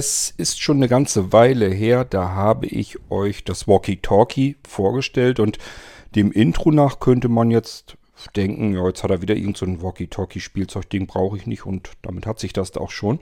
Es 0.00 0.32
ist 0.38 0.62
schon 0.62 0.78
eine 0.78 0.88
ganze 0.88 1.30
Weile 1.30 1.68
her, 1.68 2.06
da 2.06 2.30
habe 2.30 2.64
ich 2.64 2.96
euch 3.10 3.44
das 3.44 3.68
Walkie-Talkie 3.68 4.56
vorgestellt 4.66 5.38
und 5.38 5.58
dem 6.14 6.32
Intro 6.32 6.70
nach 6.70 7.00
könnte 7.00 7.28
man 7.28 7.50
jetzt 7.50 7.98
denken, 8.34 8.72
ja, 8.72 8.86
jetzt 8.86 9.02
hat 9.02 9.10
er 9.10 9.20
wieder 9.20 9.36
irgend 9.36 9.58
so 9.58 9.66
Walkie-Talkie-Spielzeug, 9.66 10.86
brauche 11.06 11.36
ich 11.36 11.46
nicht 11.46 11.66
und 11.66 11.90
damit 12.00 12.24
hat 12.24 12.38
sich 12.38 12.54
das 12.54 12.74
auch 12.78 12.90
schon. 12.90 13.18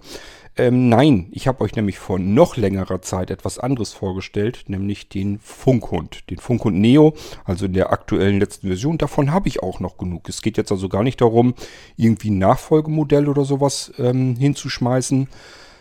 Ähm, 0.56 0.88
nein, 0.88 1.26
ich 1.32 1.48
habe 1.48 1.64
euch 1.64 1.74
nämlich 1.74 1.98
vor 1.98 2.20
noch 2.20 2.56
längerer 2.56 3.02
Zeit 3.02 3.32
etwas 3.32 3.58
anderes 3.58 3.92
vorgestellt, 3.92 4.66
nämlich 4.68 5.08
den 5.08 5.40
Funkhund. 5.40 6.30
Den 6.30 6.38
Funkhund 6.38 6.78
Neo, 6.78 7.14
also 7.44 7.66
in 7.66 7.72
der 7.72 7.90
aktuellen 7.90 8.38
letzten 8.38 8.68
Version. 8.68 8.98
Davon 8.98 9.32
habe 9.32 9.48
ich 9.48 9.64
auch 9.64 9.80
noch 9.80 9.98
genug. 9.98 10.28
Es 10.28 10.42
geht 10.42 10.56
jetzt 10.56 10.70
also 10.70 10.88
gar 10.88 11.02
nicht 11.02 11.20
darum, 11.20 11.54
irgendwie 11.96 12.30
ein 12.30 12.38
Nachfolgemodell 12.38 13.28
oder 13.28 13.44
sowas 13.44 13.92
ähm, 13.98 14.36
hinzuschmeißen, 14.36 15.26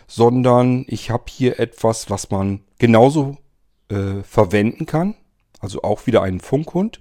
sondern 0.08 0.84
ich 0.88 1.10
habe 1.10 1.24
hier 1.28 1.60
etwas, 1.60 2.10
was 2.10 2.30
man 2.30 2.60
genauso 2.78 3.36
äh, 3.88 4.22
verwenden 4.24 4.86
kann. 4.86 5.14
Also 5.60 5.82
auch 5.82 6.06
wieder 6.06 6.22
einen 6.22 6.40
Funkhund. 6.40 7.00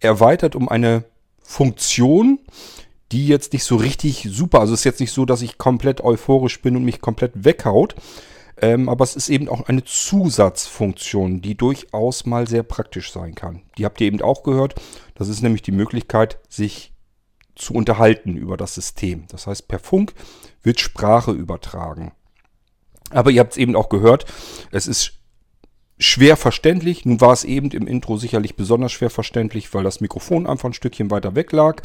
Erweitert 0.00 0.56
um 0.56 0.68
eine 0.68 1.04
Funktion, 1.42 2.40
die 3.12 3.26
jetzt 3.26 3.52
nicht 3.52 3.64
so 3.64 3.76
richtig 3.76 4.28
super, 4.30 4.60
also 4.60 4.74
es 4.74 4.80
ist 4.80 4.84
jetzt 4.84 5.00
nicht 5.00 5.12
so, 5.12 5.24
dass 5.24 5.42
ich 5.42 5.58
komplett 5.58 6.02
euphorisch 6.02 6.60
bin 6.60 6.76
und 6.76 6.84
mich 6.84 7.00
komplett 7.00 7.32
weghaut, 7.44 7.94
ähm, 8.60 8.88
aber 8.88 9.04
es 9.04 9.16
ist 9.16 9.28
eben 9.28 9.48
auch 9.48 9.68
eine 9.68 9.84
Zusatzfunktion, 9.84 11.40
die 11.40 11.56
durchaus 11.56 12.26
mal 12.26 12.46
sehr 12.46 12.62
praktisch 12.62 13.12
sein 13.12 13.34
kann. 13.34 13.62
Die 13.78 13.84
habt 13.84 14.00
ihr 14.00 14.06
eben 14.06 14.22
auch 14.22 14.42
gehört. 14.42 14.74
Das 15.14 15.28
ist 15.28 15.42
nämlich 15.42 15.62
die 15.62 15.72
Möglichkeit, 15.72 16.38
sich 16.48 16.92
zu 17.54 17.74
unterhalten 17.74 18.36
über 18.36 18.56
das 18.56 18.74
System. 18.74 19.24
Das 19.28 19.46
heißt, 19.46 19.68
per 19.68 19.78
Funk 19.78 20.14
wird 20.62 20.80
Sprache 20.80 21.32
übertragen. 21.32 22.12
Aber 23.10 23.30
ihr 23.30 23.40
habt 23.40 23.52
es 23.52 23.58
eben 23.58 23.76
auch 23.76 23.88
gehört, 23.88 24.24
es 24.70 24.86
ist 24.86 25.20
schwer 25.98 26.36
verständlich. 26.36 27.04
Nun 27.04 27.20
war 27.20 27.32
es 27.32 27.44
eben 27.44 27.70
im 27.70 27.86
Intro 27.86 28.16
sicherlich 28.16 28.56
besonders 28.56 28.92
schwer 28.92 29.10
verständlich, 29.10 29.72
weil 29.74 29.84
das 29.84 30.00
Mikrofon 30.00 30.46
einfach 30.46 30.70
ein 30.70 30.74
Stückchen 30.74 31.10
weiter 31.10 31.34
weg 31.34 31.52
lag. 31.52 31.82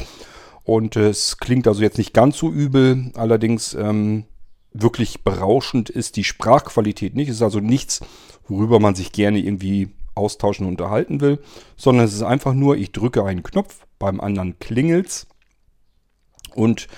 Und 0.64 0.96
es 0.96 1.38
klingt 1.38 1.68
also 1.68 1.82
jetzt 1.82 1.98
nicht 1.98 2.14
ganz 2.14 2.38
so 2.38 2.50
übel. 2.50 3.12
Allerdings 3.14 3.74
ähm, 3.74 4.24
wirklich 4.72 5.22
berauschend 5.22 5.90
ist 5.90 6.16
die 6.16 6.24
Sprachqualität 6.24 7.14
nicht. 7.14 7.28
Es 7.28 7.36
ist 7.36 7.42
also 7.42 7.60
nichts, 7.60 8.00
worüber 8.48 8.80
man 8.80 8.94
sich 8.94 9.12
gerne 9.12 9.38
irgendwie 9.38 9.90
austauschen 10.14 10.66
und 10.66 10.72
unterhalten 10.72 11.20
will, 11.20 11.38
sondern 11.76 12.06
es 12.06 12.14
ist 12.14 12.22
einfach 12.22 12.54
nur, 12.54 12.76
ich 12.76 12.92
drücke 12.92 13.24
einen 13.24 13.42
Knopf, 13.42 13.86
beim 13.98 14.20
anderen 14.20 14.58
klingelt's 14.58 15.26
und 16.54 16.88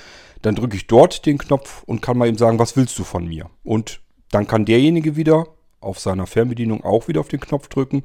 dann 0.43 0.55
drücke 0.55 0.77
ich 0.77 0.87
dort 0.87 1.27
den 1.27 1.37
Knopf 1.37 1.83
und 1.83 2.01
kann 2.01 2.17
mal 2.17 2.29
eben 2.29 2.39
sagen, 2.39 2.61
was 2.61 2.77
willst 2.77 2.97
du 2.99 3.05
von 3.05 3.27
mir? 3.27 3.51
Und 3.65 4.01
dann 4.31 4.47
kann 4.47 4.65
derjenige 4.65 5.17
wieder 5.17 5.47
auf 5.81 5.99
seiner 5.99 6.27
Fernbedienung 6.27 6.85
auch 6.85 7.09
wieder 7.09 7.21
auf 7.21 7.29
den 7.29 7.41
Knopf 7.41 7.69
drücken 7.69 8.03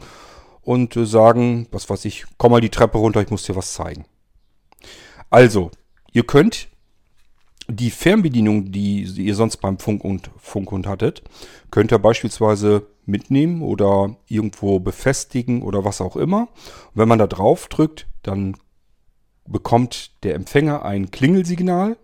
und 0.62 0.96
äh, 0.96 1.06
sagen, 1.06 1.68
was 1.72 1.90
weiß 1.90 2.06
ich, 2.06 2.26
komm 2.38 2.52
mal 2.52 2.62
die 2.62 2.70
Treppe 2.70 2.98
runter, 2.98 3.22
ich 3.22 3.30
muss 3.30 3.44
dir 3.44 3.56
was 3.56 3.74
zeigen. 3.74 4.06
Also, 5.30 5.72
ihr 6.12 6.24
könnt 6.24 6.70
die 7.68 7.92
Fernbedienung, 7.92 8.72
die 8.72 9.04
ihr 9.04 9.36
sonst 9.36 9.58
beim 9.58 9.80
Funk 9.80 10.04
und 10.04 10.30
Funkhund 10.38 10.86
hattet, 10.86 11.24
könnt 11.72 11.92
ihr 11.92 12.00
beispielsweise 12.00 12.88
mitnehmen 13.06 13.62
oder 13.62 14.16
irgendwo 14.28 14.80
befestigen 14.80 15.62
oder 15.62 15.86
was 15.86 16.02
auch 16.02 16.16
immer. 16.16 16.42
Und 16.42 16.96
wenn 16.96 17.08
man 17.08 17.20
da 17.20 17.28
drauf 17.28 17.68
drückt, 17.68 18.08
dann 18.22 18.56
bekommt 19.46 20.24
der 20.24 20.36
Empfänger 20.36 20.86
ein 20.86 21.12
Klingelsignal 21.12 21.98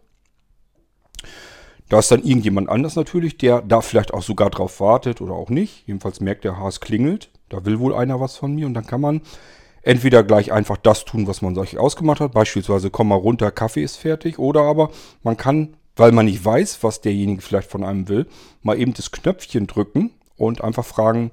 da 1.90 2.00
ist 2.00 2.12
dann 2.12 2.24
irgendjemand 2.24 2.70
anders 2.70 2.96
natürlich, 2.96 3.38
der 3.38 3.62
da 3.62 3.82
vielleicht 3.82 4.14
auch 4.14 4.22
sogar 4.22 4.52
drauf 4.52 4.80
wartet 4.80 5.22
oder 5.22 5.34
auch 5.34 5.50
nicht. 5.50 5.88
Jedenfalls 5.88 6.22
merkt 6.22 6.44
der, 6.44 6.58
Haas 6.58 6.80
klingelt. 6.80 7.30
Da 7.50 7.66
will 7.66 7.80
wohl 7.80 7.96
einer 7.96 8.20
was 8.20 8.38
von 8.38 8.54
mir. 8.54 8.68
Und 8.68 8.76
dann 8.76 8.86
kann 8.86 9.02
man 9.02 9.22
entweder 9.82 10.24
gleich 10.24 10.52
einfach 10.52 10.78
das 10.78 11.04
tun, 11.04 11.26
was 11.26 11.42
man 11.42 11.56
sich 11.56 11.80
ausgemacht 11.80 12.20
hat. 12.20 12.32
Beispielsweise, 12.32 12.92
komm 12.92 13.08
mal 13.08 13.16
runter, 13.16 13.50
Kaffee 13.50 13.84
ist 13.84 13.98
fertig. 13.98 14.38
Oder 14.38 14.62
aber 14.62 14.92
man 15.24 15.36
kann, 15.36 15.78
weil 15.96 16.12
man 16.12 16.28
nicht 16.28 16.46
weiß, 16.46 16.84
was 16.84 17.02
derjenige 17.02 17.42
vielleicht 17.42 17.72
von 17.72 17.84
einem 17.84 18.08
will, 18.08 18.28
mal 18.62 18.80
eben 18.80 18.94
das 18.94 19.12
Knöpfchen 19.12 19.66
drücken 19.66 20.12
und 20.38 20.64
einfach 20.64 20.86
fragen, 20.86 21.32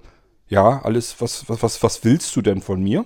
ja, 0.49 0.81
alles, 0.83 1.21
was, 1.21 1.49
was, 1.51 1.63
was, 1.63 1.83
was 1.83 2.05
willst 2.05 2.35
du 2.35 2.41
denn 2.41 2.63
von 2.63 2.83
mir? 2.83 3.05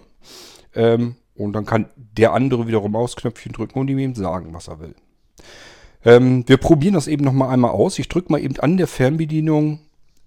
Ähm, 0.74 1.16
und 1.34 1.54
dann 1.54 1.66
kann 1.66 1.88
der 1.96 2.32
andere 2.32 2.68
wiederum 2.68 2.94
aus 2.94 3.16
Knöpfchen 3.16 3.52
drücken 3.52 3.80
und 3.80 3.88
ihm 3.88 3.98
eben 3.98 4.14
sagen, 4.14 4.54
was 4.54 4.68
er 4.68 4.78
will. 4.78 4.94
Ähm, 6.04 6.44
wir 6.46 6.56
probieren 6.56 6.94
das 6.94 7.06
eben 7.06 7.24
nochmal 7.24 7.50
einmal 7.50 7.72
aus. 7.72 7.98
Ich 7.98 8.08
drücke 8.08 8.32
mal 8.32 8.42
eben 8.42 8.58
an 8.58 8.76
der 8.76 8.86
Fernbedienung 8.86 9.80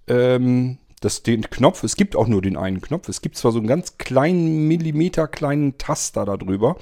ähm, 0.07 0.78
das, 1.03 1.22
den 1.22 1.50
Knopf. 1.50 1.84
Es 1.84 1.97
gibt 1.97 2.16
auch 2.16 2.28
nur 2.28 2.41
den 2.41 2.56
einen 2.56 2.80
Knopf. 2.80 3.09
Es 3.09 3.22
gibt 3.22 3.36
zwar 3.36 3.52
so 3.52 3.59
einen 3.59 3.68
ganz 3.68 3.97
kleinen 3.97 4.68
Millimeter 4.68 5.28
kleinen 5.28 5.78
Taster 5.78 6.25
darüber. 6.25 6.78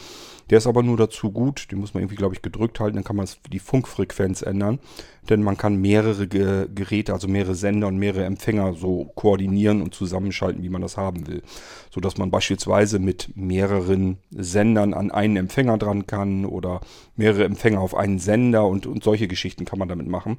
Der 0.51 0.59
ist 0.59 0.67
aber 0.67 0.83
nur 0.83 0.97
dazu 0.97 1.31
gut. 1.31 1.71
Den 1.71 1.79
muss 1.79 1.93
man 1.93 2.03
irgendwie, 2.03 2.17
glaube 2.17 2.35
ich, 2.35 2.43
gedrückt 2.43 2.79
halten. 2.79 2.97
Dann 2.97 3.03
kann 3.03 3.15
man 3.15 3.27
die 3.51 3.59
Funkfrequenz 3.59 4.43
ändern. 4.43 4.79
Denn 5.29 5.41
man 5.41 5.57
kann 5.57 5.77
mehrere 5.77 6.27
Ge 6.27 6.67
Geräte, 6.73 7.13
also 7.13 7.27
mehrere 7.27 7.55
Sender 7.55 7.87
und 7.87 7.97
mehrere 7.97 8.25
Empfänger 8.25 8.73
so 8.73 9.05
koordinieren 9.15 9.81
und 9.81 9.95
zusammenschalten, 9.95 10.61
wie 10.61 10.69
man 10.69 10.81
das 10.81 10.97
haben 10.97 11.25
will. 11.27 11.41
So 11.89 11.99
dass 11.99 12.17
man 12.17 12.29
beispielsweise 12.29 12.99
mit 12.99 13.35
mehreren 13.35 14.17
Sendern 14.29 14.93
an 14.93 15.09
einen 15.09 15.37
Empfänger 15.37 15.77
dran 15.79 16.05
kann 16.05 16.45
oder 16.45 16.81
mehrere 17.15 17.45
Empfänger 17.45 17.79
auf 17.79 17.95
einen 17.95 18.19
Sender 18.19 18.67
und, 18.67 18.85
und 18.85 19.03
solche 19.03 19.27
Geschichten 19.27 19.65
kann 19.65 19.79
man 19.79 19.87
damit 19.87 20.07
machen. 20.07 20.37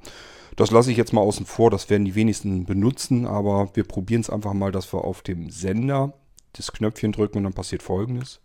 Das 0.56 0.70
lasse 0.70 0.90
ich 0.90 0.96
jetzt 0.96 1.12
mal 1.12 1.22
außen 1.22 1.46
vor. 1.46 1.70
Das 1.70 1.88
werden 1.90 2.04
die 2.04 2.14
wenigsten 2.14 2.64
benutzen. 2.64 3.26
Aber 3.26 3.70
wir 3.74 3.84
probieren 3.84 4.20
es 4.20 4.30
einfach 4.30 4.52
mal, 4.52 4.72
dass 4.72 4.92
wir 4.92 5.04
auf 5.04 5.22
dem 5.22 5.50
Sender 5.50 6.12
das 6.52 6.72
Knöpfchen 6.72 7.12
drücken 7.12 7.38
und 7.38 7.44
dann 7.44 7.54
passiert 7.54 7.82
folgendes. 7.82 8.40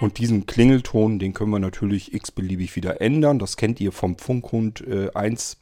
Und 0.00 0.18
diesen 0.18 0.46
Klingelton, 0.46 1.18
den 1.18 1.34
können 1.34 1.50
wir 1.50 1.58
natürlich 1.58 2.14
x-beliebig 2.14 2.76
wieder 2.76 3.00
ändern. 3.00 3.38
Das 3.38 3.56
kennt 3.56 3.80
ihr 3.80 3.90
vom 3.90 4.16
Funkhund 4.16 4.86
äh, 4.86 5.10
1, 5.12 5.56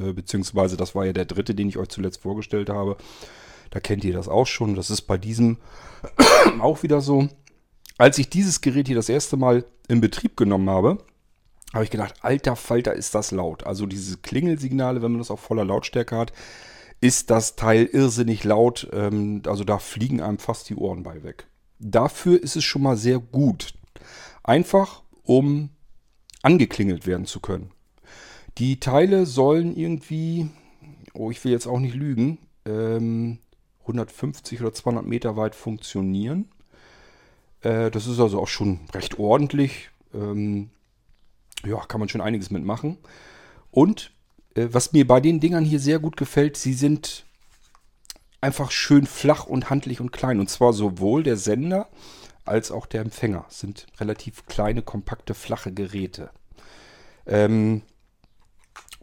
äh, 0.00 0.12
beziehungsweise 0.12 0.76
das 0.76 0.94
war 0.94 1.04
ja 1.04 1.12
der 1.12 1.26
dritte, 1.26 1.54
den 1.54 1.68
ich 1.68 1.76
euch 1.76 1.88
zuletzt 1.88 2.22
vorgestellt 2.22 2.70
habe. 2.70 2.96
Da 3.70 3.80
kennt 3.80 4.04
ihr 4.04 4.14
das 4.14 4.28
auch 4.28 4.46
schon. 4.46 4.76
Das 4.76 4.90
ist 4.90 5.02
bei 5.02 5.18
diesem 5.18 5.58
auch 6.60 6.82
wieder 6.82 7.00
so. 7.00 7.28
Als 7.98 8.18
ich 8.18 8.30
dieses 8.30 8.62
Gerät 8.62 8.86
hier 8.86 8.96
das 8.96 9.10
erste 9.10 9.36
Mal 9.36 9.64
in 9.88 10.00
Betrieb 10.00 10.36
genommen 10.36 10.70
habe, 10.70 10.98
habe 11.72 11.84
ich 11.84 11.90
gedacht, 11.90 12.14
alter 12.20 12.56
Falter, 12.56 12.92
ist 12.94 13.14
das 13.14 13.30
laut. 13.30 13.64
Also 13.64 13.86
diese 13.86 14.18
Klingelsignale, 14.18 15.02
wenn 15.02 15.12
man 15.12 15.20
das 15.20 15.30
auf 15.30 15.40
voller 15.40 15.64
Lautstärke 15.64 16.16
hat, 16.16 16.32
ist 17.00 17.30
das 17.30 17.56
Teil 17.56 17.86
irrsinnig 17.86 18.44
laut. 18.44 18.88
Ähm, 18.92 19.42
also 19.46 19.64
da 19.64 19.78
fliegen 19.78 20.20
einem 20.20 20.38
fast 20.38 20.68
die 20.68 20.76
Ohren 20.76 21.02
bei 21.02 21.22
weg. 21.22 21.46
Dafür 21.78 22.40
ist 22.42 22.56
es 22.56 22.64
schon 22.64 22.82
mal 22.82 22.96
sehr 22.96 23.18
gut. 23.18 23.74
Einfach, 24.44 25.02
um 25.24 25.70
angeklingelt 26.42 27.06
werden 27.06 27.26
zu 27.26 27.40
können. 27.40 27.70
Die 28.58 28.78
Teile 28.78 29.26
sollen 29.26 29.74
irgendwie, 29.74 30.50
oh, 31.14 31.30
ich 31.30 31.42
will 31.44 31.52
jetzt 31.52 31.66
auch 31.66 31.80
nicht 31.80 31.94
lügen, 31.94 32.38
ähm, 32.66 33.38
150 33.80 34.60
oder 34.60 34.72
200 34.72 35.06
Meter 35.06 35.36
weit 35.36 35.54
funktionieren. 35.54 36.48
Äh, 37.62 37.90
das 37.90 38.06
ist 38.06 38.20
also 38.20 38.40
auch 38.40 38.48
schon 38.48 38.80
recht 38.92 39.18
ordentlich. 39.18 39.90
Ähm, 40.14 40.70
ja, 41.64 41.80
kann 41.86 42.00
man 42.00 42.08
schon 42.08 42.20
einiges 42.20 42.50
mitmachen. 42.50 42.98
Und 43.70 44.12
äh, 44.54 44.68
was 44.70 44.92
mir 44.92 45.06
bei 45.06 45.20
den 45.20 45.40
Dingern 45.40 45.64
hier 45.64 45.80
sehr 45.80 45.98
gut 45.98 46.16
gefällt, 46.16 46.56
sie 46.56 46.74
sind 46.74 47.24
einfach 48.40 48.70
schön 48.70 49.06
flach 49.06 49.46
und 49.46 49.70
handlich 49.70 50.00
und 50.00 50.12
klein. 50.12 50.40
Und 50.40 50.50
zwar 50.50 50.72
sowohl 50.72 51.22
der 51.22 51.36
Sender 51.36 51.88
als 52.44 52.72
auch 52.72 52.86
der 52.86 53.02
Empfänger 53.02 53.44
das 53.46 53.60
sind 53.60 53.86
relativ 53.98 54.46
kleine, 54.46 54.82
kompakte, 54.82 55.34
flache 55.34 55.72
Geräte. 55.72 56.30
Ähm, 57.24 57.82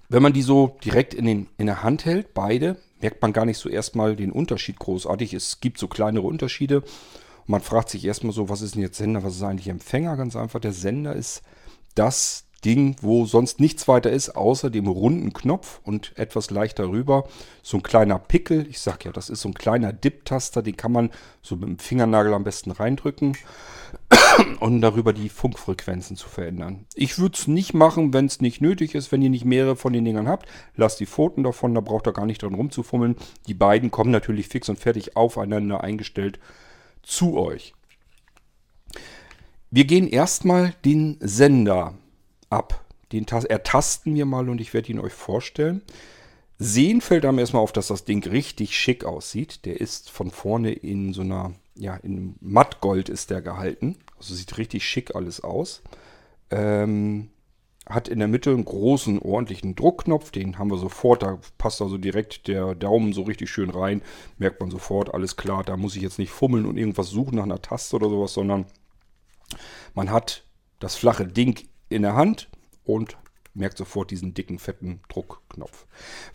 wenn 0.09 0.23
man 0.23 0.33
die 0.33 0.41
so 0.41 0.77
direkt 0.83 1.13
in, 1.13 1.25
den, 1.25 1.47
in 1.57 1.67
der 1.67 1.83
Hand 1.83 2.03
hält, 2.03 2.33
beide, 2.33 2.77
merkt 3.00 3.21
man 3.21 3.31
gar 3.31 3.45
nicht 3.45 3.59
so 3.59 3.69
erstmal 3.69 4.15
den 4.15 4.31
Unterschied 4.31 4.77
großartig. 4.79 5.33
Es 5.33 5.61
gibt 5.61 5.77
so 5.77 5.88
kleinere 5.88 6.25
Unterschiede. 6.25 6.81
Und 6.81 7.50
man 7.50 7.61
fragt 7.61 7.89
sich 7.89 8.03
erstmal 8.03 8.33
so, 8.33 8.50
was 8.50 8.61
ist 8.61 8.75
denn 8.75 8.81
jetzt 8.81 8.97
Sender, 8.97 9.23
was 9.23 9.35
ist 9.35 9.44
eigentlich 9.44 9.69
Empfänger? 9.69 10.17
Ganz 10.17 10.35
einfach, 10.35 10.59
der 10.59 10.73
Sender 10.73 11.15
ist 11.15 11.44
das 11.95 12.45
Ding, 12.61 12.95
wo 13.01 13.25
sonst 13.25 13.59
nichts 13.59 13.88
weiter 13.88 14.11
ist, 14.11 14.35
außer 14.35 14.69
dem 14.69 14.88
runden 14.88 15.33
Knopf 15.33 15.79
und 15.83 16.17
etwas 16.17 16.51
leichter 16.51 16.89
rüber. 16.89 17.27
So 17.63 17.77
ein 17.77 17.83
kleiner 17.83 18.19
Pickel. 18.19 18.67
Ich 18.69 18.79
sag 18.79 19.06
ja, 19.06 19.11
das 19.11 19.29
ist 19.29 19.41
so 19.41 19.50
ein 19.50 19.53
kleiner 19.53 19.94
Dip-Taster, 19.94 20.61
den 20.61 20.77
kann 20.77 20.91
man 20.91 21.09
so 21.41 21.56
mit 21.56 21.69
dem 21.69 21.79
Fingernagel 21.79 22.33
am 22.33 22.44
besten 22.44 22.71
reindrücken 22.71 23.38
und 24.59 24.81
darüber 24.81 25.13
die 25.13 25.29
Funkfrequenzen 25.29 26.15
zu 26.15 26.27
verändern. 26.27 26.85
Ich 26.95 27.17
würde 27.17 27.38
es 27.38 27.47
nicht 27.47 27.73
machen, 27.73 28.13
wenn 28.13 28.25
es 28.25 28.41
nicht 28.41 28.61
nötig 28.61 28.95
ist, 28.95 29.11
wenn 29.11 29.21
ihr 29.21 29.29
nicht 29.29 29.45
mehrere 29.45 29.75
von 29.75 29.94
den 29.94 30.06
Dingern 30.06 30.27
habt. 30.27 30.47
Lasst 30.75 31.00
die 31.00 31.06
Pfoten 31.06 31.44
davon, 31.44 31.73
da 31.73 31.81
braucht 31.81 32.07
ihr 32.07 32.13
gar 32.13 32.25
nicht 32.25 32.44
dran 32.44 32.56
rumzufummeln. 32.56 33.15
Die 33.47 33.53
beiden 33.53 33.91
kommen 33.91 34.11
natürlich 34.11 34.47
fix 34.47 34.69
und 34.69 34.79
fertig 34.79 35.15
aufeinander 35.15 35.83
eingestellt 35.83 36.39
zu 37.03 37.38
euch. 37.38 37.73
Wir 39.71 39.85
gehen 39.85 40.07
erstmal 40.07 40.73
den 40.83 41.17
Sender 41.19 41.94
ab. 42.49 42.85
den 43.11 43.25
ertasten 43.27 44.13
wir 44.15 44.25
mal 44.25 44.49
und 44.49 44.61
ich 44.61 44.73
werde 44.73 44.91
ihn 44.91 44.99
euch 44.99 45.13
vorstellen. 45.13 45.81
Sehen 46.61 46.99
fällt 46.99 47.23
einem 47.23 47.39
erstmal 47.39 47.63
auf, 47.63 47.71
dass 47.71 47.87
das 47.87 48.03
Ding 48.03 48.21
richtig 48.27 48.77
schick 48.77 49.05
aussieht. 49.05 49.65
Der 49.65 49.79
ist 49.79 50.11
von 50.11 50.29
vorne 50.29 50.73
in 50.73 51.13
so 51.13 51.21
einer, 51.21 51.53
ja, 51.75 51.95
in 51.95 52.35
Mattgold 52.41 53.07
ist 53.07 53.29
der 53.29 53.41
gehalten. 53.41 53.97
Also 54.17 54.35
sieht 54.35 54.57
richtig 54.57 54.83
schick 54.83 55.15
alles 55.15 55.41
aus. 55.41 55.81
Ähm, 56.51 57.29
hat 57.87 58.09
in 58.09 58.19
der 58.19 58.27
Mitte 58.27 58.49
einen 58.51 58.65
großen, 58.65 59.19
ordentlichen 59.19 59.75
Druckknopf. 59.75 60.31
Den 60.31 60.59
haben 60.59 60.69
wir 60.69 60.77
sofort. 60.77 61.23
Da 61.23 61.39
passt 61.57 61.81
also 61.81 61.97
direkt 61.97 62.49
der 62.49 62.75
Daumen 62.75 63.13
so 63.13 63.21
richtig 63.21 63.49
schön 63.49 63.69
rein. 63.69 64.01
Merkt 64.37 64.59
man 64.59 64.69
sofort, 64.69 65.13
alles 65.13 65.37
klar. 65.37 65.63
Da 65.63 65.77
muss 65.77 65.95
ich 65.95 66.01
jetzt 66.01 66.19
nicht 66.19 66.31
fummeln 66.31 66.65
und 66.65 66.77
irgendwas 66.77 67.09
suchen 67.09 67.37
nach 67.37 67.43
einer 67.43 67.61
Taste 67.61 67.95
oder 67.95 68.09
sowas, 68.09 68.33
sondern 68.33 68.65
man 69.93 70.11
hat 70.11 70.43
das 70.79 70.97
flache 70.97 71.25
Ding 71.25 71.69
in 71.89 72.01
der 72.03 72.15
Hand 72.15 72.50
und 72.83 73.18
merkt 73.53 73.77
sofort 73.77 74.12
diesen 74.12 74.33
dicken, 74.33 74.59
fetten 74.59 75.01
Druckknopf. 75.09 75.86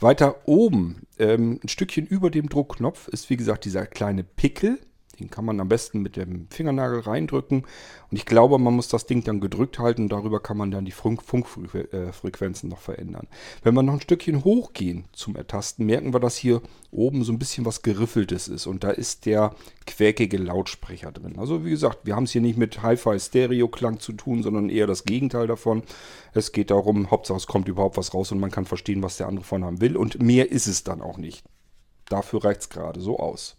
Weiter 0.00 0.46
oben, 0.46 1.06
ähm, 1.18 1.60
ein 1.62 1.68
Stückchen 1.68 2.06
über 2.06 2.30
dem 2.30 2.48
Druckknopf, 2.48 3.08
ist 3.08 3.30
wie 3.30 3.36
gesagt 3.36 3.64
dieser 3.64 3.86
kleine 3.86 4.24
Pickel. 4.24 4.78
Den 5.20 5.30
kann 5.30 5.44
man 5.44 5.60
am 5.60 5.68
besten 5.68 6.00
mit 6.00 6.16
dem 6.16 6.48
Fingernagel 6.50 7.00
reindrücken. 7.00 7.62
Und 8.10 8.16
ich 8.16 8.26
glaube, 8.26 8.58
man 8.58 8.74
muss 8.74 8.88
das 8.88 9.06
Ding 9.06 9.24
dann 9.24 9.40
gedrückt 9.40 9.78
halten 9.78 10.08
darüber 10.08 10.40
kann 10.40 10.56
man 10.56 10.70
dann 10.70 10.84
die 10.84 10.92
Funkfrequenzen 10.92 12.68
noch 12.68 12.78
verändern. 12.78 13.26
Wenn 13.62 13.74
wir 13.74 13.82
noch 13.82 13.94
ein 13.94 14.00
Stückchen 14.00 14.44
hochgehen 14.44 15.04
zum 15.12 15.36
Ertasten, 15.36 15.86
merken 15.86 16.12
wir, 16.12 16.20
dass 16.20 16.36
hier 16.36 16.62
oben 16.90 17.24
so 17.24 17.32
ein 17.32 17.38
bisschen 17.38 17.64
was 17.64 17.82
Geriffeltes 17.82 18.48
ist. 18.48 18.66
Und 18.66 18.84
da 18.84 18.90
ist 18.90 19.26
der 19.26 19.54
quäkige 19.86 20.38
Lautsprecher 20.38 21.12
drin. 21.12 21.38
Also 21.38 21.64
wie 21.64 21.70
gesagt, 21.70 22.00
wir 22.04 22.16
haben 22.16 22.24
es 22.24 22.32
hier 22.32 22.40
nicht 22.40 22.56
mit 22.58 22.82
Hi-Fi-Stereo-Klang 22.82 24.00
zu 24.00 24.12
tun, 24.12 24.42
sondern 24.42 24.70
eher 24.70 24.86
das 24.86 25.04
Gegenteil 25.04 25.46
davon. 25.46 25.82
Es 26.32 26.52
geht 26.52 26.70
darum, 26.70 27.10
Hauptsache 27.10 27.38
es 27.38 27.46
kommt 27.46 27.68
überhaupt 27.68 27.96
was 27.96 28.14
raus 28.14 28.32
und 28.32 28.40
man 28.40 28.50
kann 28.50 28.64
verstehen, 28.64 29.02
was 29.02 29.16
der 29.16 29.28
andere 29.28 29.44
von 29.44 29.64
haben 29.64 29.80
will. 29.80 29.96
Und 29.96 30.22
mehr 30.22 30.50
ist 30.50 30.66
es 30.66 30.84
dann 30.84 31.02
auch 31.02 31.18
nicht. 31.18 31.44
Dafür 32.08 32.44
reicht 32.44 32.62
es 32.62 32.68
gerade 32.68 33.00
so 33.00 33.18
aus. 33.18 33.56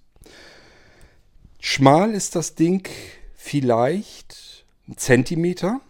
Schmal 1.67 2.13
ist 2.13 2.35
das 2.35 2.53
Ding 2.53 2.87
vielleicht 3.33 4.67
ein 4.87 4.97
Zentimeter. 4.97 5.81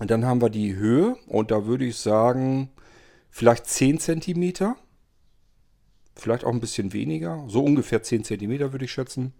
Und 0.00 0.10
dann 0.10 0.24
haben 0.24 0.40
wir 0.40 0.48
die 0.48 0.74
Höhe 0.74 1.18
und 1.26 1.50
da 1.50 1.66
würde 1.66 1.84
ich 1.84 1.98
sagen 1.98 2.70
vielleicht 3.28 3.66
10 3.66 4.00
Zentimeter. 4.00 4.74
Vielleicht 6.16 6.44
auch 6.44 6.52
ein 6.52 6.60
bisschen 6.60 6.94
weniger. 6.94 7.44
So 7.48 7.62
ungefähr 7.62 8.02
10 8.02 8.24
Zentimeter 8.24 8.72
würde 8.72 8.86
ich 8.86 8.90
schätzen. 8.90 9.34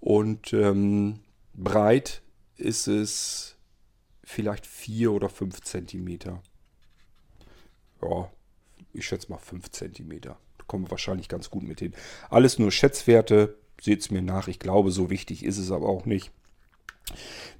Und 0.00 0.52
ähm, 0.52 1.20
breit 1.54 2.20
ist 2.56 2.88
es 2.88 3.56
vielleicht 4.24 4.66
4 4.66 5.12
oder 5.12 5.28
5 5.28 5.60
Zentimeter. 5.60 6.42
Ja, 8.02 8.28
ich 8.92 9.06
schätze 9.06 9.30
mal 9.30 9.38
5 9.38 9.70
Zentimeter. 9.70 10.40
Da 10.58 10.64
kommen 10.66 10.86
wir 10.86 10.90
wahrscheinlich 10.90 11.28
ganz 11.28 11.50
gut 11.50 11.62
mit 11.62 11.78
hin. 11.78 11.94
Alles 12.30 12.58
nur 12.58 12.72
Schätzwerte 12.72 13.59
seht 13.80 14.00
es 14.00 14.10
mir 14.10 14.22
nach. 14.22 14.48
Ich 14.48 14.58
glaube, 14.58 14.90
so 14.90 15.10
wichtig 15.10 15.44
ist 15.44 15.58
es 15.58 15.70
aber 15.70 15.88
auch 15.88 16.06
nicht. 16.06 16.30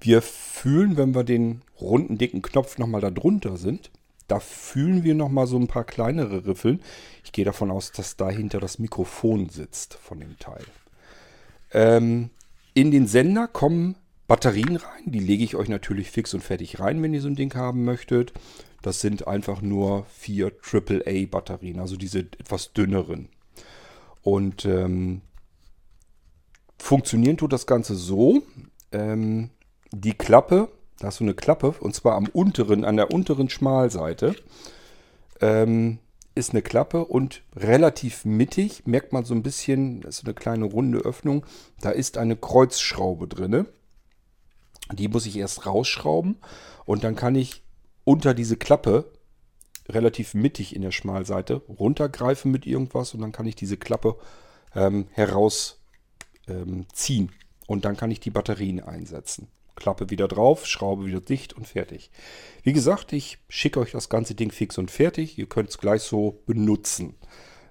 Wir 0.00 0.22
fühlen, 0.22 0.96
wenn 0.96 1.14
wir 1.14 1.25
den 1.25 1.62
runden, 1.81 2.19
dicken 2.19 2.43
Knopf 2.43 2.78
nochmal 2.78 3.00
da 3.00 3.11
drunter 3.11 3.56
sind, 3.56 3.90
da 4.28 4.38
fühlen 4.38 5.02
wir 5.02 5.14
nochmal 5.14 5.49
so 5.49 5.56
ein 5.58 5.67
paar 5.67 5.84
kleinere 5.84 6.46
Riffeln. 6.46 6.81
Ich 7.25 7.32
gehe 7.32 7.44
davon 7.44 7.70
aus, 7.70 7.90
dass 7.90 8.17
dahinter 8.17 8.61
das 8.61 8.78
Mikrofon 8.78 9.49
sitzt 9.49 9.94
von 9.94 10.20
dem 10.20 10.38
Teil. 10.38 10.64
Ähm, 11.72 12.31
in 12.75 12.93
den 12.93 13.08
Sender 13.08 13.49
kommen 13.49 13.96
Batterien 14.28 14.76
rein. 14.76 15.02
Die 15.06 15.19
lege 15.19 15.43
ich 15.43 15.56
euch 15.56 15.69
natürlich 15.69 16.12
fix 16.12 16.32
und 16.32 16.43
fertig 16.43 16.78
rein, 16.78 17.02
wenn 17.02 17.12
ihr 17.12 17.20
so 17.20 17.26
ein 17.26 17.34
Ding 17.34 17.52
haben 17.56 17.84
möchtet. 17.84 18.32
Das 18.82 19.00
sind 19.00 19.26
einfach 19.26 19.61
nur 19.61 20.06
vier 20.06 20.52
AAA-Batterien, 20.62 21.81
also 21.81 21.96
diese 21.96 22.20
etwas 22.20 22.73
dünneren. 22.73 23.28
Und 24.23 24.64
ähm, 24.64 25.23
Funktionieren 26.80 27.36
tut 27.36 27.52
das 27.52 27.66
Ganze 27.66 27.94
so. 27.94 28.42
Ähm, 28.90 29.50
die 29.92 30.14
Klappe, 30.14 30.70
da 30.98 31.08
hast 31.08 31.20
du 31.20 31.24
eine 31.24 31.34
Klappe, 31.34 31.74
und 31.78 31.94
zwar 31.94 32.16
am 32.16 32.26
unteren, 32.26 32.84
an 32.84 32.96
der 32.96 33.12
unteren 33.12 33.50
Schmalseite, 33.50 34.34
ähm, 35.40 35.98
ist 36.34 36.50
eine 36.50 36.62
Klappe 36.62 37.04
und 37.04 37.42
relativ 37.54 38.24
mittig, 38.24 38.86
merkt 38.86 39.12
man 39.12 39.24
so 39.24 39.34
ein 39.34 39.42
bisschen, 39.42 40.00
das 40.00 40.18
ist 40.18 40.24
eine 40.24 40.34
kleine 40.34 40.64
runde 40.64 41.00
Öffnung, 41.00 41.44
da 41.80 41.90
ist 41.90 42.16
eine 42.16 42.34
Kreuzschraube 42.34 43.28
drin. 43.28 43.66
Die 44.90 45.08
muss 45.08 45.26
ich 45.26 45.36
erst 45.36 45.66
rausschrauben 45.66 46.38
und 46.86 47.04
dann 47.04 47.14
kann 47.14 47.34
ich 47.34 47.62
unter 48.04 48.32
diese 48.32 48.56
Klappe 48.56 49.12
relativ 49.88 50.34
mittig 50.34 50.74
in 50.74 50.82
der 50.82 50.92
Schmalseite 50.92 51.56
runtergreifen 51.68 52.50
mit 52.50 52.66
irgendwas 52.66 53.12
und 53.14 53.20
dann 53.20 53.32
kann 53.32 53.46
ich 53.46 53.54
diese 53.54 53.76
Klappe 53.76 54.16
ähm, 54.74 55.06
heraus 55.12 55.79
ähm, 56.50 56.87
ziehen. 56.93 57.31
Und 57.67 57.85
dann 57.85 57.97
kann 57.97 58.11
ich 58.11 58.20
die 58.20 58.31
Batterien 58.31 58.81
einsetzen. 58.81 59.49
Klappe 59.76 60.11
wieder 60.11 60.29
drauf, 60.29 60.67
Schraube 60.67 61.06
wieder 61.06 61.20
dicht 61.20 61.52
und 61.55 61.67
fertig. 61.67 62.11
Wie 62.62 62.73
gesagt, 62.73 63.12
ich 63.12 63.38
schicke 63.49 63.81
euch 63.81 63.93
das 63.93 64.08
ganze 64.08 64.35
Ding 64.35 64.50
fix 64.50 64.76
und 64.79 64.91
fertig. 64.91 65.38
Ihr 65.38 65.47
könnt 65.47 65.70
es 65.70 65.79
gleich 65.79 66.02
so 66.02 66.43
benutzen. 66.47 67.14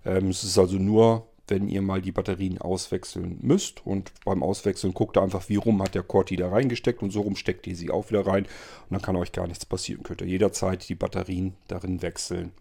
Ähm, 0.05 0.29
es 0.29 0.43
ist 0.43 0.57
also 0.57 0.77
nur, 0.77 1.28
wenn 1.49 1.67
ihr 1.67 1.81
mal 1.81 2.01
die 2.01 2.11
Batterien 2.11 2.59
auswechseln 2.59 3.37
müsst. 3.41 3.85
Und 3.85 4.11
beim 4.25 4.43
Auswechseln 4.43 4.93
guckt 4.93 5.17
ihr 5.17 5.21
einfach, 5.21 5.49
wie 5.49 5.55
rum 5.55 5.81
hat 5.81 5.95
der 5.95 6.03
Corti 6.03 6.35
da 6.35 6.49
reingesteckt 6.49 7.01
und 7.01 7.11
so 7.11 7.21
rum 7.21 7.35
steckt 7.35 7.67
ihr 7.67 7.75
sie 7.75 7.89
auch 7.89 8.09
wieder 8.09 8.25
rein. 8.25 8.43
Und 8.43 8.91
dann 8.91 9.01
kann 9.01 9.15
euch 9.15 9.31
gar 9.31 9.47
nichts 9.47 9.65
passieren. 9.65 10.03
Könnt 10.03 10.21
ihr 10.21 10.27
jederzeit 10.27 10.87
die 10.87 10.95
Batterien 10.95 11.53
darin 11.67 12.01
wechseln. 12.01 12.51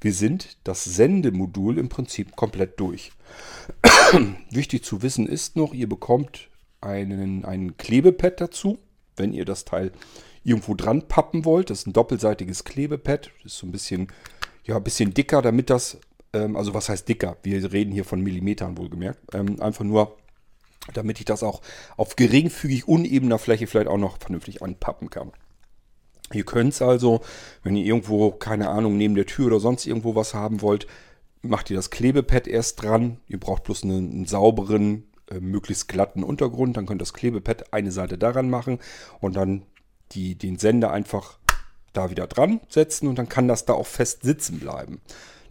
Wir 0.00 0.12
sind 0.12 0.56
das 0.64 0.84
Sendemodul 0.84 1.78
im 1.78 1.88
Prinzip 1.88 2.36
komplett 2.36 2.78
durch. 2.78 3.12
Wichtig 4.50 4.84
zu 4.84 5.02
wissen 5.02 5.26
ist 5.26 5.56
noch, 5.56 5.72
ihr 5.72 5.88
bekommt 5.88 6.48
einen, 6.80 7.44
einen 7.44 7.76
Klebepad 7.76 8.40
dazu, 8.40 8.78
wenn 9.16 9.32
ihr 9.32 9.44
das 9.44 9.64
Teil 9.64 9.92
irgendwo 10.44 10.74
dran 10.74 11.02
pappen 11.08 11.44
wollt. 11.44 11.70
Das 11.70 11.80
ist 11.80 11.86
ein 11.86 11.92
doppelseitiges 11.92 12.64
Klebepad. 12.64 13.30
Das 13.42 13.52
ist 13.52 13.58
so 13.58 13.66
ein 13.66 13.72
bisschen, 13.72 14.08
ja, 14.64 14.76
ein 14.76 14.84
bisschen 14.84 15.14
dicker, 15.14 15.42
damit 15.42 15.70
das, 15.70 15.98
ähm, 16.32 16.56
also 16.56 16.74
was 16.74 16.88
heißt 16.88 17.08
dicker? 17.08 17.36
Wir 17.42 17.72
reden 17.72 17.92
hier 17.92 18.04
von 18.04 18.20
Millimetern 18.20 18.76
wohlgemerkt. 18.78 19.34
Ähm, 19.34 19.60
einfach 19.60 19.84
nur, 19.84 20.16
damit 20.94 21.18
ich 21.18 21.24
das 21.24 21.42
auch 21.42 21.60
auf 21.96 22.16
geringfügig 22.16 22.88
unebener 22.88 23.38
Fläche 23.38 23.66
vielleicht 23.66 23.88
auch 23.88 23.98
noch 23.98 24.18
vernünftig 24.18 24.62
anpappen 24.62 25.10
kann. 25.10 25.32
Ihr 26.32 26.44
könnt 26.44 26.72
es 26.72 26.82
also, 26.82 27.20
wenn 27.62 27.76
ihr 27.76 27.84
irgendwo, 27.84 28.30
keine 28.30 28.70
Ahnung, 28.70 28.96
neben 28.96 29.14
der 29.14 29.26
Tür 29.26 29.48
oder 29.48 29.60
sonst 29.60 29.86
irgendwo 29.86 30.14
was 30.14 30.34
haben 30.34 30.62
wollt, 30.62 30.86
macht 31.42 31.70
ihr 31.70 31.76
das 31.76 31.90
Klebepad 31.90 32.46
erst 32.46 32.82
dran. 32.82 33.18
Ihr 33.28 33.38
braucht 33.38 33.64
bloß 33.64 33.84
einen, 33.84 34.10
einen 34.12 34.24
sauberen, 34.26 35.04
äh, 35.30 35.40
möglichst 35.40 35.88
glatten 35.88 36.22
Untergrund. 36.22 36.76
Dann 36.76 36.86
könnt 36.86 37.00
ihr 37.00 37.04
das 37.04 37.12
Klebepad 37.12 37.72
eine 37.72 37.92
Seite 37.92 38.16
daran 38.16 38.48
machen 38.48 38.78
und 39.20 39.36
dann 39.36 39.66
die, 40.12 40.36
den 40.36 40.58
Sender 40.58 40.90
einfach 40.90 41.38
da 41.92 42.10
wieder 42.10 42.26
dran 42.26 42.60
setzen 42.68 43.06
und 43.06 43.18
dann 43.18 43.28
kann 43.28 43.48
das 43.48 43.66
da 43.66 43.74
auch 43.74 43.86
fest 43.86 44.22
sitzen 44.22 44.60
bleiben. 44.60 45.00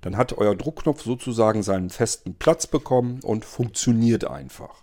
Dann 0.01 0.17
hat 0.17 0.37
euer 0.37 0.55
Druckknopf 0.55 1.03
sozusagen 1.03 1.63
seinen 1.63 1.89
festen 1.89 2.35
Platz 2.35 2.67
bekommen 2.67 3.19
und 3.23 3.45
funktioniert 3.45 4.25
einfach. 4.25 4.81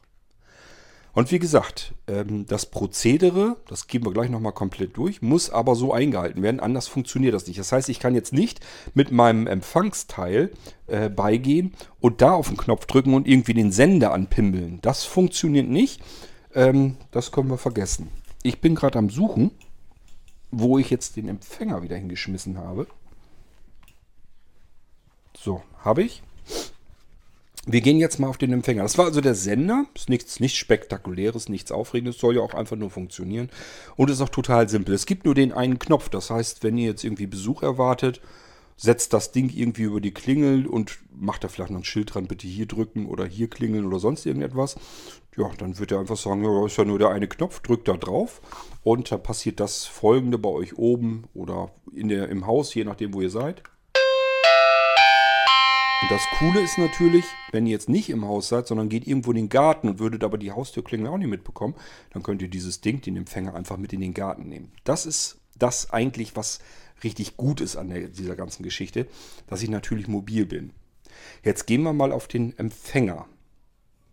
Und 1.19 1.33
wie 1.33 1.41
gesagt, 1.41 1.95
ähm, 2.07 2.47
das 2.47 2.67
Prozedere, 2.67 3.57
das 3.67 3.89
gehen 3.89 4.05
wir 4.05 4.13
gleich 4.13 4.31
nochmal 4.31 4.53
komplett 4.53 4.97
durch, 4.97 5.21
muss 5.21 5.51
aber 5.51 5.75
so 5.75 5.93
eingehalten 5.93 6.43
werden, 6.43 6.61
anders 6.61 6.87
funktioniert 6.87 7.35
das 7.35 7.49
nicht. 7.49 7.59
Das 7.59 7.73
heißt, 7.73 7.89
ich 7.89 7.99
kann 7.99 8.15
jetzt 8.15 8.33
nicht 8.33 8.61
mit 8.95 9.11
meinem 9.11 9.49
Empfangsteil 9.49 10.53
äh, 10.87 11.09
beigehen 11.09 11.75
und 11.99 12.23
da 12.23 12.35
auf 12.35 12.47
den 12.47 12.57
Knopf 12.57 12.87
drücken 12.87 13.15
und 13.15 13.27
irgendwie 13.27 13.55
den 13.55 13.73
Sender 13.73 14.13
anpimmeln. 14.13 14.79
Das 14.83 15.03
funktioniert 15.05 15.69
nicht. 15.69 16.01
Ähm, 16.55 16.99
das 17.11 17.33
können 17.33 17.51
wir 17.51 17.59
vergessen. 17.59 18.11
Ich 18.45 18.61
bin 18.61 18.77
gerade 18.77 19.01
am 19.01 19.11
Suchen, 19.11 19.51
wo 20.53 20.79
ich 20.79 20.89
jetzt 20.89 21.17
den 21.17 21.29
Empfänger 21.29 21.83
wieder 21.83 21.97
hingeschmissen 21.97 22.59
habe. 22.59 22.87
So, 25.41 25.63
habe 25.85 26.03
ich. 26.03 26.23
Wir 27.65 27.81
gehen 27.81 27.99
jetzt 27.99 28.19
mal 28.19 28.29
auf 28.29 28.39
den 28.39 28.53
Empfänger. 28.53 28.83
Das 28.83 28.99
war 28.99 29.05
also 29.05 29.21
der 29.21 29.35
Sender. 29.35 29.85
Ist 29.95 30.09
nichts, 30.09 30.41
nichts 30.41 30.59
Spektakuläres, 30.59 31.49
nichts 31.49 31.71
Aufregendes. 31.71 32.19
Soll 32.19 32.37
ja 32.37 32.41
auch 32.41 32.55
einfach 32.55 32.77
nur 32.77 32.91
funktionieren. 32.91 33.51
Und 33.97 34.11
ist 34.11 34.21
auch 34.21 34.31
total 34.31 34.69
simpel. 34.69 34.95
Es 34.95 35.07
gibt 35.07 35.27
nur 35.27 35.35
den 35.35 35.53
einen 35.53 35.79
Knopf. 35.79 36.09
Das 36.09 36.31
heißt, 36.31 36.65
wenn 36.65 36.77
ihr 36.79 36.89
jetzt 36.89 37.05
irgendwie 37.05 37.27
Besuch 37.27 37.63
erwartet, 37.63 38.21
setzt 38.77 39.13
das 39.13 39.33
Ding 39.33 39.51
irgendwie 39.55 39.83
über 39.83 40.01
die 40.01 40.15
Klingel 40.15 40.67
und 40.67 40.99
macht 41.11 41.45
da 41.45 41.49
vielleicht 41.49 41.71
noch 41.71 41.81
ein 41.81 41.85
Schild 41.85 42.15
dran, 42.15 42.27
bitte 42.27 42.47
hier 42.47 42.67
drücken 42.67 43.07
oder 43.07 43.27
hier 43.27 43.51
klingeln 43.51 43.85
oder 43.85 43.99
sonst 43.99 44.25
irgendetwas. 44.25 44.77
Ja, 45.37 45.51
dann 45.59 45.79
wird 45.79 45.93
er 45.93 46.01
einfach 46.01 46.17
sagen, 46.17 46.45
ja, 46.45 46.67
ist 46.67 46.79
ja 46.79 46.85
nur 46.85 46.99
der 46.99 47.11
eine 47.11 47.29
Knopf, 47.29 47.61
drückt 47.61 47.89
da 47.89 47.97
drauf 47.97 48.41
und 48.83 49.11
da 49.11 49.19
passiert 49.19 49.61
das 49.61 49.85
folgende 49.85 50.39
bei 50.39 50.49
euch 50.49 50.79
oben 50.79 51.25
oder 51.35 51.71
in 51.93 52.09
der, 52.09 52.29
im 52.29 52.47
Haus, 52.47 52.73
je 52.75 52.85
nachdem, 52.85 53.15
wo 53.15 53.21
ihr 53.21 53.31
seid. 53.31 53.63
Und 56.01 56.11
das 56.13 56.23
Coole 56.39 56.61
ist 56.61 56.79
natürlich, 56.79 57.25
wenn 57.51 57.67
ihr 57.67 57.73
jetzt 57.73 57.89
nicht 57.89 58.09
im 58.09 58.25
Haus 58.25 58.49
seid, 58.49 58.69
sondern 58.69 58.89
geht 58.89 59.07
irgendwo 59.07 59.31
in 59.31 59.37
den 59.37 59.49
Garten 59.49 59.89
und 59.89 59.99
würdet 59.99 60.23
aber 60.23 60.39
die 60.39 60.53
Haustürklingel 60.53 61.09
auch 61.09 61.19
nicht 61.19 61.29
mitbekommen, 61.29 61.75
dann 62.13 62.23
könnt 62.23 62.41
ihr 62.41 62.49
dieses 62.49 62.81
Ding, 62.81 63.01
den 63.01 63.17
Empfänger, 63.17 63.55
einfach 63.55 63.77
mit 63.77 63.93
in 63.93 64.01
den 64.01 64.15
Garten 64.15 64.49
nehmen. 64.49 64.71
Das 64.85 65.07
ist 65.07 65.39
das 65.59 65.91
eigentlich, 65.91 66.37
was 66.37 66.61
richtig 67.03 67.37
gut 67.37 67.61
ist 67.61 67.77
an 67.77 67.89
der, 67.89 68.09
dieser 68.09 68.37
ganzen 68.37 68.63
Geschichte, 68.63 69.09
dass 69.49 69.63
ich 69.63 69.71
natürlich 69.71 70.07
mobil 70.07 70.47
bin. 70.47 70.73
Jetzt 71.43 71.67
gehen 71.67 71.83
wir 71.83 71.93
mal 71.93 72.13
auf 72.13 72.29
den 72.29 72.57
Empfänger. 72.59 73.27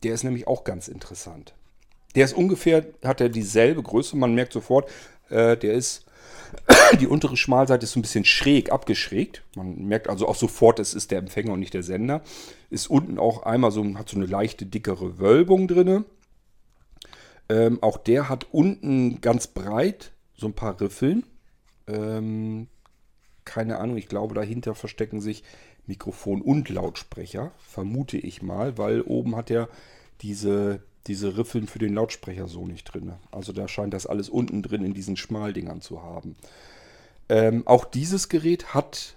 Der 0.04 0.14
ist 0.14 0.24
nämlich 0.24 0.48
auch 0.48 0.64
ganz 0.64 0.88
interessant. 0.88 1.54
Der 2.16 2.26
ist 2.26 2.34
ungefähr, 2.34 2.86
hat 3.04 3.22
er 3.22 3.30
dieselbe 3.30 3.84
Größe, 3.84 4.18
man 4.18 4.34
merkt 4.34 4.54
sofort, 4.54 4.90
äh, 5.30 5.56
der 5.56 5.74
ist, 5.74 6.05
die 7.00 7.08
untere 7.08 7.38
Schmalseite 7.38 7.84
ist 7.86 7.94
so 7.94 8.00
ein 8.00 8.04
bisschen 8.04 8.26
schräg 8.26 8.72
abgeschrägt. 8.72 9.44
Man 9.56 9.88
merkt 9.88 10.10
also 10.10 10.28
auch 10.28 10.36
sofort, 10.36 10.80
es 10.80 10.94
ist 10.94 11.12
der 11.12 11.20
Empfänger 11.20 11.54
und 11.54 11.60
nicht 11.60 11.74
der 11.74 11.84
Sender. 11.84 12.22
Ist 12.70 12.88
unten 12.90 13.20
auch 13.20 13.44
einmal 13.44 13.72
so, 13.72 13.84
hat 13.96 14.10
so 14.10 14.18
eine 14.18 14.26
leichte 14.26 14.66
dickere 14.66 15.20
Wölbung 15.20 15.68
drin. 15.68 16.06
Ähm, 17.50 17.82
auch 17.82 17.98
der 17.98 18.30
hat 18.30 18.48
unten 18.52 19.22
ganz 19.22 19.48
breit 19.48 20.12
so 20.36 20.48
ein 20.48 20.54
paar 20.54 20.80
Riffeln. 20.82 21.24
Ähm, 21.88 22.68
keine 23.46 23.78
Ahnung, 23.78 23.98
ich 23.98 24.08
glaube, 24.08 24.34
dahinter 24.34 24.74
verstecken 24.74 25.22
sich 25.22 25.44
Mikrofon 25.86 26.42
und 26.42 26.70
Lautsprecher, 26.70 27.52
vermute 27.60 28.18
ich 28.18 28.42
mal, 28.42 28.78
weil 28.78 29.02
oben 29.02 29.36
hat 29.36 29.52
er 29.52 29.70
diese, 30.22 30.82
diese 31.08 31.38
Riffeln 31.38 31.68
für 31.68 31.80
den 31.80 31.94
Lautsprecher 31.94 32.48
so 32.48 32.66
nicht 32.66 32.86
drin. 32.86 33.14
Also 33.32 33.54
da 33.54 33.68
scheint 33.68 33.94
das 33.94 34.08
alles 34.08 34.30
unten 34.30 34.62
drin 34.64 34.84
in 34.84 34.94
diesen 34.94 35.18
Schmaldingern 35.18 35.82
zu 35.82 36.02
haben. 36.02 36.36
Ähm, 37.30 37.64
auch 37.66 37.86
dieses 37.86 38.30
Gerät 38.30 38.74
hat, 38.74 39.16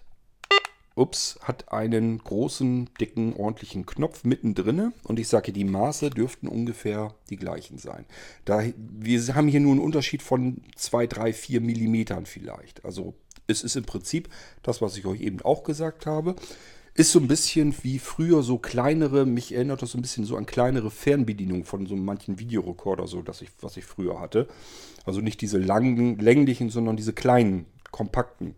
ups, 0.95 1.39
hat 1.43 1.73
einen 1.73 2.19
großen, 2.19 2.91
dicken, 3.01 3.35
ordentlichen 3.35 3.87
Knopf 3.87 4.25
mittendrin. 4.25 4.93
Und 5.05 5.19
ich 5.19 5.29
sage, 5.29 5.53
die 5.53 5.65
Maße 5.65 6.11
dürften 6.11 6.49
ungefähr 6.49 7.15
die 7.31 7.37
gleichen 7.37 7.79
sein. 7.79 8.05
Da, 8.45 8.63
wir 8.77 9.35
haben 9.35 9.49
hier 9.49 9.61
nur 9.61 9.73
einen 9.73 9.81
Unterschied 9.81 10.23
von 10.23 10.63
2, 10.77 11.07
3, 11.07 11.33
4 11.33 11.61
Millimetern 11.61 12.27
vielleicht. 12.27 12.85
Also 12.85 13.15
es 13.47 13.63
ist 13.63 13.77
im 13.77 13.85
Prinzip 13.85 14.29
das, 14.63 14.83
was 14.83 14.97
ich 14.97 15.07
euch 15.07 15.21
eben 15.21 15.41
auch 15.43 15.63
gesagt 15.63 16.07
habe. 16.07 16.37
Ist 16.99 17.13
so 17.13 17.21
ein 17.21 17.29
bisschen 17.29 17.73
wie 17.83 18.01
früher 18.01 18.43
so 18.43 18.59
kleinere, 18.59 19.25
mich 19.25 19.55
erinnert 19.55 19.83
das 19.83 19.93
so 19.93 19.99
ein 19.99 20.03
bisschen 20.03 20.25
so 20.25 20.37
an 20.37 20.47
kleinere 20.47 20.91
Fernbedienungen 20.91 21.65
von 21.65 21.87
so 21.87 21.95
manchen 21.95 22.41
Videorekorder, 22.41 23.07
so 23.07 23.23
dass 23.23 23.41
ich, 23.41 23.51
was 23.61 23.77
ich 23.77 23.85
früher 23.85 24.19
hatte. 24.19 24.49
Also 25.07 25.21
nicht 25.21 25.41
diese 25.41 25.59
langen, 25.59 26.19
länglichen, 26.19 26.71
sondern 26.71 26.97
diese 26.97 27.13
kleinen, 27.13 27.67
kompakten. 27.93 28.57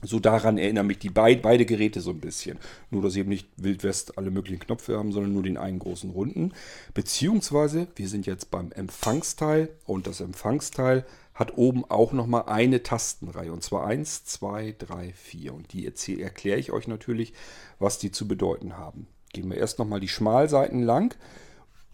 So 0.00 0.20
daran 0.20 0.58
erinnern 0.58 0.86
mich 0.86 1.00
die 1.00 1.10
beid, 1.10 1.42
beide 1.42 1.66
Geräte 1.66 2.00
so 2.00 2.10
ein 2.10 2.20
bisschen. 2.20 2.60
Nur, 2.92 3.02
dass 3.02 3.14
sie 3.14 3.20
eben 3.20 3.30
nicht 3.30 3.48
Wildwest 3.56 4.16
alle 4.16 4.30
möglichen 4.30 4.60
Knöpfe 4.60 4.96
haben, 4.96 5.10
sondern 5.10 5.32
nur 5.32 5.42
den 5.42 5.56
einen 5.56 5.80
großen 5.80 6.10
runden. 6.10 6.52
Beziehungsweise, 6.92 7.88
wir 7.96 8.08
sind 8.08 8.26
jetzt 8.26 8.52
beim 8.52 8.70
Empfangsteil 8.70 9.70
und 9.86 10.06
das 10.06 10.20
Empfangsteil 10.20 11.04
hat 11.34 11.58
oben 11.58 11.84
auch 11.84 12.12
nochmal 12.12 12.44
eine 12.46 12.82
Tastenreihe. 12.82 13.52
Und 13.52 13.62
zwar 13.62 13.86
1, 13.86 14.24
2, 14.24 14.76
3, 14.78 15.12
4. 15.12 15.52
Und 15.52 15.72
die 15.72 15.86
erkläre 16.20 16.60
ich 16.60 16.70
euch 16.70 16.86
natürlich, 16.86 17.32
was 17.78 17.98
die 17.98 18.12
zu 18.12 18.28
bedeuten 18.28 18.78
haben. 18.78 19.08
Gehen 19.32 19.50
wir 19.50 19.56
erst 19.56 19.80
nochmal 19.80 20.00
die 20.00 20.08
Schmalseiten 20.08 20.82
lang. 20.82 21.16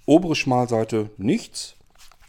Obere 0.04 0.36
Schmalseite 0.36 1.10
nichts. 1.16 1.76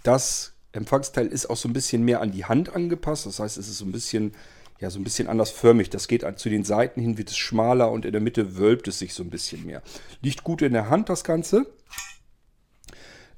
Das 0.03 0.53
Empfangsteil 0.71 1.27
ist 1.27 1.49
auch 1.49 1.57
so 1.57 1.67
ein 1.67 1.73
bisschen 1.73 2.03
mehr 2.03 2.21
an 2.21 2.31
die 2.31 2.45
Hand 2.45 2.73
angepasst. 2.73 3.25
Das 3.25 3.39
heißt, 3.39 3.57
es 3.57 3.67
ist 3.67 3.79
so 3.79 3.85
ein 3.85 3.91
bisschen, 3.91 4.33
ja, 4.79 4.89
so 4.89 4.97
ein 4.97 5.03
bisschen 5.03 5.27
anders 5.27 5.51
förmig. 5.51 5.89
Das 5.89 6.07
geht 6.07 6.25
zu 6.39 6.49
den 6.49 6.63
Seiten 6.63 7.01
hin, 7.01 7.17
wird 7.17 7.29
es 7.29 7.37
schmaler 7.37 7.91
und 7.91 8.05
in 8.05 8.13
der 8.13 8.21
Mitte 8.21 8.57
wölbt 8.57 8.87
es 8.87 8.99
sich 8.99 9.13
so 9.13 9.23
ein 9.23 9.29
bisschen 9.29 9.65
mehr. 9.65 9.81
Liegt 10.21 10.45
gut 10.45 10.61
in 10.61 10.71
der 10.71 10.89
Hand, 10.89 11.09
das 11.09 11.25
Ganze. 11.25 11.65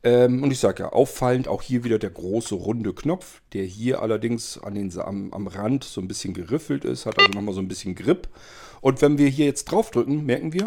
Ähm, 0.04 0.44
und 0.44 0.52
ich 0.52 0.60
sage 0.60 0.84
ja, 0.84 0.90
auffallend 0.90 1.48
auch 1.48 1.62
hier 1.62 1.84
wieder 1.84 1.98
der 1.98 2.10
große 2.10 2.56
runde 2.56 2.94
Knopf, 2.94 3.42
der 3.54 3.64
hier 3.64 4.02
allerdings 4.02 4.58
an 4.58 4.76
den, 4.76 4.92
am, 5.00 5.34
am 5.34 5.48
Rand 5.48 5.86
so 5.86 6.02
ein 6.02 6.10
bisschen 6.10 6.34
geriffelt 6.34 6.84
ist, 6.84 7.06
hat 7.06 7.18
also 7.18 7.32
nochmal 7.32 7.54
so 7.54 7.62
ein 7.62 7.70
bisschen 7.70 7.96
Grip. 7.96 8.28
Und 8.82 9.02
wenn 9.02 9.18
wir 9.18 9.30
hier 9.30 9.46
jetzt 9.46 9.66
draufdrücken, 9.66 10.26
merken 10.26 10.52
wir, 10.52 10.66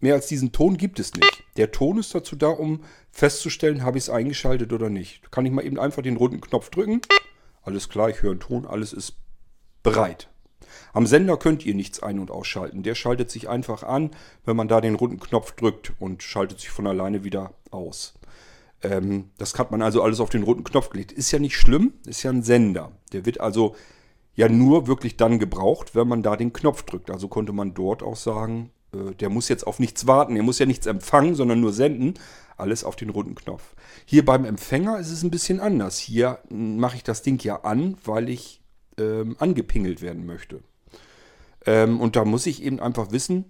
mehr 0.00 0.14
als 0.14 0.26
diesen 0.26 0.50
Ton 0.50 0.76
gibt 0.76 0.98
es 0.98 1.14
nicht. 1.14 1.44
Der 1.56 1.70
Ton 1.70 1.98
ist 1.98 2.12
dazu 2.12 2.34
da, 2.34 2.48
um 2.48 2.82
festzustellen, 3.12 3.84
habe 3.84 3.98
ich 3.98 4.04
es 4.04 4.10
eingeschaltet 4.10 4.72
oder 4.72 4.90
nicht. 4.90 5.30
Kann 5.30 5.46
ich 5.46 5.52
mal 5.52 5.64
eben 5.64 5.78
einfach 5.78 6.02
den 6.02 6.16
runden 6.16 6.40
Knopf 6.40 6.70
drücken. 6.70 7.02
Alles 7.62 7.88
klar, 7.88 8.10
ich 8.10 8.22
höre 8.22 8.32
einen 8.32 8.40
Ton, 8.40 8.66
alles 8.66 8.92
ist 8.92 9.14
bereit. 9.84 10.28
Am 10.92 11.06
Sender 11.06 11.36
könnt 11.36 11.64
ihr 11.64 11.74
nichts 11.74 12.02
ein- 12.02 12.18
und 12.18 12.32
ausschalten. 12.32 12.82
Der 12.82 12.96
schaltet 12.96 13.30
sich 13.30 13.48
einfach 13.48 13.84
an, 13.84 14.10
wenn 14.44 14.56
man 14.56 14.66
da 14.66 14.80
den 14.80 14.96
runden 14.96 15.20
Knopf 15.20 15.52
drückt 15.52 15.92
und 16.00 16.24
schaltet 16.24 16.58
sich 16.58 16.70
von 16.70 16.86
alleine 16.86 17.22
wieder 17.22 17.54
aus. 17.70 18.14
Ähm, 18.82 19.30
das 19.38 19.58
hat 19.58 19.70
man 19.70 19.82
also 19.82 20.02
alles 20.02 20.20
auf 20.20 20.30
den 20.30 20.42
roten 20.42 20.64
Knopf 20.64 20.90
gelegt. 20.90 21.12
Ist 21.12 21.30
ja 21.30 21.38
nicht 21.38 21.56
schlimm, 21.56 21.94
ist 22.06 22.22
ja 22.22 22.30
ein 22.30 22.42
Sender. 22.42 22.92
Der 23.12 23.24
wird 23.26 23.40
also 23.40 23.74
ja 24.34 24.48
nur 24.48 24.86
wirklich 24.86 25.16
dann 25.16 25.38
gebraucht, 25.38 25.94
wenn 25.94 26.08
man 26.08 26.22
da 26.22 26.36
den 26.36 26.52
Knopf 26.52 26.82
drückt. 26.82 27.10
Also 27.10 27.28
konnte 27.28 27.52
man 27.52 27.74
dort 27.74 28.02
auch 28.02 28.16
sagen, 28.16 28.70
äh, 28.94 29.14
der 29.14 29.28
muss 29.28 29.48
jetzt 29.48 29.66
auf 29.66 29.78
nichts 29.78 30.06
warten, 30.06 30.36
er 30.36 30.42
muss 30.42 30.58
ja 30.58 30.66
nichts 30.66 30.86
empfangen, 30.86 31.34
sondern 31.34 31.60
nur 31.60 31.72
senden. 31.72 32.14
Alles 32.56 32.84
auf 32.84 32.96
den 32.96 33.10
roten 33.10 33.34
Knopf. 33.34 33.74
Hier 34.04 34.24
beim 34.24 34.44
Empfänger 34.44 34.98
ist 34.98 35.10
es 35.10 35.22
ein 35.22 35.30
bisschen 35.30 35.58
anders. 35.58 35.98
Hier 35.98 36.38
mache 36.50 36.96
ich 36.96 37.02
das 37.02 37.22
Ding 37.22 37.42
ja 37.42 37.62
an, 37.62 37.96
weil 38.04 38.28
ich 38.28 38.60
ähm, 38.98 39.36
angepingelt 39.38 40.02
werden 40.02 40.26
möchte. 40.26 40.60
Ähm, 41.66 42.00
und 42.00 42.14
da 42.14 42.24
muss 42.24 42.46
ich 42.46 42.62
eben 42.62 42.78
einfach 42.78 43.10
wissen, 43.10 43.46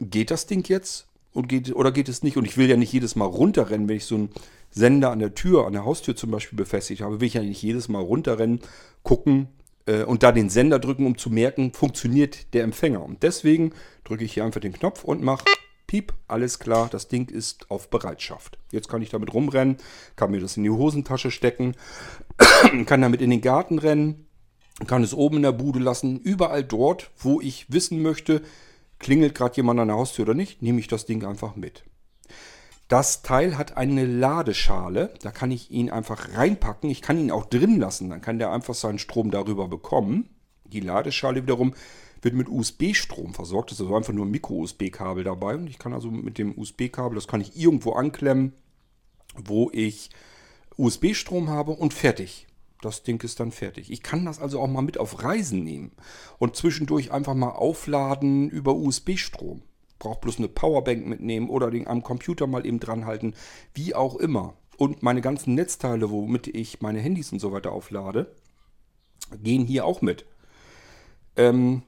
geht 0.00 0.30
das 0.30 0.46
Ding 0.46 0.66
jetzt? 0.68 1.09
Und 1.32 1.48
geht, 1.48 1.74
oder 1.74 1.92
geht 1.92 2.08
es 2.08 2.22
nicht? 2.22 2.36
Und 2.36 2.44
ich 2.44 2.56
will 2.56 2.68
ja 2.68 2.76
nicht 2.76 2.92
jedes 2.92 3.16
Mal 3.16 3.26
runterrennen, 3.26 3.88
wenn 3.88 3.96
ich 3.96 4.04
so 4.04 4.16
einen 4.16 4.30
Sender 4.70 5.10
an 5.10 5.18
der 5.18 5.34
Tür, 5.34 5.66
an 5.66 5.72
der 5.72 5.84
Haustür 5.84 6.16
zum 6.16 6.30
Beispiel 6.30 6.56
befestigt 6.56 7.02
habe, 7.02 7.20
will 7.20 7.26
ich 7.26 7.34
ja 7.34 7.42
nicht 7.42 7.62
jedes 7.62 7.88
Mal 7.88 8.02
runterrennen, 8.02 8.60
gucken 9.02 9.48
äh, 9.86 10.04
und 10.04 10.22
da 10.22 10.32
den 10.32 10.48
Sender 10.48 10.78
drücken, 10.78 11.06
um 11.06 11.18
zu 11.18 11.30
merken, 11.30 11.72
funktioniert 11.72 12.52
der 12.54 12.64
Empfänger. 12.64 13.02
Und 13.02 13.22
deswegen 13.22 13.72
drücke 14.04 14.24
ich 14.24 14.34
hier 14.34 14.44
einfach 14.44 14.60
den 14.60 14.72
Knopf 14.72 15.04
und 15.04 15.22
mache 15.22 15.44
Piep, 15.90 16.12
alles 16.28 16.60
klar, 16.60 16.88
das 16.88 17.08
Ding 17.08 17.28
ist 17.28 17.68
auf 17.68 17.90
Bereitschaft. 17.90 18.58
Jetzt 18.70 18.88
kann 18.88 19.02
ich 19.02 19.10
damit 19.10 19.34
rumrennen, 19.34 19.78
kann 20.14 20.30
mir 20.30 20.40
das 20.40 20.56
in 20.56 20.62
die 20.62 20.70
Hosentasche 20.70 21.32
stecken, 21.32 21.74
kann 22.86 23.02
damit 23.02 23.20
in 23.20 23.30
den 23.30 23.40
Garten 23.40 23.80
rennen, 23.80 24.26
kann 24.86 25.02
es 25.02 25.12
oben 25.12 25.38
in 25.38 25.42
der 25.42 25.50
Bude 25.50 25.80
lassen, 25.80 26.20
überall 26.20 26.62
dort, 26.62 27.10
wo 27.18 27.40
ich 27.40 27.66
wissen 27.72 28.02
möchte, 28.02 28.42
Klingelt 29.00 29.34
gerade 29.34 29.56
jemand 29.56 29.80
an 29.80 29.88
der 29.88 29.96
Haustür 29.96 30.26
oder 30.26 30.34
nicht, 30.34 30.62
nehme 30.62 30.78
ich 30.78 30.86
das 30.86 31.06
Ding 31.06 31.24
einfach 31.24 31.56
mit. 31.56 31.82
Das 32.86 33.22
Teil 33.22 33.56
hat 33.56 33.76
eine 33.76 34.04
Ladeschale, 34.04 35.14
da 35.22 35.30
kann 35.30 35.50
ich 35.50 35.70
ihn 35.70 35.90
einfach 35.90 36.34
reinpacken. 36.34 36.90
Ich 36.90 37.02
kann 37.02 37.18
ihn 37.18 37.30
auch 37.30 37.46
drin 37.46 37.78
lassen, 37.78 38.10
dann 38.10 38.20
kann 38.20 38.38
der 38.38 38.52
einfach 38.52 38.74
seinen 38.74 38.98
Strom 38.98 39.30
darüber 39.30 39.68
bekommen. 39.68 40.28
Die 40.64 40.80
Ladeschale 40.80 41.42
wiederum 41.42 41.74
wird 42.20 42.34
mit 42.34 42.48
USB-Strom 42.48 43.32
versorgt. 43.32 43.70
Das 43.70 43.78
ist 43.78 43.86
also 43.86 43.96
einfach 43.96 44.12
nur 44.12 44.26
ein 44.26 44.30
Micro-USB-Kabel 44.30 45.24
dabei. 45.24 45.54
Und 45.54 45.68
ich 45.68 45.78
kann 45.78 45.94
also 45.94 46.10
mit 46.10 46.36
dem 46.36 46.56
USB-Kabel, 46.58 47.14
das 47.14 47.28
kann 47.28 47.40
ich 47.40 47.56
irgendwo 47.56 47.92
anklemmen, 47.92 48.52
wo 49.34 49.70
ich 49.72 50.10
USB-Strom 50.76 51.48
habe 51.48 51.72
und 51.72 51.94
fertig 51.94 52.46
das 52.82 53.02
Ding 53.02 53.22
ist 53.22 53.40
dann 53.40 53.52
fertig. 53.52 53.90
Ich 53.90 54.02
kann 54.02 54.24
das 54.24 54.40
also 54.40 54.60
auch 54.60 54.68
mal 54.68 54.82
mit 54.82 54.98
auf 54.98 55.22
Reisen 55.22 55.64
nehmen 55.64 55.92
und 56.38 56.56
zwischendurch 56.56 57.12
einfach 57.12 57.34
mal 57.34 57.50
aufladen 57.50 58.48
über 58.48 58.74
USB-Strom. 58.74 59.62
Braucht 59.98 60.22
bloß 60.22 60.38
eine 60.38 60.48
Powerbank 60.48 61.06
mitnehmen 61.06 61.50
oder 61.50 61.70
den 61.70 61.86
am 61.86 62.02
Computer 62.02 62.46
mal 62.46 62.64
eben 62.64 62.80
dran 62.80 63.04
halten, 63.04 63.34
wie 63.74 63.94
auch 63.94 64.16
immer. 64.16 64.54
Und 64.78 65.02
meine 65.02 65.20
ganzen 65.20 65.54
Netzteile, 65.54 66.10
womit 66.10 66.46
ich 66.46 66.80
meine 66.80 67.00
Handys 67.00 67.32
und 67.32 67.38
so 67.38 67.52
weiter 67.52 67.72
auflade, 67.72 68.34
gehen 69.42 69.66
hier 69.66 69.84
auch 69.84 70.00
mit. 70.00 70.24
Ähm, 71.36 71.82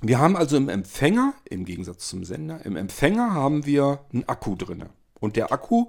wir 0.00 0.18
haben 0.18 0.36
also 0.36 0.56
im 0.56 0.68
Empfänger, 0.68 1.34
im 1.44 1.64
Gegensatz 1.64 2.08
zum 2.08 2.24
Sender, 2.24 2.64
im 2.64 2.76
Empfänger 2.76 3.32
haben 3.34 3.66
wir 3.66 4.04
einen 4.12 4.28
Akku 4.28 4.54
drin. 4.54 4.84
Und 5.18 5.36
der 5.36 5.52
Akku, 5.52 5.86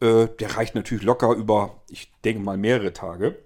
äh, 0.00 0.28
der 0.38 0.56
reicht 0.56 0.74
natürlich 0.74 1.02
locker 1.02 1.32
über, 1.32 1.82
ich 1.88 2.12
denke 2.24 2.42
mal, 2.42 2.56
mehrere 2.56 2.92
Tage. 2.92 3.38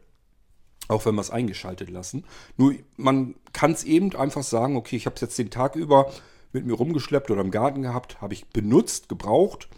Auch 0.89 1.07
wenn 1.07 1.15
wir 1.15 1.21
es 1.21 1.31
eingeschaltet 1.31 1.91
lassen. 1.91 2.25
Nur 2.57 2.75
man 2.97 3.35
kann 3.53 3.73
es 3.73 3.85
eben 3.85 4.15
einfach 4.17 4.43
sagen, 4.43 4.77
okay, 4.77 4.97
ich 4.97 5.07
habe 5.07 5.15
es 5.15 5.21
jetzt 5.21 5.39
den 5.39 5.51
Tag 5.51 5.77
über 5.77 6.11
mit 6.53 6.67
mir 6.67 6.75
rumgeschleppt 6.75 7.31
oder 7.31 7.41
im 7.41 7.51
Garten 7.51 7.83
gehabt, 7.83 8.21
habe 8.21 8.35
ich 8.35 8.47
benutzt, 8.47 9.09
gebraucht 9.09 9.69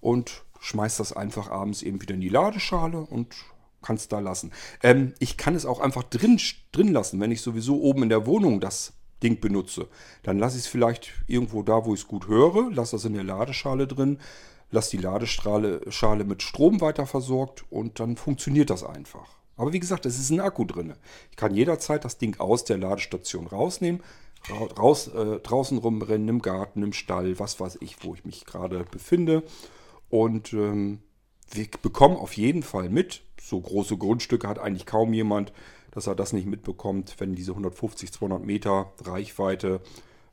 und 0.00 0.44
schmeiß 0.60 0.96
das 0.96 1.12
einfach 1.12 1.50
abends 1.50 1.82
eben 1.82 2.00
wieder 2.00 2.14
in 2.14 2.20
die 2.20 2.28
Ladeschale 2.28 2.98
und 2.98 3.34
kann 3.82 3.96
es 3.96 4.08
da 4.08 4.20
lassen. 4.20 4.52
Ähm, 4.82 5.12
ich 5.18 5.36
kann 5.36 5.54
es 5.54 5.66
auch 5.66 5.80
einfach 5.80 6.04
drin, 6.04 6.40
drin 6.70 6.92
lassen, 6.92 7.20
wenn 7.20 7.32
ich 7.32 7.42
sowieso 7.42 7.80
oben 7.82 8.04
in 8.04 8.08
der 8.08 8.26
Wohnung 8.26 8.60
das 8.60 8.92
Ding 9.22 9.40
benutze. 9.40 9.88
Dann 10.22 10.38
lasse 10.38 10.56
ich 10.56 10.64
es 10.64 10.68
vielleicht 10.68 11.12
irgendwo 11.26 11.62
da, 11.62 11.84
wo 11.84 11.94
ich 11.94 12.00
es 12.00 12.08
gut 12.08 12.28
höre, 12.28 12.70
lasse 12.70 12.92
das 12.92 13.04
in 13.04 13.14
der 13.14 13.24
Ladeschale 13.24 13.86
drin, 13.86 14.18
lasse 14.70 14.96
die 14.96 15.02
Ladeschale 15.02 16.24
mit 16.24 16.42
Strom 16.42 16.80
weiter 16.80 17.06
versorgt 17.06 17.64
und 17.70 18.00
dann 18.00 18.16
funktioniert 18.16 18.70
das 18.70 18.84
einfach. 18.84 19.41
Aber 19.62 19.72
wie 19.72 19.78
gesagt, 19.78 20.06
es 20.06 20.18
ist 20.18 20.30
ein 20.30 20.40
Akku 20.40 20.64
drin. 20.64 20.94
Ich 21.30 21.36
kann 21.36 21.54
jederzeit 21.54 22.04
das 22.04 22.18
Ding 22.18 22.40
aus 22.40 22.64
der 22.64 22.78
Ladestation 22.78 23.46
rausnehmen, 23.46 24.02
raus, 24.76 25.06
äh, 25.06 25.38
draußen 25.38 25.78
rumrennen, 25.78 26.26
im 26.26 26.42
Garten, 26.42 26.82
im 26.82 26.92
Stall, 26.92 27.38
was 27.38 27.60
weiß 27.60 27.78
ich, 27.80 28.02
wo 28.02 28.12
ich 28.12 28.24
mich 28.24 28.44
gerade 28.44 28.82
befinde. 28.90 29.44
Und 30.10 30.52
ähm, 30.52 30.98
wir 31.52 31.68
bekommen 31.80 32.16
auf 32.16 32.32
jeden 32.36 32.64
Fall 32.64 32.88
mit. 32.88 33.22
So 33.40 33.60
große 33.60 33.96
Grundstücke 33.96 34.48
hat 34.48 34.58
eigentlich 34.58 34.84
kaum 34.84 35.12
jemand. 35.14 35.52
dass 35.92 36.08
er 36.08 36.16
das 36.16 36.32
nicht 36.32 36.46
mitbekommt, 36.46 37.14
wenn 37.18 37.36
diese 37.36 37.52
150, 37.52 38.12
200 38.12 38.44
Meter 38.44 38.92
Reichweite, 39.04 39.80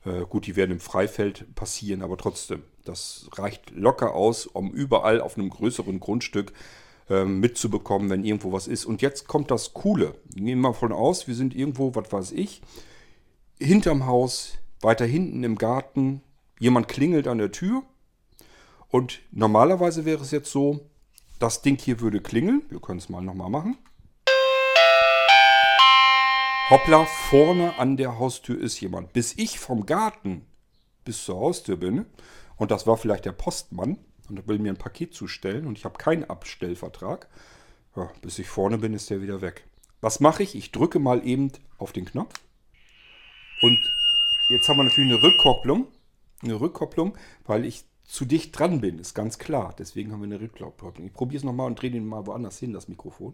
äh, 0.06 0.22
gut, 0.22 0.48
die 0.48 0.56
werden 0.56 0.72
im 0.72 0.80
Freifeld 0.80 1.54
passieren, 1.54 2.02
aber 2.02 2.18
trotzdem, 2.18 2.64
das 2.84 3.30
reicht 3.34 3.70
locker 3.70 4.16
aus, 4.16 4.48
um 4.48 4.72
überall 4.72 5.22
auf 5.22 5.38
einem 5.38 5.50
größeren 5.52 6.00
Grundstück 6.00 6.54
äh, 7.10 7.26
mitzubekommen, 7.26 8.10
wenn 8.10 8.24
irgendwo 8.24 8.52
was 8.52 8.68
ist. 8.68 8.86
Und 8.86 9.02
jetzt 9.02 9.28
kommt 9.28 9.52
das 9.52 9.74
Coole. 9.74 10.16
Gehen 10.34 10.46
wir 10.46 10.56
mal 10.56 10.74
von 10.74 10.92
aus, 10.92 11.28
wir 11.28 11.36
sind 11.36 11.56
irgendwo, 11.56 11.96
was 11.96 12.12
weiß 12.12 12.32
ich, 12.34 12.62
hinterm 13.60 14.06
Haus, 14.06 14.58
weiter 14.82 15.06
hinten 15.06 15.44
im 15.44 15.58
Garten, 15.58 16.22
jemand 16.60 16.88
klingelt 16.88 17.28
an 17.28 17.38
der 17.38 17.52
Tür. 17.52 17.84
Und 18.90 19.20
normalerweise 19.32 20.06
wäre 20.06 20.22
es 20.22 20.32
jetzt 20.32 20.52
so, 20.52 20.82
das 21.40 21.62
Ding 21.62 21.80
hier 21.80 22.00
würde 22.00 22.22
klingeln. 22.22 22.64
Wir 22.70 22.80
können 22.80 23.00
es 23.00 23.10
mal 23.10 23.22
nochmal 23.22 23.50
machen. 23.50 23.78
Hoppla, 26.70 27.06
vorne 27.06 27.80
an 27.80 27.98
der 27.98 28.20
Haustür 28.20 28.60
ist 28.60 28.80
jemand. 28.80 29.14
Bis 29.14 29.34
ich 29.38 29.60
vom 29.60 29.86
Garten 29.86 30.46
bis 31.04 31.26
zur 31.26 31.40
Haustür 31.40 31.78
bin, 31.78 32.06
und 32.58 32.72
das 32.72 32.86
war 32.86 32.98
vielleicht 32.98 33.26
der 33.26 33.32
Postmann, 33.32 33.98
und 34.30 34.48
will 34.48 34.60
mir 34.60 34.72
ein 34.72 34.78
Paket 34.78 35.14
zustellen 35.14 35.68
und 35.68 35.78
ich 35.78 35.86
habe 35.86 35.98
keinen 35.98 36.24
Abstellvertrag, 36.24 37.28
ja, 37.96 38.12
bis 38.22 38.40
ich 38.40 38.48
vorne 38.48 38.78
bin, 38.78 38.94
ist 38.94 39.10
der 39.10 39.22
wieder 39.22 39.42
weg. 39.42 39.66
Was 40.02 40.20
mache 40.20 40.44
ich? 40.44 40.56
Ich 40.56 40.72
drücke 40.72 41.00
mal 41.00 41.26
eben 41.26 41.52
auf 41.78 41.92
den 41.92 42.06
Knopf 42.06 42.34
und 43.62 43.80
jetzt 44.50 44.68
haben 44.70 44.78
wir 44.78 44.84
natürlich 44.84 45.12
eine 45.12 45.24
Rückkopplung. 45.24 45.88
Eine 46.42 46.60
Rückkopplung, 46.60 47.18
weil 47.46 47.66
ich 47.66 47.84
zu 48.04 48.26
dicht 48.26 48.58
dran 48.58 48.82
bin, 48.82 48.98
ist 48.98 49.14
ganz 49.14 49.38
klar. 49.38 49.76
Deswegen 49.78 50.12
haben 50.12 50.22
wir 50.22 50.26
eine 50.26 50.42
Rückkopplung. 50.42 51.06
Ich 51.06 51.14
probiere 51.14 51.38
es 51.40 51.44
nochmal 51.44 51.68
und 51.68 51.82
drehe 51.82 51.92
den 51.92 52.08
mal 52.08 52.26
woanders 52.26 52.58
hin, 52.58 52.74
das 52.74 52.88
Mikrofon. 52.88 53.34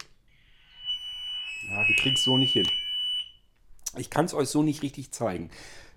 Ja, 1.69 1.83
kriegen 1.97 2.15
es 2.15 2.23
so 2.23 2.37
nicht 2.37 2.53
hin. 2.53 2.67
Ich 3.97 4.09
kann 4.09 4.25
es 4.25 4.33
euch 4.33 4.49
so 4.49 4.63
nicht 4.63 4.81
richtig 4.81 5.11
zeigen. 5.11 5.49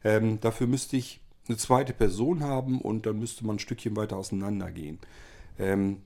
Ähm, 0.05 0.39
dafür 0.41 0.67
müsste 0.67 0.97
ich 0.97 1.21
eine 1.49 1.57
zweite 1.57 1.93
Person 1.93 2.43
haben 2.43 2.81
und 2.81 3.07
dann 3.07 3.19
müsste 3.19 3.47
man 3.47 3.57
ein 3.57 3.61
Stückchen 3.61 3.97
weiter 3.97 4.17
auseinander 4.17 4.71
gehen. 4.71 4.99
Ähm, 5.59 6.03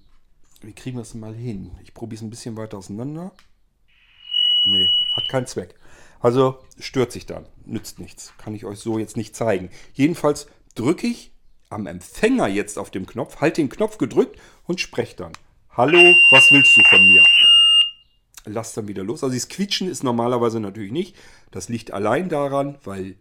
wie 0.62 0.72
kriegen 0.72 0.96
wir 0.96 1.02
es 1.02 1.14
mal 1.14 1.34
hin? 1.34 1.72
Ich 1.82 1.94
probiere 1.94 2.18
es 2.18 2.22
ein 2.22 2.30
bisschen 2.30 2.56
weiter 2.56 2.78
auseinander. 2.78 3.32
Nee, 4.64 4.88
hat 5.14 5.28
keinen 5.28 5.46
Zweck. 5.46 5.74
Also 6.20 6.58
stört 6.78 7.10
sich 7.10 7.26
dann, 7.26 7.46
nützt 7.64 7.98
nichts. 7.98 8.32
Kann 8.38 8.54
ich 8.54 8.64
euch 8.64 8.78
so 8.78 8.98
jetzt 8.98 9.16
nicht 9.16 9.34
zeigen. 9.34 9.70
Jedenfalls 9.92 10.46
drücke 10.76 11.08
ich 11.08 11.32
am 11.68 11.86
Empfänger 11.86 12.46
jetzt 12.46 12.78
auf 12.78 12.90
dem 12.90 13.06
Knopf, 13.06 13.40
halte 13.40 13.60
den 13.60 13.70
Knopf 13.70 13.98
gedrückt 13.98 14.38
und 14.66 14.80
spreche 14.80 15.16
dann. 15.16 15.32
Hallo, 15.70 15.98
was 16.30 16.50
willst 16.52 16.76
du 16.76 16.82
von 16.90 17.08
mir? 17.08 17.24
Lass 18.44 18.74
dann 18.74 18.88
wieder 18.88 19.02
los. 19.02 19.24
Also 19.24 19.34
das 19.34 19.48
Quietschen 19.48 19.88
ist 19.88 20.04
normalerweise 20.04 20.60
natürlich 20.60 20.92
nicht. 20.92 21.16
Das 21.50 21.68
liegt 21.68 21.92
allein 21.92 22.28
daran, 22.28 22.76
weil 22.84 23.16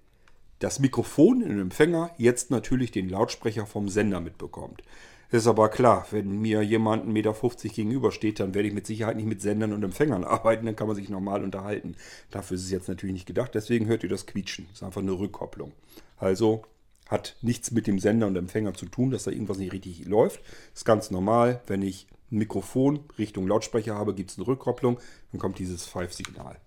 das 0.61 0.79
Mikrofon 0.79 1.41
im 1.41 1.59
Empfänger 1.59 2.11
jetzt 2.17 2.51
natürlich 2.51 2.91
den 2.91 3.09
Lautsprecher 3.09 3.65
vom 3.65 3.89
Sender 3.89 4.21
mitbekommt. 4.21 4.83
Ist 5.31 5.47
aber 5.47 5.69
klar, 5.69 6.05
wenn 6.11 6.39
mir 6.39 6.61
jemand 6.61 7.05
1,50 7.05 7.09
Meter 7.11 7.33
gegenübersteht, 7.73 8.39
dann 8.39 8.53
werde 8.53 8.67
ich 8.67 8.73
mit 8.73 8.85
Sicherheit 8.85 9.15
nicht 9.15 9.25
mit 9.25 9.41
Sendern 9.41 9.73
und 9.73 9.83
Empfängern 9.83 10.23
arbeiten, 10.25 10.65
dann 10.65 10.75
kann 10.75 10.87
man 10.87 10.95
sich 10.95 11.09
normal 11.09 11.43
unterhalten. 11.43 11.95
Dafür 12.29 12.55
ist 12.55 12.65
es 12.65 12.71
jetzt 12.71 12.89
natürlich 12.89 13.13
nicht 13.13 13.25
gedacht, 13.25 13.55
deswegen 13.55 13.87
hört 13.87 14.03
ihr 14.03 14.09
das 14.09 14.27
Quietschen. 14.27 14.67
Ist 14.71 14.83
einfach 14.83 15.01
eine 15.01 15.13
Rückkopplung. 15.13 15.71
Also 16.17 16.63
hat 17.07 17.37
nichts 17.41 17.71
mit 17.71 17.87
dem 17.87 17.97
Sender 17.97 18.27
und 18.27 18.35
Empfänger 18.35 18.75
zu 18.75 18.85
tun, 18.85 19.09
dass 19.09 19.23
da 19.23 19.31
irgendwas 19.31 19.57
nicht 19.57 19.73
richtig 19.73 20.05
läuft. 20.05 20.41
Ist 20.75 20.85
ganz 20.85 21.09
normal, 21.09 21.61
wenn 21.65 21.81
ich 21.81 22.07
ein 22.31 22.37
Mikrofon 22.37 22.99
Richtung 23.17 23.47
Lautsprecher 23.47 23.95
habe, 23.95 24.13
gibt 24.13 24.29
es 24.29 24.37
eine 24.37 24.47
Rückkopplung, 24.47 24.99
dann 25.31 25.39
kommt 25.39 25.57
dieses 25.57 25.85
Five-Signal. 25.85 26.57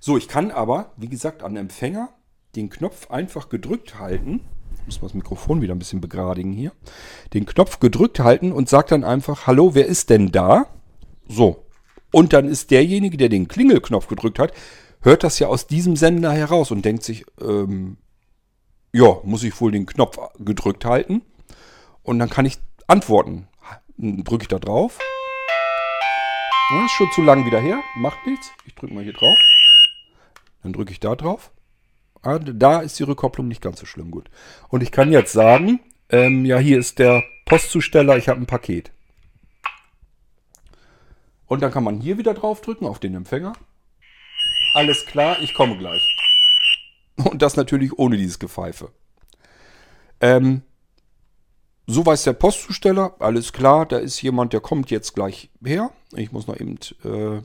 So, 0.00 0.16
ich 0.16 0.26
kann 0.26 0.50
aber, 0.50 0.92
wie 0.96 1.08
gesagt, 1.08 1.42
an 1.42 1.56
Empfänger 1.56 2.12
den 2.56 2.68
Knopf 2.68 3.10
einfach 3.10 3.48
gedrückt 3.48 3.98
halten. 3.98 4.40
Ich 4.80 4.86
muss 4.86 5.00
mal 5.00 5.08
das 5.08 5.14
Mikrofon 5.14 5.62
wieder 5.62 5.74
ein 5.74 5.78
bisschen 5.78 6.00
begradigen 6.00 6.52
hier. 6.52 6.72
Den 7.32 7.46
Knopf 7.46 7.80
gedrückt 7.80 8.20
halten 8.20 8.52
und 8.52 8.68
sagt 8.68 8.90
dann 8.90 9.04
einfach, 9.04 9.46
hallo, 9.46 9.74
wer 9.74 9.86
ist 9.86 10.10
denn 10.10 10.32
da? 10.32 10.66
So. 11.28 11.64
Und 12.10 12.32
dann 12.32 12.48
ist 12.48 12.70
derjenige, 12.70 13.16
der 13.16 13.28
den 13.28 13.48
Klingelknopf 13.48 14.06
gedrückt 14.06 14.38
hat, 14.38 14.52
hört 15.00 15.24
das 15.24 15.38
ja 15.38 15.46
aus 15.46 15.66
diesem 15.66 15.96
Sender 15.96 16.32
heraus 16.32 16.70
und 16.70 16.84
denkt 16.84 17.04
sich, 17.04 17.24
ähm, 17.40 17.96
ja, 18.92 19.16
muss 19.22 19.44
ich 19.44 19.58
wohl 19.60 19.72
den 19.72 19.86
Knopf 19.86 20.18
gedrückt 20.38 20.84
halten. 20.84 21.22
Und 22.02 22.18
dann 22.18 22.28
kann 22.28 22.44
ich 22.44 22.58
antworten. 22.86 23.48
Drücke 23.96 24.42
ich 24.42 24.48
da 24.48 24.58
drauf. 24.58 24.98
Ja, 26.70 26.84
ist 26.84 26.92
schon 26.92 27.10
zu 27.12 27.22
lang 27.22 27.46
wieder 27.46 27.60
her. 27.60 27.80
Macht 27.96 28.26
nichts. 28.26 28.50
Ich 28.66 28.74
drücke 28.74 28.92
mal 28.92 29.04
hier 29.04 29.12
drauf. 29.12 29.38
Dann 30.62 30.72
drücke 30.72 30.92
ich 30.92 31.00
da 31.00 31.14
drauf. 31.14 31.50
Ah, 32.22 32.38
da 32.38 32.80
ist 32.80 32.98
die 32.98 33.02
Rückkopplung 33.02 33.48
nicht 33.48 33.60
ganz 33.60 33.80
so 33.80 33.86
schlimm 33.86 34.10
gut. 34.10 34.30
Und 34.68 34.82
ich 34.82 34.92
kann 34.92 35.10
jetzt 35.10 35.32
sagen, 35.32 35.80
ähm, 36.08 36.44
ja, 36.44 36.58
hier 36.58 36.78
ist 36.78 36.98
der 36.98 37.22
Postzusteller, 37.46 38.16
ich 38.16 38.28
habe 38.28 38.40
ein 38.40 38.46
Paket. 38.46 38.92
Und 41.46 41.62
dann 41.62 41.72
kann 41.72 41.84
man 41.84 42.00
hier 42.00 42.18
wieder 42.18 42.32
draufdrücken 42.32 42.86
auf 42.86 42.98
den 42.98 43.14
Empfänger. 43.14 43.54
Alles 44.74 45.04
klar, 45.04 45.40
ich 45.40 45.52
komme 45.52 45.76
gleich. 45.76 46.02
Und 47.16 47.42
das 47.42 47.56
natürlich 47.56 47.98
ohne 47.98 48.16
dieses 48.16 48.38
Gepfeife. 48.38 48.90
Ähm, 50.20 50.62
so 51.86 52.06
weiß 52.06 52.22
der 52.22 52.32
Postzusteller, 52.32 53.16
alles 53.18 53.52
klar, 53.52 53.86
da 53.86 53.98
ist 53.98 54.22
jemand, 54.22 54.52
der 54.52 54.60
kommt 54.60 54.90
jetzt 54.90 55.14
gleich 55.14 55.50
her. 55.62 55.90
Ich 56.12 56.32
muss 56.32 56.46
noch 56.46 56.58
eben 56.58 56.78
äh, 57.04 57.42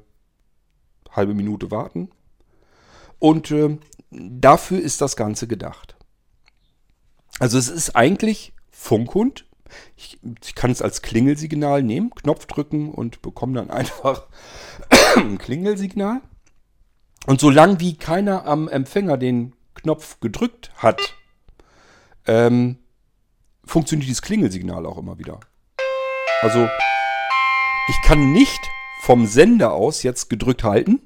halbe 1.11 1.33
Minute 1.33 1.71
warten. 1.71 2.11
Und 3.19 3.51
äh, 3.51 3.77
dafür 4.11 4.79
ist 4.79 5.01
das 5.01 5.15
Ganze 5.15 5.47
gedacht. 5.47 5.95
Also 7.39 7.57
es 7.57 7.69
ist 7.69 7.95
eigentlich 7.95 8.53
Funkhund. 8.71 9.45
Ich, 9.95 10.19
ich, 10.43 10.55
kann 10.55 10.71
es 10.71 10.81
als 10.81 11.01
Klingelsignal 11.01 11.83
nehmen, 11.83 12.11
Knopf 12.11 12.45
drücken 12.45 12.91
und 12.91 13.21
bekomme 13.21 13.53
dann 13.53 13.69
einfach 13.71 14.27
ein 15.15 15.37
Klingelsignal. 15.37 16.21
Und 17.25 17.41
solange 17.41 17.79
wie 17.79 17.97
keiner 17.97 18.45
am 18.45 18.69
Empfänger 18.69 19.17
den 19.17 19.53
Knopf 19.73 20.19
gedrückt 20.21 20.71
hat, 20.77 21.15
ähm, 22.25 22.77
funktioniert 23.65 24.07
dieses 24.07 24.21
Klingelsignal 24.21 24.85
auch 24.85 24.97
immer 24.97 25.19
wieder. 25.19 25.39
Also 26.41 26.67
ich 27.89 28.01
kann 28.03 28.31
nicht 28.31 28.59
vom 29.01 29.27
Sender 29.27 29.73
aus 29.73 30.03
jetzt 30.03 30.29
gedrückt 30.29 30.63
halten 30.63 31.01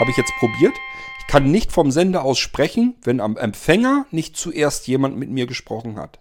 habe 0.00 0.10
ich 0.10 0.16
jetzt 0.16 0.32
probiert. 0.38 0.74
Ich 1.20 1.26
kann 1.26 1.50
nicht 1.50 1.70
vom 1.70 1.90
Sender 1.90 2.24
aus 2.24 2.38
sprechen, 2.38 2.96
wenn 3.02 3.20
am 3.20 3.36
Empfänger 3.36 4.06
nicht 4.10 4.36
zuerst 4.36 4.88
jemand 4.88 5.16
mit 5.16 5.30
mir 5.30 5.46
gesprochen 5.46 5.96
hat. 5.96 6.18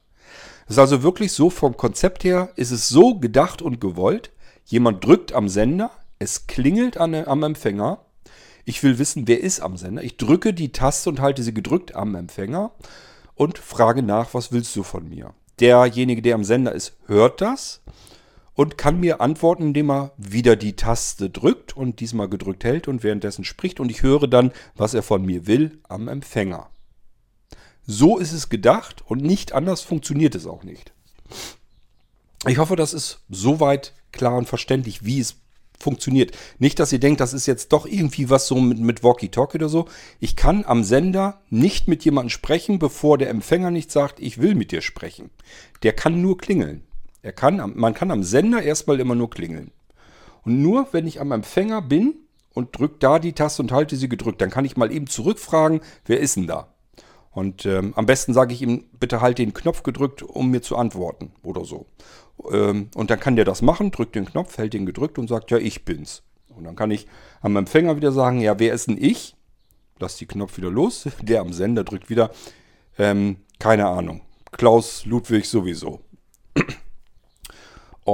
Das 0.68 0.76
ist 0.76 0.80
also 0.80 1.02
wirklich 1.02 1.32
so, 1.32 1.50
vom 1.50 1.78
Konzept 1.78 2.24
her 2.24 2.50
ist 2.56 2.72
es 2.72 2.90
so 2.90 3.16
gedacht 3.16 3.62
und 3.62 3.82
gewollt. 3.82 4.32
Jemand 4.66 5.04
drückt 5.04 5.34
am 5.34 5.50
Sender, 5.50 5.90
es 6.20 6.46
klingelt 6.46 6.98
an, 6.98 7.16
am 7.16 7.42
Empfänger. 7.42 8.02
Ich 8.66 8.84
will 8.84 9.00
wissen, 9.00 9.28
wer 9.28 9.40
ist 9.40 9.62
am 9.62 9.78
Sender. 9.78 10.04
Ich 10.04 10.18
drücke 10.18 10.54
die 10.54 10.72
Taste 10.72 11.10
und 11.10 11.22
halte 11.22 11.42
sie 11.42 11.54
gedrückt 11.54 11.96
am 11.96 12.14
Empfänger 12.14 12.72
und 13.34 13.58
frage 13.58 14.04
nach, 14.04 14.34
was 14.34 14.52
willst 14.52 14.76
du 14.76 14.84
von 14.84 15.08
mir? 15.10 15.34
Derjenige, 15.60 16.22
der 16.22 16.36
am 16.36 16.44
Sender 16.44 16.74
ist, 16.74 16.98
hört 17.08 17.42
das 17.42 17.82
und 18.60 18.78
kann 18.78 19.00
mir 19.00 19.22
antworten, 19.22 19.68
indem 19.68 19.90
er 19.90 20.12
wieder 20.18 20.58
die 20.58 20.76
Taste 20.76 21.30
drückt 21.30 21.78
und 21.78 22.02
diesmal 22.02 22.28
gedrückt 22.28 22.66
hält 22.66 22.90
und 22.90 23.04
währenddessen 23.04 23.46
spricht 23.46 23.80
und 23.80 23.90
ich 23.90 24.04
höre 24.04 24.28
dann, 24.28 24.52
was 24.76 24.94
er 24.94 25.02
von 25.02 25.26
mir 25.26 25.48
will, 25.48 25.80
am 25.88 26.10
Empfänger. 26.10 26.70
So 27.88 28.18
ist 28.18 28.34
es 28.34 28.50
gedacht 28.50 29.02
und 29.08 29.22
nicht 29.22 29.54
anders 29.54 29.80
funktioniert 29.84 30.36
es 30.36 30.46
auch 30.46 30.66
nicht. 30.66 30.92
Ich 32.48 32.58
hoffe, 32.58 32.76
das 32.76 32.94
ist 32.94 33.22
soweit 33.30 33.94
klar 34.12 34.36
und 34.36 34.50
verständlich, 34.50 35.06
wie 35.06 35.22
es 35.22 35.38
funktioniert. 35.80 36.36
Nicht, 36.58 36.80
dass 36.80 36.92
ihr 36.92 37.00
denkt, 37.00 37.22
das 37.22 37.32
ist 37.32 37.46
jetzt 37.46 37.72
doch 37.72 37.86
irgendwie 37.86 38.30
was 38.30 38.48
so 38.48 38.56
mit, 38.60 38.80
mit 38.80 39.04
Walkie-Talkie 39.06 39.56
oder 39.56 39.70
so. 39.70 39.88
Ich 40.20 40.36
kann 40.36 40.66
am 40.66 40.84
Sender 40.84 41.40
nicht 41.50 41.88
mit 41.88 42.04
jemandem 42.04 42.30
sprechen, 42.30 42.78
bevor 42.78 43.18
der 43.18 43.30
Empfänger 43.30 43.72
nicht 43.72 43.90
sagt, 43.90 44.20
ich 44.20 44.42
will 44.42 44.54
mit 44.54 44.74
dir 44.74 44.82
sprechen. 44.82 45.30
Der 45.82 45.94
kann 45.94 46.22
nur 46.22 46.38
klingeln. 46.38 46.84
Er 47.22 47.34
kann, 47.34 47.74
man 47.76 47.94
kann 47.94 48.12
am 48.12 48.24
Sender 48.24 48.62
erstmal 48.62 49.00
immer 49.00 49.16
nur 49.16 49.30
klingeln. 49.30 49.72
Und 50.44 50.62
nur 50.62 50.88
wenn 50.92 51.08
ich 51.08 51.20
am 51.20 51.32
Empfänger 51.32 51.82
bin 51.82 52.16
und 52.54 52.78
drücke 52.78 52.96
da 53.00 53.20
die 53.20 53.34
Taste 53.34 53.62
und 53.62 53.72
halte 53.72 53.96
sie 53.96 54.10
gedrückt, 54.10 54.42
dann 54.42 54.50
kann 54.50 54.66
ich 54.66 54.78
mal 54.78 54.92
eben 54.92 55.08
zurückfragen, 55.08 55.82
wer 56.06 56.20
ist 56.20 56.38
denn 56.38 56.48
da? 56.48 56.74
Und 57.32 57.66
ähm, 57.66 57.94
am 57.96 58.06
besten 58.06 58.34
sage 58.34 58.54
ich 58.54 58.62
ihm, 58.62 58.86
bitte 59.00 59.22
halt 59.22 59.38
den 59.38 59.54
Knopf 59.54 59.84
gedrückt, 59.84 60.24
um 60.24 60.50
mir 60.50 60.62
zu 60.62 60.78
antworten 60.78 61.32
oder 61.44 61.64
so. 61.64 61.86
Ähm, 62.52 62.90
und 62.96 63.12
dann 63.12 63.20
kann 63.20 63.36
der 63.36 63.46
das 63.46 63.62
machen, 63.62 63.92
drückt 63.92 64.16
den 64.16 64.26
Knopf, 64.26 64.58
hält 64.58 64.74
den 64.74 64.86
gedrückt 64.86 65.20
und 65.20 65.28
sagt, 65.28 65.52
ja, 65.52 65.58
ich 65.58 65.86
bin's. 65.86 66.24
Und 66.56 66.64
dann 66.64 66.76
kann 66.76 66.92
ich 66.92 67.08
am 67.42 67.56
Empfänger 67.56 67.96
wieder 67.96 68.12
sagen, 68.12 68.42
ja, 68.42 68.60
wer 68.60 68.74
ist 68.74 68.88
denn 68.88 68.98
ich? 69.00 69.36
Lass 70.00 70.18
die 70.18 70.26
Knopf 70.26 70.58
wieder 70.58 70.72
los. 70.72 71.08
Der 71.22 71.42
am 71.42 71.54
Sender 71.54 71.84
drückt 71.84 72.10
wieder, 72.10 72.32
ähm, 72.98 73.38
keine 73.60 73.88
Ahnung. 73.88 74.22
Klaus 74.52 75.06
Ludwig 75.06 75.46
sowieso. 75.46 76.02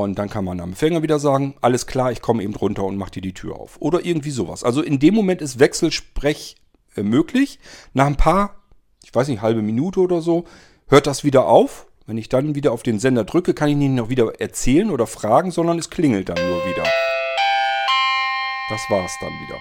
Und 0.03 0.19
dann 0.19 0.29
kann 0.29 0.43
man 0.43 0.59
am 0.59 0.71
Empfänger 0.71 1.03
wieder 1.03 1.19
sagen, 1.19 1.55
alles 1.61 1.87
klar, 1.87 2.11
ich 2.11 2.21
komme 2.21 2.43
eben 2.43 2.53
runter 2.53 2.83
und 2.83 2.97
mache 2.97 3.11
dir 3.11 3.21
die 3.21 3.33
Tür 3.33 3.55
auf. 3.55 3.77
Oder 3.79 4.05
irgendwie 4.05 4.31
sowas. 4.31 4.63
Also 4.63 4.81
in 4.81 4.99
dem 4.99 5.15
Moment 5.15 5.41
ist 5.41 5.59
Wechselsprech 5.59 6.57
äh, 6.95 7.03
möglich. 7.03 7.59
Nach 7.93 8.05
ein 8.05 8.17
paar, 8.17 8.61
ich 9.03 9.15
weiß 9.15 9.29
nicht, 9.29 9.41
halbe 9.41 9.61
Minute 9.61 10.01
oder 10.01 10.21
so, 10.21 10.43
hört 10.87 11.07
das 11.07 11.23
wieder 11.23 11.47
auf. 11.47 11.87
Wenn 12.05 12.17
ich 12.17 12.29
dann 12.29 12.55
wieder 12.55 12.73
auf 12.73 12.83
den 12.83 12.99
Sender 12.99 13.23
drücke, 13.23 13.53
kann 13.53 13.69
ich 13.69 13.77
nicht 13.77 13.91
noch 13.91 14.09
wieder 14.09 14.39
erzählen 14.39 14.91
oder 14.91 15.07
fragen, 15.07 15.51
sondern 15.51 15.79
es 15.79 15.89
klingelt 15.89 16.29
dann 16.29 16.37
nur 16.37 16.65
wieder. 16.65 16.83
Das 18.69 18.81
war's 18.89 19.13
dann 19.21 19.33
wieder. 19.47 19.59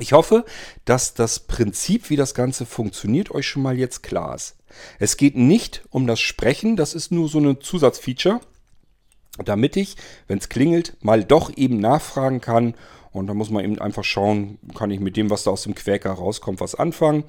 Ich 0.00 0.12
hoffe, 0.12 0.44
dass 0.84 1.14
das 1.14 1.40
Prinzip, 1.40 2.10
wie 2.10 2.16
das 2.16 2.34
Ganze 2.34 2.66
funktioniert, 2.66 3.30
euch 3.30 3.46
schon 3.46 3.62
mal 3.62 3.78
jetzt 3.78 4.02
klar 4.02 4.34
ist. 4.34 4.56
Es 4.98 5.16
geht 5.16 5.36
nicht 5.36 5.82
um 5.90 6.06
das 6.06 6.20
Sprechen, 6.20 6.76
das 6.76 6.94
ist 6.94 7.10
nur 7.10 7.28
so 7.28 7.38
eine 7.38 7.58
Zusatzfeature, 7.58 8.40
damit 9.38 9.76
ich, 9.76 9.96
wenn 10.26 10.38
es 10.38 10.48
klingelt, 10.48 10.96
mal 11.00 11.24
doch 11.24 11.56
eben 11.56 11.78
nachfragen 11.78 12.40
kann. 12.40 12.74
Und 13.12 13.26
da 13.26 13.34
muss 13.34 13.50
man 13.50 13.64
eben 13.64 13.78
einfach 13.78 14.04
schauen, 14.04 14.58
kann 14.74 14.90
ich 14.90 15.00
mit 15.00 15.16
dem, 15.16 15.30
was 15.30 15.44
da 15.44 15.50
aus 15.50 15.62
dem 15.62 15.74
Quäker 15.74 16.12
rauskommt, 16.12 16.60
was 16.60 16.74
anfangen. 16.74 17.24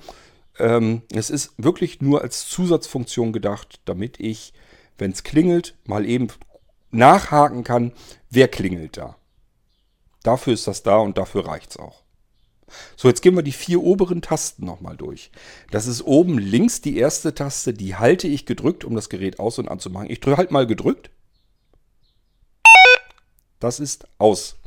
Ähm, 0.59 1.01
es 1.11 1.29
ist 1.29 1.53
wirklich 1.57 2.01
nur 2.01 2.21
als 2.21 2.47
Zusatzfunktion 2.47 3.33
gedacht, 3.33 3.81
damit 3.85 4.19
ich, 4.19 4.53
wenn 4.97 5.11
es 5.11 5.23
klingelt, 5.23 5.75
mal 5.85 6.05
eben 6.05 6.27
nachhaken 6.91 7.63
kann, 7.63 7.91
wer 8.29 8.47
klingelt 8.47 8.97
da. 8.97 9.17
Dafür 10.21 10.53
ist 10.53 10.67
das 10.67 10.83
da 10.83 10.97
und 10.97 11.17
dafür 11.17 11.47
reicht 11.47 11.71
es 11.71 11.77
auch. 11.77 12.03
So, 12.95 13.07
jetzt 13.07 13.21
gehen 13.21 13.35
wir 13.35 13.43
die 13.43 13.51
vier 13.51 13.83
oberen 13.83 14.21
Tasten 14.21 14.65
nochmal 14.65 14.95
durch. 14.97 15.31
Das 15.71 15.85
ist 15.85 16.01
oben 16.01 16.37
links 16.37 16.81
die 16.81 16.97
erste 16.97 17.35
Taste, 17.35 17.73
die 17.73 17.95
halte 17.95 18.27
ich 18.27 18.45
gedrückt, 18.45 18.85
um 18.85 18.95
das 18.95 19.09
Gerät 19.09 19.39
aus- 19.39 19.59
und 19.59 19.69
anzumachen. 19.69 20.09
Ich 20.09 20.21
drücke 20.21 20.37
halt 20.37 20.51
mal 20.51 20.65
gedrückt. 20.65 21.11
Das 23.63 23.79
ist 23.79 24.05
aus. 24.17 24.57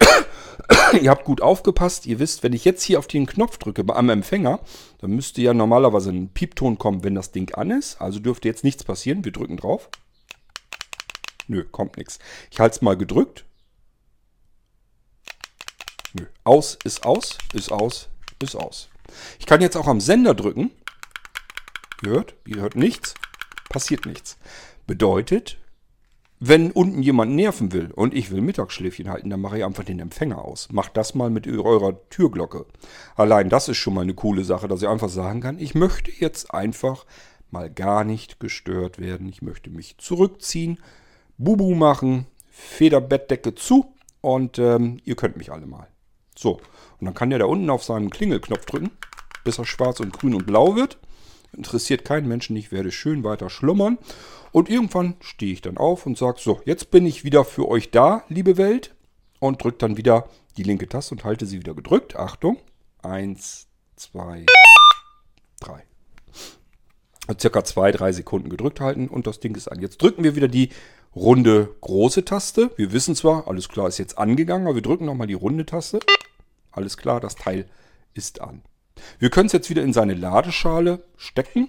ihr 1.00 1.10
habt 1.10 1.24
gut 1.24 1.40
aufgepasst. 1.40 2.06
Ihr 2.06 2.18
wisst, 2.18 2.42
wenn 2.42 2.54
ich 2.54 2.64
jetzt 2.64 2.82
hier 2.82 2.98
auf 2.98 3.06
den 3.06 3.24
Knopf 3.24 3.56
drücke 3.56 3.84
am 3.94 4.08
Empfänger, 4.08 4.58
dann 4.98 5.12
müsste 5.12 5.42
ja 5.42 5.54
normalerweise 5.54 6.10
ein 6.10 6.30
Piepton 6.30 6.76
kommen, 6.76 7.04
wenn 7.04 7.14
das 7.14 7.30
Ding 7.30 7.54
an 7.54 7.70
ist. 7.70 8.00
Also 8.00 8.18
dürfte 8.18 8.48
jetzt 8.48 8.64
nichts 8.64 8.82
passieren. 8.82 9.24
Wir 9.24 9.30
drücken 9.30 9.58
drauf. 9.58 9.90
Nö, 11.46 11.62
kommt 11.62 11.98
nichts. 11.98 12.18
Ich 12.50 12.58
halte 12.58 12.74
es 12.74 12.82
mal 12.82 12.96
gedrückt. 12.96 13.44
Nö. 16.14 16.26
Aus 16.42 16.76
ist 16.82 17.06
aus, 17.06 17.38
ist 17.52 17.70
aus, 17.70 18.08
ist 18.42 18.56
aus. 18.56 18.88
Ich 19.38 19.46
kann 19.46 19.60
jetzt 19.60 19.76
auch 19.76 19.86
am 19.86 20.00
Sender 20.00 20.34
drücken. 20.34 20.72
Ihr 22.02 22.10
hört, 22.10 22.34
ihr 22.44 22.56
hört 22.56 22.74
nichts, 22.74 23.14
passiert 23.68 24.04
nichts. 24.04 24.36
Bedeutet, 24.88 25.58
wenn 26.44 26.72
unten 26.72 27.04
jemand 27.04 27.36
nerven 27.36 27.70
will 27.70 27.92
und 27.94 28.14
ich 28.14 28.32
will 28.32 28.40
Mittagsschläfchen 28.40 29.08
halten, 29.08 29.30
dann 29.30 29.40
mache 29.40 29.58
ich 29.58 29.64
einfach 29.64 29.84
den 29.84 30.00
Empfänger 30.00 30.44
aus. 30.44 30.72
Macht 30.72 30.96
das 30.96 31.14
mal 31.14 31.30
mit 31.30 31.46
eurer 31.46 32.00
Türglocke. 32.10 32.66
Allein 33.14 33.48
das 33.48 33.68
ist 33.68 33.76
schon 33.76 33.94
mal 33.94 34.00
eine 34.00 34.14
coole 34.14 34.42
Sache, 34.42 34.66
dass 34.66 34.82
ich 34.82 34.88
einfach 34.88 35.08
sagen 35.08 35.40
kann, 35.40 35.60
ich 35.60 35.76
möchte 35.76 36.10
jetzt 36.10 36.52
einfach 36.52 37.06
mal 37.52 37.70
gar 37.70 38.02
nicht 38.02 38.40
gestört 38.40 38.98
werden. 38.98 39.28
Ich 39.28 39.40
möchte 39.40 39.70
mich 39.70 39.98
zurückziehen, 39.98 40.80
Bubu 41.38 41.76
machen, 41.76 42.26
Federbettdecke 42.50 43.54
zu 43.54 43.94
und 44.20 44.58
ähm, 44.58 44.98
ihr 45.04 45.14
könnt 45.14 45.36
mich 45.36 45.52
alle 45.52 45.66
mal. 45.66 45.86
So, 46.36 46.54
und 46.98 47.04
dann 47.04 47.14
kann 47.14 47.30
der 47.30 47.38
da 47.38 47.44
unten 47.44 47.70
auf 47.70 47.84
seinen 47.84 48.10
Klingelknopf 48.10 48.66
drücken, 48.66 48.90
bis 49.44 49.58
er 49.58 49.64
schwarz 49.64 50.00
und 50.00 50.12
grün 50.12 50.34
und 50.34 50.46
blau 50.46 50.74
wird. 50.74 50.98
Interessiert 51.56 52.04
keinen 52.04 52.28
Menschen, 52.28 52.56
ich 52.56 52.72
werde 52.72 52.90
schön 52.90 53.24
weiter 53.24 53.50
schlummern. 53.50 53.98
Und 54.52 54.70
irgendwann 54.70 55.16
stehe 55.20 55.52
ich 55.52 55.60
dann 55.60 55.76
auf 55.76 56.06
und 56.06 56.16
sage, 56.16 56.38
so, 56.40 56.60
jetzt 56.64 56.90
bin 56.90 57.06
ich 57.06 57.24
wieder 57.24 57.44
für 57.44 57.68
euch 57.68 57.90
da, 57.90 58.24
liebe 58.28 58.56
Welt. 58.56 58.94
Und 59.38 59.62
drücke 59.62 59.78
dann 59.78 59.96
wieder 59.96 60.28
die 60.56 60.62
linke 60.62 60.88
Taste 60.88 61.14
und 61.14 61.24
halte 61.24 61.46
sie 61.46 61.58
wieder 61.58 61.74
gedrückt. 61.74 62.16
Achtung. 62.16 62.58
Eins, 63.02 63.66
zwei, 63.96 64.46
drei. 65.60 65.82
Circa 67.38 67.64
zwei, 67.64 67.92
drei 67.92 68.12
Sekunden 68.12 68.50
gedrückt 68.50 68.80
halten 68.80 69.08
und 69.08 69.26
das 69.26 69.40
Ding 69.40 69.54
ist 69.56 69.68
an. 69.68 69.80
Jetzt 69.80 70.00
drücken 70.02 70.24
wir 70.24 70.36
wieder 70.36 70.48
die 70.48 70.70
runde 71.14 71.74
große 71.80 72.24
Taste. 72.24 72.70
Wir 72.76 72.92
wissen 72.92 73.14
zwar, 73.14 73.48
alles 73.48 73.68
klar, 73.68 73.88
ist 73.88 73.98
jetzt 73.98 74.18
angegangen, 74.18 74.66
aber 74.66 74.76
wir 74.76 74.82
drücken 74.82 75.06
nochmal 75.06 75.26
die 75.26 75.34
runde 75.34 75.66
Taste. 75.66 76.00
Alles 76.70 76.96
klar, 76.96 77.20
das 77.20 77.36
Teil 77.36 77.68
ist 78.14 78.40
an. 78.40 78.62
Wir 79.18 79.30
können 79.30 79.46
es 79.46 79.52
jetzt 79.52 79.70
wieder 79.70 79.82
in 79.82 79.92
seine 79.92 80.14
Ladeschale 80.14 81.04
stecken. 81.16 81.68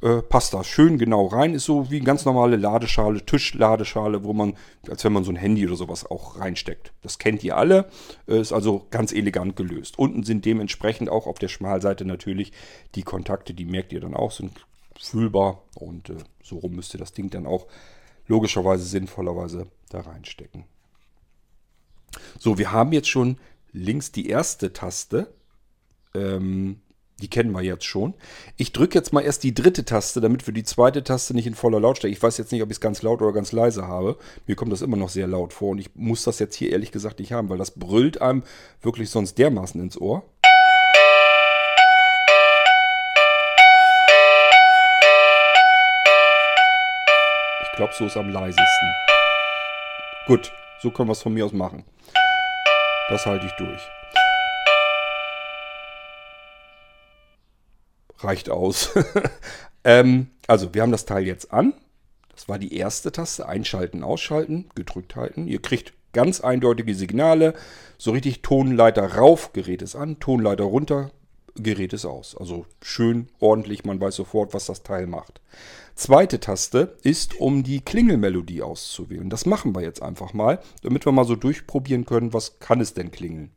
Äh, 0.00 0.22
passt 0.22 0.54
da 0.54 0.62
schön 0.62 0.96
genau 0.96 1.26
rein. 1.26 1.54
Ist 1.54 1.64
so 1.64 1.90
wie 1.90 1.96
eine 1.96 2.04
ganz 2.04 2.24
normale 2.24 2.56
Ladeschale, 2.56 3.24
Tischladeschale, 3.24 4.22
wo 4.22 4.32
man, 4.32 4.56
als 4.88 5.02
wenn 5.04 5.12
man 5.12 5.24
so 5.24 5.32
ein 5.32 5.36
Handy 5.36 5.66
oder 5.66 5.76
sowas 5.76 6.08
auch 6.08 6.38
reinsteckt. 6.38 6.92
Das 7.02 7.18
kennt 7.18 7.42
ihr 7.42 7.56
alle. 7.56 7.88
Äh, 8.28 8.40
ist 8.40 8.52
also 8.52 8.86
ganz 8.90 9.12
elegant 9.12 9.56
gelöst. 9.56 9.98
Unten 9.98 10.22
sind 10.22 10.44
dementsprechend 10.44 11.08
auch 11.08 11.26
auf 11.26 11.38
der 11.38 11.48
Schmalseite 11.48 12.04
natürlich 12.04 12.52
die 12.94 13.02
Kontakte, 13.02 13.54
die 13.54 13.64
merkt 13.64 13.92
ihr 13.92 14.00
dann 14.00 14.14
auch, 14.14 14.30
sind 14.30 14.52
fühlbar. 14.98 15.62
Und 15.74 16.10
äh, 16.10 16.16
so 16.42 16.58
rum 16.58 16.76
müsst 16.76 16.94
ihr 16.94 17.00
das 17.00 17.12
Ding 17.12 17.30
dann 17.30 17.46
auch 17.46 17.66
logischerweise 18.28 18.84
sinnvollerweise 18.84 19.66
da 19.90 20.00
reinstecken. 20.00 20.64
So, 22.38 22.56
wir 22.58 22.72
haben 22.72 22.92
jetzt 22.92 23.08
schon 23.08 23.38
links 23.72 24.12
die 24.12 24.28
erste 24.28 24.72
Taste. 24.72 25.34
Ähm, 26.14 26.80
die 27.20 27.28
kennen 27.28 27.50
wir 27.50 27.62
jetzt 27.62 27.84
schon. 27.84 28.14
Ich 28.56 28.72
drücke 28.72 28.96
jetzt 28.96 29.12
mal 29.12 29.22
erst 29.22 29.42
die 29.42 29.52
dritte 29.52 29.84
Taste, 29.84 30.20
damit 30.20 30.46
wir 30.46 30.54
die 30.54 30.62
zweite 30.62 31.02
Taste 31.02 31.34
nicht 31.34 31.48
in 31.48 31.54
voller 31.54 31.80
Lautstärke. 31.80 32.12
Ich 32.12 32.22
weiß 32.22 32.38
jetzt 32.38 32.52
nicht, 32.52 32.62
ob 32.62 32.70
ich 32.70 32.76
es 32.76 32.80
ganz 32.80 33.02
laut 33.02 33.20
oder 33.22 33.32
ganz 33.32 33.50
leise 33.50 33.88
habe. 33.88 34.16
Mir 34.46 34.54
kommt 34.54 34.72
das 34.72 34.82
immer 34.82 34.96
noch 34.96 35.08
sehr 35.08 35.26
laut 35.26 35.52
vor 35.52 35.70
und 35.70 35.78
ich 35.78 35.90
muss 35.94 36.22
das 36.22 36.38
jetzt 36.38 36.54
hier 36.54 36.70
ehrlich 36.70 36.92
gesagt 36.92 37.18
nicht 37.18 37.32
haben, 37.32 37.48
weil 37.48 37.58
das 37.58 37.72
brüllt 37.72 38.22
einem 38.22 38.44
wirklich 38.82 39.10
sonst 39.10 39.36
dermaßen 39.38 39.80
ins 39.80 40.00
Ohr. 40.00 40.22
Ich 47.62 47.76
glaube, 47.76 47.92
so 47.96 48.06
ist 48.06 48.16
am 48.16 48.30
leisesten. 48.30 48.94
Gut, 50.26 50.52
so 50.80 50.90
können 50.90 51.08
wir 51.08 51.12
es 51.12 51.22
von 51.22 51.34
mir 51.34 51.44
aus 51.44 51.52
machen. 51.52 51.84
Das 53.08 53.26
halte 53.26 53.46
ich 53.46 53.52
durch. 53.52 53.88
Reicht 58.18 58.50
aus. 58.50 58.90
ähm, 59.84 60.28
also, 60.46 60.74
wir 60.74 60.82
haben 60.82 60.92
das 60.92 61.04
Teil 61.06 61.26
jetzt 61.26 61.52
an. 61.52 61.74
Das 62.34 62.48
war 62.48 62.58
die 62.58 62.76
erste 62.76 63.12
Taste. 63.12 63.48
Einschalten, 63.48 64.02
ausschalten, 64.02 64.68
gedrückt 64.74 65.16
halten. 65.16 65.46
Ihr 65.46 65.60
kriegt 65.60 65.92
ganz 66.12 66.40
eindeutige 66.40 66.94
Signale. 66.94 67.54
So 67.96 68.12
richtig 68.12 68.42
Tonleiter 68.42 69.14
rauf, 69.14 69.52
Gerät 69.52 69.82
ist 69.82 69.96
an. 69.96 70.18
Tonleiter 70.20 70.64
runter, 70.64 71.10
Gerät 71.56 71.92
ist 71.92 72.04
aus. 72.04 72.36
Also 72.36 72.66
schön 72.82 73.28
ordentlich, 73.40 73.84
man 73.84 74.00
weiß 74.00 74.14
sofort, 74.16 74.54
was 74.54 74.66
das 74.66 74.82
Teil 74.82 75.06
macht. 75.06 75.40
Zweite 75.94 76.38
Taste 76.38 76.96
ist, 77.02 77.40
um 77.40 77.64
die 77.64 77.80
Klingelmelodie 77.80 78.62
auszuwählen. 78.62 79.30
Das 79.30 79.46
machen 79.46 79.74
wir 79.74 79.82
jetzt 79.82 80.02
einfach 80.02 80.32
mal, 80.32 80.60
damit 80.82 81.04
wir 81.04 81.12
mal 81.12 81.24
so 81.24 81.34
durchprobieren 81.34 82.06
können, 82.06 82.32
was 82.32 82.60
kann 82.60 82.80
es 82.80 82.94
denn 82.94 83.10
klingeln. 83.10 83.50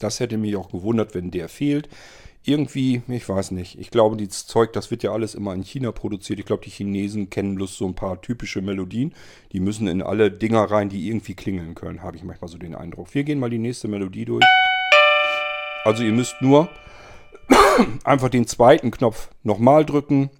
Das 0.00 0.20
hätte 0.20 0.38
mich 0.38 0.56
auch 0.56 0.70
gewundert, 0.70 1.14
wenn 1.14 1.30
der 1.30 1.48
fehlt. 1.48 1.88
Irgendwie, 2.42 3.02
ich 3.06 3.28
weiß 3.28 3.50
nicht. 3.50 3.78
Ich 3.78 3.90
glaube, 3.90 4.16
dieses 4.16 4.46
Zeug, 4.46 4.72
das 4.72 4.90
wird 4.90 5.02
ja 5.02 5.12
alles 5.12 5.34
immer 5.34 5.52
in 5.52 5.62
China 5.62 5.92
produziert. 5.92 6.38
Ich 6.38 6.46
glaube, 6.46 6.64
die 6.64 6.70
Chinesen 6.70 7.28
kennen 7.28 7.54
bloß 7.54 7.76
so 7.76 7.86
ein 7.86 7.94
paar 7.94 8.22
typische 8.22 8.62
Melodien. 8.62 9.12
Die 9.52 9.60
müssen 9.60 9.86
in 9.86 10.00
alle 10.00 10.30
Dinger 10.30 10.62
rein, 10.62 10.88
die 10.88 11.08
irgendwie 11.08 11.34
klingeln 11.34 11.74
können, 11.74 12.02
habe 12.02 12.16
ich 12.16 12.24
manchmal 12.24 12.48
so 12.48 12.56
den 12.56 12.74
Eindruck. 12.74 13.14
Wir 13.14 13.24
gehen 13.24 13.38
mal 13.38 13.50
die 13.50 13.58
nächste 13.58 13.88
Melodie 13.88 14.24
durch. 14.24 14.44
Also 15.84 16.02
ihr 16.02 16.12
müsst 16.12 16.36
nur 16.40 16.70
einfach 18.04 18.30
den 18.30 18.46
zweiten 18.46 18.90
Knopf 18.90 19.28
nochmal 19.42 19.84
drücken, 19.84 20.30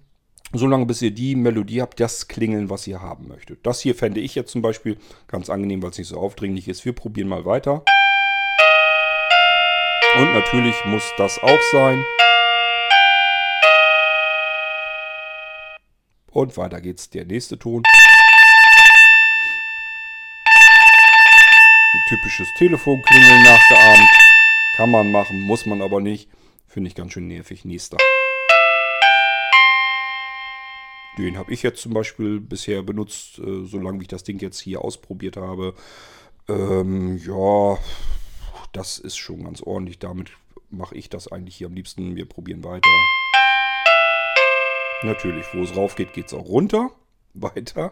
solange 0.53 0.87
bis 0.87 1.03
ihr 1.03 1.11
die 1.11 1.35
Melodie 1.35 1.81
habt, 1.81 1.99
das 1.99 2.27
klingeln, 2.27 2.71
was 2.71 2.87
ihr 2.87 3.01
haben 3.01 3.27
möchtet. 3.27 3.59
Das 3.65 3.79
hier 3.79 3.93
fände 3.93 4.21
ich 4.21 4.33
jetzt 4.33 4.51
zum 4.51 4.63
Beispiel 4.63 4.97
ganz 5.27 5.51
angenehm, 5.51 5.83
weil 5.83 5.91
es 5.91 5.99
nicht 5.99 6.07
so 6.07 6.17
aufdringlich 6.17 6.67
ist. 6.67 6.83
Wir 6.83 6.93
probieren 6.93 7.27
mal 7.27 7.45
weiter. 7.45 7.83
Und 10.17 10.33
natürlich 10.33 10.75
muss 10.85 11.13
das 11.17 11.39
auch 11.39 11.61
sein. 11.71 12.03
Und 16.31 16.57
weiter 16.57 16.81
geht's. 16.81 17.09
Der 17.09 17.25
nächste 17.25 17.57
Ton. 17.57 17.83
Ein 21.93 21.99
typisches 22.09 22.47
Telefonklingeln 22.57 23.43
nachgeahmt. 23.43 24.09
Kann 24.75 24.91
man 24.91 25.11
machen, 25.11 25.39
muss 25.41 25.65
man 25.65 25.81
aber 25.81 26.01
nicht. 26.01 26.29
Finde 26.67 26.89
ich 26.89 26.95
ganz 26.95 27.13
schön 27.13 27.27
nervig. 27.27 27.63
Nächster. 27.63 27.97
Den 31.17 31.37
habe 31.37 31.53
ich 31.53 31.63
jetzt 31.63 31.81
zum 31.81 31.93
Beispiel 31.93 32.41
bisher 32.41 32.83
benutzt, 32.83 33.39
äh, 33.39 33.63
solange 33.65 34.01
ich 34.01 34.07
das 34.09 34.23
Ding 34.23 34.39
jetzt 34.39 34.59
hier 34.59 34.81
ausprobiert 34.81 35.37
habe. 35.37 35.73
Ähm, 36.49 37.17
ja, 37.17 37.77
das 38.71 38.99
ist 38.99 39.17
schon 39.17 39.43
ganz 39.43 39.61
ordentlich. 39.61 39.99
Damit 39.99 40.31
mache 40.69 40.95
ich 40.95 41.09
das 41.09 41.27
eigentlich 41.27 41.55
hier 41.55 41.67
am 41.67 41.73
liebsten. 41.73 42.15
Wir 42.15 42.27
probieren 42.27 42.63
weiter. 42.63 42.87
Natürlich, 45.03 45.45
wo 45.53 45.63
es 45.63 45.75
rauf 45.75 45.95
geht, 45.95 46.13
geht 46.13 46.27
es 46.27 46.33
auch 46.33 46.45
runter. 46.45 46.91
Weiter. 47.33 47.91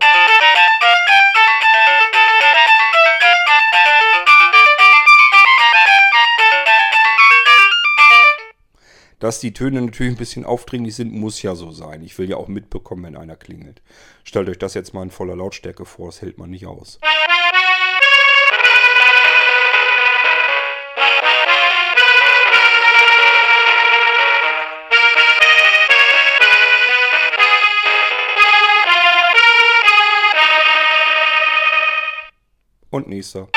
Dass 9.19 9.41
die 9.41 9.53
Töne 9.53 9.81
natürlich 9.81 10.13
ein 10.13 10.17
bisschen 10.17 10.45
aufdringlich 10.45 10.95
sind, 10.95 11.11
muss 11.11 11.41
ja 11.41 11.53
so 11.53 11.71
sein. 11.71 12.03
Ich 12.03 12.17
will 12.17 12.29
ja 12.29 12.37
auch 12.37 12.47
mitbekommen, 12.47 13.03
wenn 13.03 13.17
einer 13.17 13.35
klingelt. 13.35 13.81
Stellt 14.23 14.47
euch 14.47 14.57
das 14.57 14.75
jetzt 14.75 14.93
mal 14.93 15.03
in 15.03 15.11
voller 15.11 15.35
Lautstärke 15.35 15.83
vor, 15.83 16.07
das 16.07 16.21
hält 16.21 16.37
man 16.37 16.49
nicht 16.49 16.65
aus. 16.65 16.99
Und 32.91 33.07
nächster. 33.07 33.47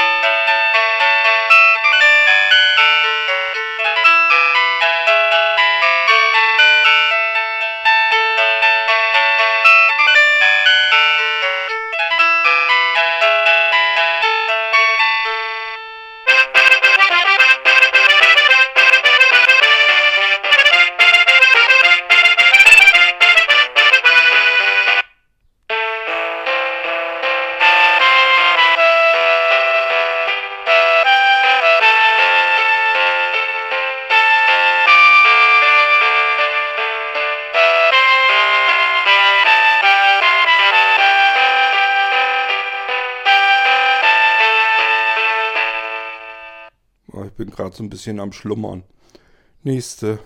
Gerade 47.72 47.76
so 47.76 47.82
ein 47.82 47.90
bisschen 47.90 48.20
am 48.20 48.32
Schlummern. 48.32 48.84
Nächste. 49.62 50.18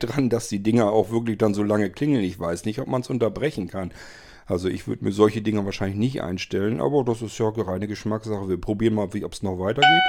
Dran, 0.00 0.30
dass 0.30 0.48
die 0.48 0.62
Dinger 0.62 0.90
auch 0.90 1.10
wirklich 1.10 1.38
dann 1.38 1.54
so 1.54 1.62
lange 1.62 1.90
klingeln. 1.90 2.24
Ich 2.24 2.38
weiß 2.38 2.64
nicht, 2.64 2.80
ob 2.80 2.88
man 2.88 3.02
es 3.02 3.10
unterbrechen 3.10 3.68
kann. 3.68 3.92
Also 4.46 4.68
ich 4.68 4.88
würde 4.88 5.04
mir 5.04 5.12
solche 5.12 5.42
Dinger 5.42 5.64
wahrscheinlich 5.64 5.98
nicht 5.98 6.22
einstellen, 6.22 6.80
aber 6.80 7.04
das 7.04 7.22
ist 7.22 7.38
ja 7.38 7.48
reine 7.48 7.86
Geschmackssache. 7.86 8.48
Wir 8.48 8.60
probieren 8.60 8.94
mal, 8.94 9.04
ob 9.04 9.32
es 9.32 9.42
noch 9.42 9.60
weitergeht. 9.60 10.02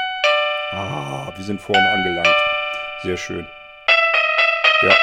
Ah, 0.71 1.31
wir 1.35 1.45
sind 1.45 1.61
vorne 1.61 1.87
angelangt. 1.87 2.35
Sehr 3.03 3.17
schön. 3.17 3.45
Ja. 4.81 4.95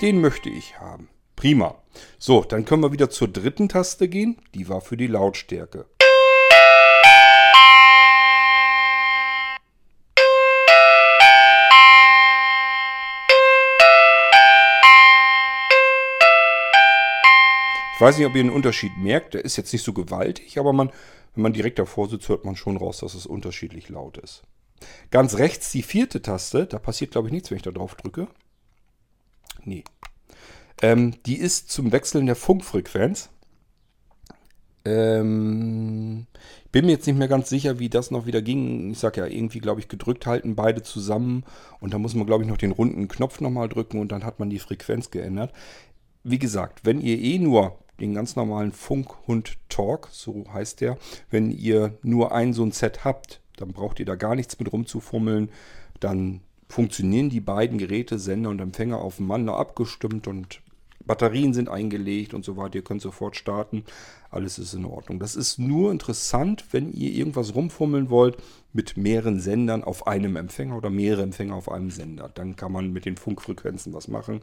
Den 0.00 0.20
möchte 0.20 0.50
ich 0.50 0.80
haben. 0.80 1.08
Prima. 1.36 1.76
So, 2.18 2.42
dann 2.42 2.64
können 2.64 2.82
wir 2.82 2.92
wieder 2.92 3.10
zur 3.10 3.28
dritten 3.28 3.68
Taste 3.68 4.08
gehen. 4.08 4.38
Die 4.54 4.68
war 4.68 4.80
für 4.80 4.96
die 4.96 5.06
Lautstärke. 5.06 5.86
Weiß 18.02 18.18
nicht, 18.18 18.26
ob 18.26 18.34
ihr 18.34 18.40
einen 18.40 18.50
Unterschied 18.50 18.92
merkt. 18.98 19.34
Der 19.34 19.44
ist 19.44 19.56
jetzt 19.56 19.72
nicht 19.72 19.84
so 19.84 19.92
gewaltig, 19.92 20.58
aber 20.58 20.72
man, 20.72 20.90
wenn 21.34 21.42
man 21.42 21.52
direkt 21.52 21.78
davor 21.78 22.08
sitzt, 22.08 22.28
hört 22.28 22.44
man 22.44 22.56
schon 22.56 22.76
raus, 22.76 22.98
dass 22.98 23.14
es 23.14 23.26
unterschiedlich 23.26 23.88
laut 23.88 24.18
ist. 24.18 24.42
Ganz 25.10 25.36
rechts 25.38 25.70
die 25.70 25.82
vierte 25.82 26.20
Taste, 26.20 26.66
da 26.66 26.78
passiert 26.78 27.12
glaube 27.12 27.28
ich 27.28 27.32
nichts, 27.32 27.50
wenn 27.50 27.56
ich 27.56 27.62
da 27.62 27.70
drauf 27.70 27.94
drücke. 27.94 28.26
Nee. 29.64 29.84
Ähm, 30.82 31.14
die 31.26 31.36
ist 31.36 31.70
zum 31.70 31.92
Wechseln 31.92 32.26
der 32.26 32.34
Funkfrequenz. 32.34 33.30
Ähm, 34.84 36.26
bin 36.72 36.86
mir 36.86 36.92
jetzt 36.92 37.06
nicht 37.06 37.18
mehr 37.18 37.28
ganz 37.28 37.48
sicher, 37.48 37.78
wie 37.78 37.88
das 37.88 38.10
noch 38.10 38.26
wieder 38.26 38.42
ging. 38.42 38.90
Ich 38.90 38.98
sag 38.98 39.16
ja, 39.16 39.26
irgendwie, 39.26 39.60
glaube 39.60 39.80
ich, 39.80 39.86
gedrückt 39.86 40.26
halten 40.26 40.56
beide 40.56 40.82
zusammen. 40.82 41.44
Und 41.78 41.94
da 41.94 41.98
muss 41.98 42.14
man, 42.14 42.26
glaube 42.26 42.42
ich, 42.42 42.50
noch 42.50 42.56
den 42.56 42.72
runden 42.72 43.06
Knopf 43.06 43.40
nochmal 43.40 43.68
drücken 43.68 44.00
und 44.00 44.10
dann 44.10 44.24
hat 44.24 44.40
man 44.40 44.50
die 44.50 44.58
Frequenz 44.58 45.10
geändert. 45.12 45.52
Wie 46.24 46.40
gesagt, 46.40 46.84
wenn 46.84 47.00
ihr 47.00 47.18
eh 47.18 47.38
nur 47.38 47.78
den 48.02 48.14
ganz 48.14 48.36
normalen 48.36 48.72
Funkhund 48.72 49.56
Talk, 49.68 50.08
so 50.10 50.44
heißt 50.52 50.80
der. 50.80 50.98
Wenn 51.30 51.50
ihr 51.50 51.96
nur 52.02 52.32
ein 52.32 52.52
so 52.52 52.64
ein 52.64 52.72
Set 52.72 53.04
habt, 53.04 53.40
dann 53.56 53.72
braucht 53.72 54.00
ihr 54.00 54.06
da 54.06 54.16
gar 54.16 54.34
nichts 54.34 54.58
mit 54.58 54.72
rumzufummeln. 54.72 55.50
Dann 56.00 56.40
funktionieren 56.68 57.30
die 57.30 57.40
beiden 57.40 57.78
Geräte, 57.78 58.18
Sender 58.18 58.50
und 58.50 58.60
Empfänger 58.60 58.98
aufeinander 58.98 59.56
abgestimmt 59.56 60.26
und 60.26 60.60
Batterien 61.04 61.52
sind 61.52 61.68
eingelegt 61.68 62.34
und 62.34 62.44
so 62.44 62.56
weiter. 62.56 62.76
Ihr 62.76 62.84
könnt 62.84 63.02
sofort 63.02 63.36
starten. 63.36 63.84
Alles 64.30 64.58
ist 64.58 64.74
in 64.74 64.84
Ordnung. 64.84 65.18
Das 65.18 65.36
ist 65.36 65.58
nur 65.58 65.90
interessant, 65.90 66.66
wenn 66.70 66.92
ihr 66.92 67.10
irgendwas 67.12 67.54
rumfummeln 67.54 68.10
wollt 68.10 68.36
mit 68.72 68.96
mehreren 68.96 69.40
Sendern 69.40 69.84
auf 69.84 70.06
einem 70.06 70.36
Empfänger 70.36 70.76
oder 70.76 70.90
mehrere 70.90 71.22
Empfänger 71.22 71.54
auf 71.54 71.70
einem 71.70 71.90
Sender. 71.90 72.30
Dann 72.34 72.56
kann 72.56 72.72
man 72.72 72.92
mit 72.92 73.04
den 73.04 73.16
Funkfrequenzen 73.16 73.92
was 73.92 74.08
machen. 74.08 74.40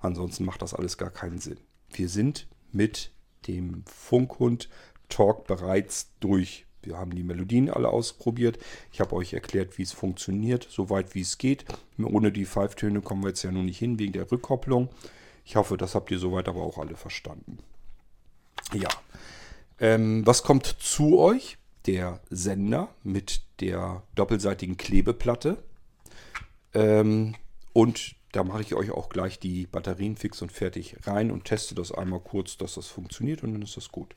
Ansonsten 0.00 0.44
macht 0.44 0.62
das 0.62 0.74
alles 0.74 0.98
gar 0.98 1.10
keinen 1.10 1.38
Sinn. 1.38 1.58
Wir 1.90 2.08
sind 2.08 2.48
mit 2.72 3.12
dem 3.46 3.84
Funkhund 3.86 4.68
Talk 5.08 5.46
bereits 5.46 6.10
durch. 6.20 6.66
Wir 6.82 6.98
haben 6.98 7.14
die 7.14 7.22
Melodien 7.22 7.70
alle 7.70 7.88
ausprobiert. 7.88 8.58
Ich 8.92 9.00
habe 9.00 9.14
euch 9.16 9.32
erklärt, 9.32 9.78
wie 9.78 9.82
es 9.82 9.92
funktioniert, 9.92 10.66
soweit 10.70 11.14
wie 11.14 11.22
es 11.22 11.38
geht. 11.38 11.64
Ohne 11.98 12.30
die 12.30 12.46
Pfeiftöne 12.46 13.00
kommen 13.00 13.22
wir 13.22 13.28
jetzt 13.28 13.42
ja 13.42 13.50
noch 13.50 13.62
nicht 13.62 13.78
hin 13.78 13.98
wegen 13.98 14.12
der 14.12 14.30
Rückkopplung. 14.30 14.88
Ich 15.44 15.56
hoffe, 15.56 15.76
das 15.76 15.94
habt 15.94 16.10
ihr 16.10 16.18
soweit 16.18 16.48
aber 16.48 16.62
auch 16.62 16.78
alle 16.78 16.96
verstanden. 16.96 17.58
Ja, 18.74 18.88
ähm, 19.80 20.26
was 20.26 20.42
kommt 20.42 20.66
zu 20.66 21.18
euch? 21.18 21.56
Der 21.86 22.20
Sender 22.28 22.88
mit 23.02 23.40
der 23.60 24.02
doppelseitigen 24.14 24.76
Klebeplatte 24.76 25.62
ähm, 26.74 27.34
und 27.72 28.14
da 28.32 28.44
mache 28.44 28.62
ich 28.62 28.74
euch 28.74 28.90
auch 28.90 29.08
gleich 29.08 29.38
die 29.38 29.66
Batterien 29.66 30.16
fix 30.16 30.42
und 30.42 30.52
fertig 30.52 30.96
rein 31.06 31.30
und 31.30 31.44
teste 31.44 31.74
das 31.74 31.92
einmal 31.92 32.20
kurz, 32.20 32.58
dass 32.58 32.74
das 32.74 32.86
funktioniert 32.86 33.42
und 33.42 33.52
dann 33.52 33.62
ist 33.62 33.76
das 33.76 33.90
gut. 33.90 34.14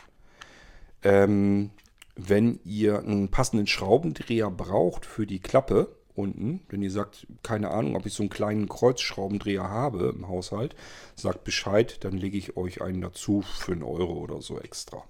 Ähm, 1.04 1.71
wenn 2.15 2.60
ihr 2.65 3.00
einen 3.00 3.30
passenden 3.30 3.67
Schraubendreher 3.67 4.52
braucht 4.52 5.06
für 5.06 5.26
die 5.26 5.39
Klappe 5.39 5.95
unten, 6.13 6.62
wenn 6.69 6.82
ihr 6.82 6.91
sagt, 6.91 7.26
keine 7.41 7.71
Ahnung, 7.71 7.95
ob 7.95 8.06
ich 8.06 8.13
so 8.13 8.24
einen 8.24 8.30
kleinen 8.30 8.67
Kreuzschraubendreher 8.67 9.63
habe 9.63 10.13
im 10.15 10.28
Haushalt, 10.28 10.76
sagt 11.15 11.43
Bescheid, 11.43 12.04
dann 12.04 12.17
lege 12.17 12.38
ich 12.38 12.58
euch 12.58 12.82
einen 12.82 13.02
dazu 13.02 13.41
für 13.41 13.71
einen 13.71 13.84
Euro 13.84 14.13
oder 14.13 14.41
so 14.41 14.60
extra. 14.60 15.04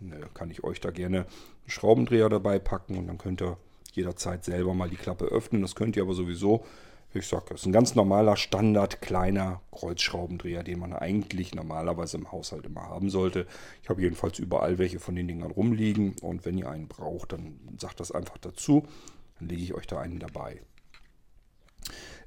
Dann 0.00 0.12
äh, 0.12 0.26
kann 0.32 0.50
ich 0.50 0.62
euch 0.64 0.80
da 0.80 0.90
gerne 0.90 1.18
einen 1.20 1.70
Schraubendreher 1.70 2.28
dabei 2.28 2.58
packen 2.58 2.96
und 2.96 3.08
dann 3.08 3.18
könnt 3.18 3.42
ihr 3.42 3.58
jederzeit 3.92 4.44
selber 4.44 4.74
mal 4.74 4.88
die 4.88 4.96
Klappe 4.96 5.26
öffnen. 5.26 5.62
Das 5.62 5.74
könnt 5.74 5.96
ihr 5.96 6.02
aber 6.02 6.14
sowieso 6.14 6.64
Ich 7.16 7.28
sag, 7.28 7.46
das 7.46 7.60
ist 7.60 7.66
ein 7.66 7.72
ganz 7.72 7.94
normaler 7.94 8.36
Standard 8.36 9.00
kleiner 9.00 9.60
Kreuzschraubendreher, 9.70 10.64
den 10.64 10.80
man 10.80 10.92
eigentlich 10.92 11.54
normalerweise 11.54 12.16
im 12.16 12.32
Haushalt 12.32 12.66
immer 12.66 12.82
haben 12.82 13.08
sollte. 13.08 13.46
Ich 13.82 13.88
habe 13.88 14.02
jedenfalls 14.02 14.40
überall 14.40 14.78
welche 14.78 14.98
von 14.98 15.14
den 15.14 15.28
Dingern 15.28 15.52
rumliegen 15.52 16.16
und 16.22 16.44
wenn 16.44 16.58
ihr 16.58 16.68
einen 16.68 16.88
braucht, 16.88 17.32
dann 17.32 17.60
sagt 17.78 18.00
das 18.00 18.10
einfach 18.10 18.38
dazu. 18.38 18.84
Dann 19.38 19.48
lege 19.48 19.62
ich 19.62 19.74
euch 19.74 19.86
da 19.86 20.00
einen 20.00 20.18
dabei. 20.18 20.60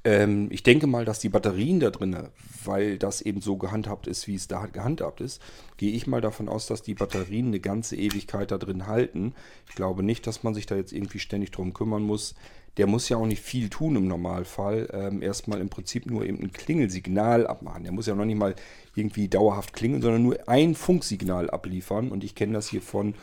Ähm, 0.04 0.48
ich 0.52 0.64
denke 0.64 0.88
mal, 0.88 1.04
dass 1.04 1.20
die 1.20 1.30
Batterien 1.30 1.82
da 1.82 1.90
drin, 1.90 2.16
weil 2.64 2.98
das 2.98 3.22
eben 3.22 3.42
so 3.42 3.58
gehandhabt 3.58 4.08
ist, 4.08 4.28
wie 4.28 4.36
es 4.36 4.48
da 4.48 4.68
gehandhabt 4.68 5.20
ist, 5.20 5.42
gehe 5.76 5.92
ich 5.92 6.08
mal 6.08 6.22
davon 6.22 6.48
aus, 6.48 6.68
dass 6.68 6.82
die 6.82 6.94
Batterien 6.94 7.48
eine 7.48 7.60
ganze 7.60 7.98
Ewigkeit 7.98 8.52
da 8.52 8.58
drin 8.58 8.88
halten. 8.88 9.34
Ich 9.68 9.76
glaube 9.76 10.04
nicht, 10.04 10.26
dass 10.26 10.44
man 10.44 10.54
sich 10.54 10.66
da 10.66 10.76
jetzt 10.76 10.94
irgendwie 10.94 11.20
ständig 11.20 11.52
drum 11.52 11.74
kümmern 11.74 12.04
muss. 12.04 12.36
Der 12.78 12.88
muss 12.88 13.10
ja 13.10 13.18
auch 13.18 13.26
nicht 13.26 13.42
viel 13.42 13.70
tun 13.70 13.96
im 13.96 14.08
Normalfall. 14.08 14.90
Ähm, 14.94 15.22
erstmal 15.22 15.60
im 15.62 15.70
Prinzip 15.70 16.06
nur 16.06 16.26
eben 16.26 16.40
ein 16.42 16.52
Klingelsignal 16.52 17.48
abmachen. 17.48 17.84
Der 17.84 17.92
muss 17.92 18.08
ja 18.08 18.16
noch 18.16 18.26
nicht 18.26 18.38
mal 18.38 18.56
irgendwie 18.96 19.28
dauerhaft 19.28 19.74
klingeln, 19.74 20.02
sondern 20.02 20.24
nur 20.24 20.48
ein 20.48 20.76
Funksignal 20.76 21.50
abliefern. 21.50 22.12
Und 22.12 22.24
ich 22.24 22.36
kenne 22.36 22.54
das 22.54 22.70
hier 22.70 22.82
von 22.82 23.16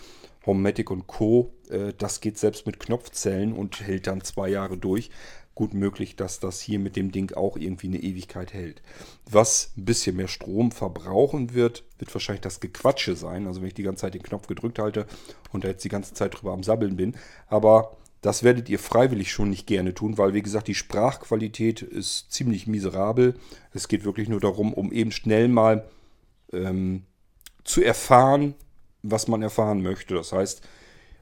Homematic 0.46 0.90
und 0.90 1.06
Co. 1.06 1.52
Äh, 1.70 1.92
das 1.96 2.20
geht 2.20 2.38
selbst 2.38 2.66
mit 2.66 2.80
Knopfzellen 2.80 3.52
und 3.52 3.80
hält 3.80 4.06
dann 4.06 4.22
zwei 4.22 4.48
Jahre 4.48 4.76
durch 4.76 5.10
gut 5.54 5.74
möglich, 5.74 6.16
dass 6.16 6.40
das 6.40 6.60
hier 6.60 6.78
mit 6.78 6.96
dem 6.96 7.12
Ding 7.12 7.32
auch 7.34 7.56
irgendwie 7.56 7.86
eine 7.86 7.98
Ewigkeit 8.02 8.52
hält. 8.52 8.82
Was 9.30 9.72
ein 9.76 9.84
bisschen 9.84 10.16
mehr 10.16 10.28
Strom 10.28 10.72
verbrauchen 10.72 11.54
wird, 11.54 11.84
wird 11.98 12.12
wahrscheinlich 12.12 12.42
das 12.42 12.60
Gequatsche 12.60 13.16
sein. 13.16 13.46
Also 13.46 13.60
wenn 13.60 13.68
ich 13.68 13.74
die 13.74 13.82
ganze 13.82 14.02
Zeit 14.02 14.14
den 14.14 14.22
Knopf 14.22 14.46
gedrückt 14.46 14.78
halte 14.78 15.06
und 15.52 15.64
da 15.64 15.68
jetzt 15.68 15.84
die 15.84 15.88
ganze 15.88 16.14
Zeit 16.14 16.34
drüber 16.34 16.52
am 16.52 16.62
Sabbeln 16.62 16.96
bin. 16.96 17.14
Aber 17.46 17.96
das 18.24 18.42
werdet 18.42 18.70
ihr 18.70 18.78
freiwillig 18.78 19.30
schon 19.30 19.50
nicht 19.50 19.66
gerne 19.66 19.92
tun, 19.92 20.16
weil 20.16 20.32
wie 20.32 20.40
gesagt, 20.40 20.66
die 20.68 20.74
Sprachqualität 20.74 21.82
ist 21.82 22.32
ziemlich 22.32 22.66
miserabel. 22.66 23.34
Es 23.74 23.86
geht 23.86 24.06
wirklich 24.06 24.30
nur 24.30 24.40
darum, 24.40 24.72
um 24.72 24.92
eben 24.92 25.12
schnell 25.12 25.46
mal 25.46 25.84
ähm, 26.50 27.02
zu 27.64 27.82
erfahren, 27.82 28.54
was 29.02 29.28
man 29.28 29.42
erfahren 29.42 29.82
möchte. 29.82 30.14
Das 30.14 30.32
heißt, 30.32 30.62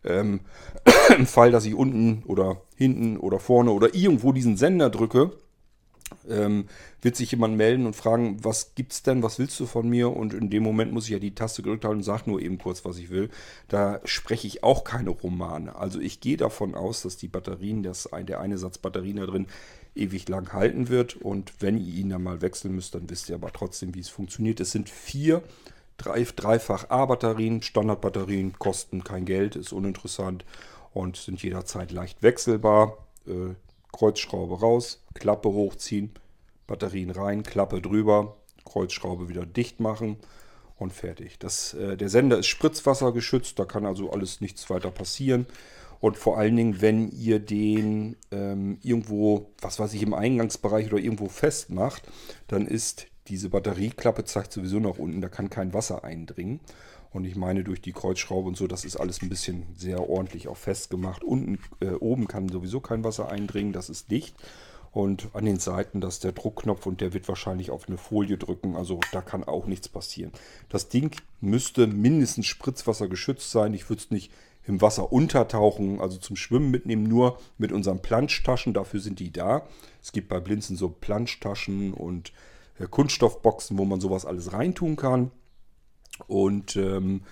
ähm, 0.04 0.42
Im 1.18 1.26
Fall, 1.26 1.50
dass 1.50 1.64
ich 1.64 1.74
unten 1.74 2.22
oder 2.24 2.62
hinten 2.76 3.16
oder 3.16 3.40
vorne 3.40 3.72
oder 3.72 3.96
irgendwo 3.96 4.32
diesen 4.32 4.56
Sender 4.56 4.88
drücke, 4.88 5.32
ähm, 6.28 6.66
wird 7.00 7.16
sich 7.16 7.30
jemand 7.30 7.56
melden 7.56 7.86
und 7.86 7.96
fragen, 7.96 8.42
was 8.42 8.74
gibt's 8.74 9.02
denn, 9.02 9.22
was 9.22 9.38
willst 9.38 9.58
du 9.60 9.66
von 9.66 9.88
mir? 9.88 10.14
Und 10.14 10.34
in 10.34 10.50
dem 10.50 10.62
Moment 10.62 10.92
muss 10.92 11.04
ich 11.04 11.10
ja 11.10 11.18
die 11.18 11.34
Taste 11.34 11.62
gedrückt 11.62 11.84
halten 11.84 11.98
und 11.98 12.02
sage 12.02 12.30
nur 12.30 12.40
eben 12.40 12.58
kurz, 12.58 12.84
was 12.84 12.98
ich 12.98 13.10
will. 13.10 13.30
Da 13.68 14.00
spreche 14.04 14.46
ich 14.46 14.62
auch 14.62 14.84
keine 14.84 15.10
Romane. 15.10 15.74
Also 15.76 16.00
ich 16.00 16.20
gehe 16.20 16.36
davon 16.36 16.74
aus, 16.74 17.02
dass 17.02 17.16
die 17.16 17.28
Batterien, 17.28 17.82
das, 17.82 18.08
der 18.22 18.40
eine 18.40 18.58
Satz 18.58 18.78
Batterien 18.78 19.16
da 19.16 19.26
drin, 19.26 19.46
ewig 19.94 20.28
lang 20.28 20.52
halten 20.52 20.88
wird. 20.88 21.16
Und 21.16 21.52
wenn 21.60 21.76
ihr 21.78 21.94
ihn 21.94 22.10
dann 22.10 22.22
mal 22.22 22.42
wechseln 22.42 22.74
müsst, 22.74 22.94
dann 22.94 23.08
wisst 23.10 23.28
ihr 23.28 23.34
aber 23.34 23.52
trotzdem, 23.52 23.94
wie 23.94 24.00
es 24.00 24.08
funktioniert. 24.08 24.60
Es 24.60 24.72
sind 24.72 24.88
vier 24.88 25.42
drei, 25.96 26.24
dreifach 26.24 26.90
A-Batterien, 26.90 27.62
Standardbatterien, 27.62 28.58
kosten 28.58 29.04
kein 29.04 29.24
Geld, 29.24 29.56
ist 29.56 29.72
uninteressant 29.72 30.44
und 30.92 31.16
sind 31.16 31.42
jederzeit 31.42 31.92
leicht 31.92 32.22
wechselbar. 32.22 32.98
Äh, 33.26 33.54
Kreuzschraube 33.92 34.60
raus, 34.60 35.02
Klappe 35.14 35.50
hochziehen, 35.50 36.10
Batterien 36.66 37.10
rein, 37.10 37.42
Klappe 37.42 37.80
drüber, 37.80 38.36
Kreuzschraube 38.64 39.28
wieder 39.28 39.46
dicht 39.46 39.80
machen 39.80 40.16
und 40.76 40.92
fertig. 40.92 41.38
Das, 41.38 41.74
äh, 41.74 41.96
der 41.96 42.08
Sender 42.08 42.38
ist 42.38 42.46
spritzwassergeschützt, 42.46 43.58
da 43.58 43.64
kann 43.64 43.86
also 43.86 44.10
alles 44.10 44.40
nichts 44.40 44.68
weiter 44.70 44.90
passieren. 44.90 45.46
Und 46.00 46.16
vor 46.16 46.36
allen 46.36 46.56
Dingen, 46.56 46.80
wenn 46.80 47.10
ihr 47.10 47.38
den 47.38 48.16
ähm, 48.32 48.78
irgendwo, 48.82 49.52
was 49.60 49.78
weiß 49.78 49.94
ich, 49.94 50.02
im 50.02 50.14
Eingangsbereich 50.14 50.88
oder 50.88 51.00
irgendwo 51.00 51.28
festmacht, 51.28 52.02
dann 52.48 52.66
ist 52.66 53.06
diese 53.28 53.50
Batterieklappe 53.50 54.24
zeigt 54.24 54.52
sowieso 54.52 54.80
nach 54.80 54.98
unten, 54.98 55.20
da 55.20 55.28
kann 55.28 55.48
kein 55.48 55.72
Wasser 55.72 56.02
eindringen. 56.02 56.58
Und 57.12 57.24
ich 57.24 57.36
meine, 57.36 57.62
durch 57.62 57.80
die 57.80 57.92
Kreuzschraube 57.92 58.48
und 58.48 58.56
so, 58.56 58.66
das 58.66 58.84
ist 58.84 58.96
alles 58.96 59.22
ein 59.22 59.28
bisschen 59.28 59.66
sehr 59.76 60.08
ordentlich 60.08 60.48
auch 60.48 60.56
festgemacht. 60.56 61.22
Unten, 61.22 61.58
äh, 61.80 61.90
oben 61.90 62.26
kann 62.26 62.48
sowieso 62.48 62.80
kein 62.80 63.04
Wasser 63.04 63.28
eindringen, 63.28 63.72
das 63.72 63.90
ist 63.90 64.10
dicht. 64.10 64.34
Und 64.92 65.28
an 65.32 65.46
den 65.46 65.58
Seiten, 65.58 66.02
das 66.02 66.14
ist 66.14 66.24
der 66.24 66.32
Druckknopf 66.32 66.84
und 66.84 67.00
der 67.00 67.14
wird 67.14 67.26
wahrscheinlich 67.26 67.70
auf 67.70 67.88
eine 67.88 67.96
Folie 67.96 68.36
drücken. 68.36 68.76
Also 68.76 69.00
da 69.10 69.22
kann 69.22 69.42
auch 69.42 69.66
nichts 69.66 69.88
passieren. 69.88 70.32
Das 70.68 70.90
Ding 70.90 71.16
müsste 71.40 71.86
mindestens 71.86 72.46
Spritzwasser 72.46 73.08
geschützt 73.08 73.50
sein. 73.50 73.72
Ich 73.72 73.88
würde 73.88 74.02
es 74.02 74.10
nicht 74.10 74.30
im 74.66 74.80
Wasser 74.82 75.10
untertauchen, 75.10 75.98
also 76.00 76.18
zum 76.18 76.36
Schwimmen 76.36 76.70
mitnehmen, 76.70 77.04
nur 77.04 77.38
mit 77.56 77.72
unseren 77.72 78.00
Planschtaschen. 78.00 78.74
Dafür 78.74 79.00
sind 79.00 79.18
die 79.18 79.32
da. 79.32 79.66
Es 80.02 80.12
gibt 80.12 80.28
bei 80.28 80.40
Blinzen 80.40 80.76
so 80.76 80.90
Planschtaschen 80.90 81.94
und 81.94 82.32
äh, 82.78 82.86
Kunststoffboxen, 82.86 83.78
wo 83.78 83.86
man 83.86 84.00
sowas 84.00 84.26
alles 84.26 84.52
reintun 84.52 84.96
kann. 84.96 85.30
Und 86.26 86.76
ähm, 86.76 87.22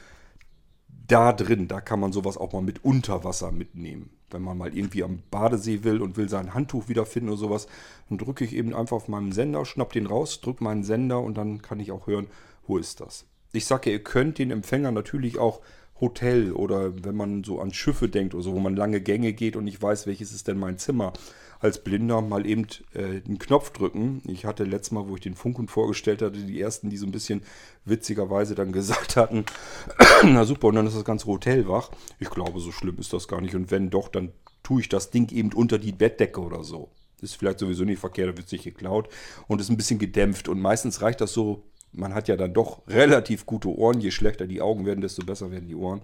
da 1.07 1.33
drin, 1.33 1.69
da 1.69 1.81
kann 1.81 2.01
man 2.01 2.13
sowas 2.13 2.37
auch 2.37 2.53
mal 2.53 2.63
mit 2.63 2.85
Unterwasser 2.85 3.51
mitnehmen. 3.53 4.11
Wenn 4.31 4.43
man 4.43 4.59
mal 4.59 4.77
irgendwie 4.77 5.03
am 5.03 5.23
Badesee 5.31 5.83
will 5.83 6.01
und 6.01 6.17
will 6.17 6.29
sein 6.29 6.55
Handtuch 6.55 6.89
wiederfinden 6.89 7.31
oder 7.31 7.39
sowas, 7.39 7.67
dann 8.09 8.19
drücke 8.19 8.45
ich 8.45 8.55
eben 8.55 8.75
einfach 8.75 8.97
auf 8.97 9.09
meinen 9.09 9.33
Sender, 9.33 9.65
schnapp 9.65 9.93
den 9.93 10.07
raus, 10.07 10.41
drücke 10.41 10.63
meinen 10.63 10.85
Sender 10.85 11.21
und 11.21 11.37
dann 11.37 11.63
kann 11.63 11.81
ich 11.81 11.91
auch 11.91 12.07
hören, 12.07 12.29
wo 12.67 12.79
ist 12.79 13.01
das. 13.01 13.27
Ich 13.53 13.67
sage 13.67 13.91
ja, 13.91 13.97
ihr 13.97 14.05
könnt 14.05 14.39
den 14.39 14.53
Empfänger 14.53 14.93
natürlich 14.93 15.39
auch 15.39 15.61
Hotel 16.01 16.53
oder 16.53 17.05
wenn 17.05 17.17
man 17.17 17.45
so 17.45 17.61
an 17.61 17.75
Schiffe 17.75 18.09
denkt 18.09 18.35
oder 18.35 18.45
so, 18.45 18.55
wo 18.55 18.61
man 18.61 18.77
lange 18.77 19.01
Gänge 19.01 19.33
geht 19.33 19.57
und 19.57 19.65
nicht 19.65 19.83
weiß, 19.83 20.07
welches 20.07 20.33
ist 20.33 20.49
denn 20.49 20.59
mein 20.59 20.79
Zimmer, 20.79 21.13
als 21.61 21.85
Blinder 21.85 22.23
mal 22.23 22.47
eben 22.47 22.67
äh, 22.95 23.23
einen 23.25 23.39
Knopf 23.39 23.71
drücken. 23.71 24.23
Ich 24.27 24.47
hatte 24.47 24.65
letztes 24.65 24.93
Mal, 24.93 25.09
wo 25.09 25.15
ich 25.15 25.21
den 25.21 25.35
Funkhund 25.35 25.71
vorgestellt 25.71 26.23
hatte, 26.23 26.39
die 26.39 26.61
ersten, 26.61 26.89
die 26.89 26.97
so 26.97 27.07
ein 27.07 27.13
bisschen 27.13 27.43
witzigerweise 27.85 28.55
dann 28.55 28.73
gesagt 28.81 29.17
hatten, 29.17 29.45
na 30.25 30.45
super, 30.45 30.69
und 30.69 30.77
dann 30.77 30.87
ist 30.87 30.97
das 30.97 31.05
ganze 31.05 31.27
Hotel 31.27 31.69
wach. 31.69 31.91
Ich 32.19 32.31
glaube, 32.31 32.61
so 32.61 32.73
schlimm 32.73 32.97
ist 32.99 33.13
das 33.13 33.29
gar 33.29 33.41
nicht. 33.41 33.55
Und 33.55 33.71
wenn 33.71 33.91
doch, 33.91 34.09
dann 34.09 34.33
tue 34.63 34.81
ich 34.81 34.89
das 34.89 35.11
Ding 35.11 35.31
eben 35.31 35.53
unter 35.53 35.79
die 35.79 35.93
Bettdecke 35.93 36.41
oder 36.41 36.65
so. 36.65 36.91
Ist 37.21 37.37
vielleicht 37.37 37.59
sowieso 37.59 37.85
nicht 37.85 38.01
verkehrt, 38.01 38.31
da 38.31 38.37
wird 38.39 38.49
sich 38.49 38.63
geklaut 38.63 39.11
und 39.47 39.61
ist 39.61 39.69
ein 39.69 39.77
bisschen 39.77 39.99
gedämpft. 39.99 40.49
Und 40.49 40.61
meistens 40.61 41.03
reicht 41.03 41.21
das 41.21 41.35
so, 41.35 41.65
man 41.93 42.15
hat 42.15 42.29
ja 42.29 42.37
dann 42.37 42.55
doch 42.55 42.87
relativ 42.89 43.45
gute 43.45 43.69
Ohren. 43.69 44.01
Je 44.01 44.11
schlechter 44.11 44.47
die 44.47 44.63
Augen 44.63 44.87
werden, 44.87 45.03
desto 45.03 45.27
besser 45.27 45.51
werden 45.51 45.69
die 45.69 45.75
Ohren. 45.75 46.01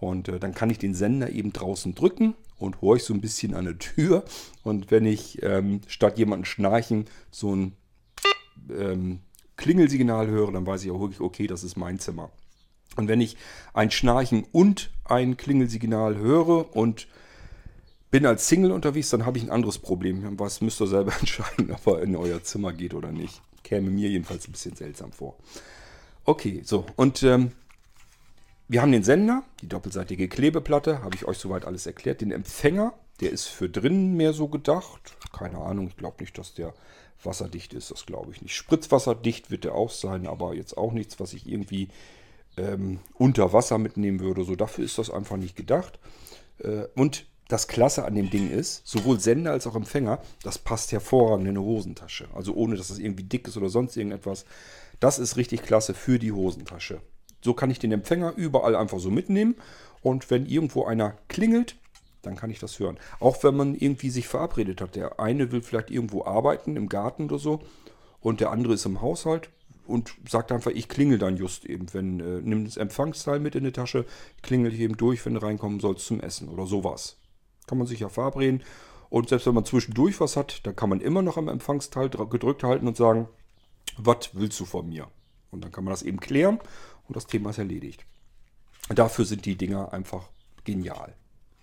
Und 0.00 0.28
äh, 0.28 0.40
dann 0.40 0.54
kann 0.54 0.70
ich 0.70 0.78
den 0.78 0.94
Sender 0.94 1.30
eben 1.30 1.52
draußen 1.52 1.94
drücken 1.94 2.34
und 2.58 2.80
horche 2.80 3.04
so 3.04 3.14
ein 3.14 3.20
bisschen 3.20 3.54
an 3.54 3.64
der 3.64 3.78
Tür. 3.78 4.24
Und 4.62 4.90
wenn 4.90 5.04
ich 5.06 5.42
ähm, 5.42 5.80
statt 5.86 6.18
jemanden 6.18 6.44
schnarchen 6.44 7.06
so 7.30 7.54
ein 7.54 7.72
ähm, 8.70 9.20
Klingelsignal 9.56 10.28
höre, 10.28 10.52
dann 10.52 10.66
weiß 10.66 10.84
ich 10.84 10.90
auch 10.90 11.00
wirklich, 11.00 11.20
okay, 11.20 11.46
das 11.46 11.64
ist 11.64 11.76
mein 11.76 11.98
Zimmer. 11.98 12.30
Und 12.96 13.08
wenn 13.08 13.20
ich 13.20 13.36
ein 13.74 13.90
Schnarchen 13.90 14.44
und 14.50 14.90
ein 15.04 15.36
Klingelsignal 15.36 16.16
höre 16.16 16.74
und 16.74 17.06
bin 18.10 18.26
als 18.26 18.48
Single 18.48 18.72
unterwegs, 18.72 19.10
dann 19.10 19.26
habe 19.26 19.38
ich 19.38 19.44
ein 19.44 19.50
anderes 19.50 19.78
Problem. 19.78 20.38
Was 20.38 20.60
müsst 20.60 20.80
ihr 20.80 20.86
selber 20.86 21.12
entscheiden, 21.20 21.70
ob 21.70 21.86
er 21.86 22.02
in 22.02 22.16
euer 22.16 22.42
Zimmer 22.42 22.72
geht 22.72 22.94
oder 22.94 23.12
nicht. 23.12 23.40
Käme 23.62 23.90
mir 23.90 24.08
jedenfalls 24.08 24.48
ein 24.48 24.52
bisschen 24.52 24.74
seltsam 24.74 25.12
vor. 25.12 25.36
Okay, 26.24 26.62
so. 26.64 26.86
Und 26.96 27.22
ähm, 27.22 27.52
wir 28.68 28.82
haben 28.82 28.92
den 28.92 29.02
Sender, 29.02 29.42
die 29.62 29.68
doppelseitige 29.68 30.28
Klebeplatte, 30.28 31.02
habe 31.02 31.16
ich 31.16 31.24
euch 31.24 31.38
soweit 31.38 31.64
alles 31.64 31.86
erklärt. 31.86 32.20
Den 32.20 32.30
Empfänger, 32.30 32.92
der 33.20 33.30
ist 33.30 33.46
für 33.46 33.68
drinnen 33.68 34.14
mehr 34.14 34.34
so 34.34 34.48
gedacht. 34.48 35.16
Keine 35.32 35.58
Ahnung, 35.58 35.88
ich 35.88 35.96
glaube 35.96 36.18
nicht, 36.20 36.36
dass 36.36 36.54
der 36.54 36.74
wasserdicht 37.24 37.72
ist, 37.72 37.90
das 37.90 38.06
glaube 38.06 38.30
ich 38.32 38.42
nicht. 38.42 38.54
Spritzwasserdicht 38.54 39.50
wird 39.50 39.64
der 39.64 39.74
auch 39.74 39.90
sein, 39.90 40.26
aber 40.26 40.54
jetzt 40.54 40.76
auch 40.76 40.92
nichts, 40.92 41.18
was 41.18 41.32
ich 41.32 41.48
irgendwie 41.48 41.88
ähm, 42.56 43.00
unter 43.14 43.52
Wasser 43.52 43.78
mitnehmen 43.78 44.20
würde. 44.20 44.44
So 44.44 44.54
dafür 44.54 44.84
ist 44.84 44.98
das 44.98 45.10
einfach 45.10 45.36
nicht 45.36 45.56
gedacht. 45.56 45.98
Äh, 46.58 46.84
und 46.94 47.26
das 47.48 47.66
Klasse 47.66 48.04
an 48.04 48.14
dem 48.14 48.28
Ding 48.28 48.50
ist, 48.50 48.86
sowohl 48.86 49.18
Sender 49.18 49.52
als 49.52 49.66
auch 49.66 49.74
Empfänger, 49.74 50.20
das 50.42 50.58
passt 50.58 50.92
hervorragend 50.92 51.46
in 51.46 51.56
eine 51.56 51.62
Hosentasche. 51.62 52.28
Also 52.34 52.52
ohne, 52.52 52.76
dass 52.76 52.88
das 52.88 52.98
irgendwie 52.98 53.24
dick 53.24 53.48
ist 53.48 53.56
oder 53.56 53.70
sonst 53.70 53.96
irgendetwas. 53.96 54.44
Das 55.00 55.18
ist 55.18 55.38
richtig 55.38 55.62
klasse 55.62 55.94
für 55.94 56.18
die 56.18 56.32
Hosentasche. 56.32 57.00
So 57.40 57.54
kann 57.54 57.70
ich 57.70 57.78
den 57.78 57.92
Empfänger 57.92 58.32
überall 58.36 58.74
einfach 58.74 58.98
so 58.98 59.10
mitnehmen. 59.10 59.56
Und 60.02 60.30
wenn 60.30 60.46
irgendwo 60.46 60.84
einer 60.84 61.16
klingelt, 61.28 61.76
dann 62.22 62.36
kann 62.36 62.50
ich 62.50 62.58
das 62.58 62.78
hören. 62.78 62.98
Auch 63.20 63.42
wenn 63.42 63.56
man 63.56 63.74
irgendwie 63.74 64.10
sich 64.10 64.28
verabredet 64.28 64.80
hat. 64.80 64.96
Der 64.96 65.20
eine 65.20 65.52
will 65.52 65.62
vielleicht 65.62 65.90
irgendwo 65.90 66.24
arbeiten, 66.24 66.76
im 66.76 66.88
Garten 66.88 67.24
oder 67.24 67.38
so. 67.38 67.60
Und 68.20 68.40
der 68.40 68.50
andere 68.50 68.74
ist 68.74 68.86
im 68.86 69.00
Haushalt 69.00 69.50
und 69.86 70.14
sagt 70.28 70.52
einfach, 70.52 70.70
ich 70.72 70.88
klingel 70.88 71.18
dann 71.18 71.36
just 71.36 71.64
eben. 71.64 71.92
Wenn, 71.92 72.20
äh, 72.20 72.40
nimm 72.42 72.64
das 72.64 72.76
Empfangsteil 72.76 73.40
mit 73.40 73.54
in 73.54 73.64
die 73.64 73.72
Tasche, 73.72 74.04
klingel 74.42 74.72
ich 74.74 74.80
eben 74.80 74.96
durch, 74.96 75.24
wenn 75.24 75.34
du 75.34 75.42
reinkommen 75.42 75.80
sollst 75.80 76.06
zum 76.06 76.20
Essen 76.20 76.48
oder 76.48 76.66
sowas. 76.66 77.16
Kann 77.66 77.78
man 77.78 77.86
sich 77.86 78.00
ja 78.00 78.08
verabreden. 78.08 78.62
Und 79.10 79.30
selbst 79.30 79.46
wenn 79.46 79.54
man 79.54 79.64
zwischendurch 79.64 80.20
was 80.20 80.36
hat, 80.36 80.66
dann 80.66 80.76
kann 80.76 80.90
man 80.90 81.00
immer 81.00 81.22
noch 81.22 81.38
am 81.38 81.48
Empfangsteil 81.48 82.10
gedrückt 82.10 82.62
halten 82.62 82.86
und 82.86 82.96
sagen, 82.96 83.28
was 83.96 84.30
willst 84.34 84.60
du 84.60 84.66
von 84.66 84.88
mir? 84.88 85.08
Und 85.50 85.64
dann 85.64 85.72
kann 85.72 85.84
man 85.84 85.92
das 85.92 86.02
eben 86.02 86.20
klären 86.20 86.60
und 87.08 87.16
das 87.16 87.26
Thema 87.26 87.50
ist 87.50 87.58
erledigt. 87.58 88.04
Dafür 88.88 89.24
sind 89.24 89.44
die 89.44 89.56
Dinger 89.56 89.92
einfach 89.92 90.28
genial. 90.64 91.14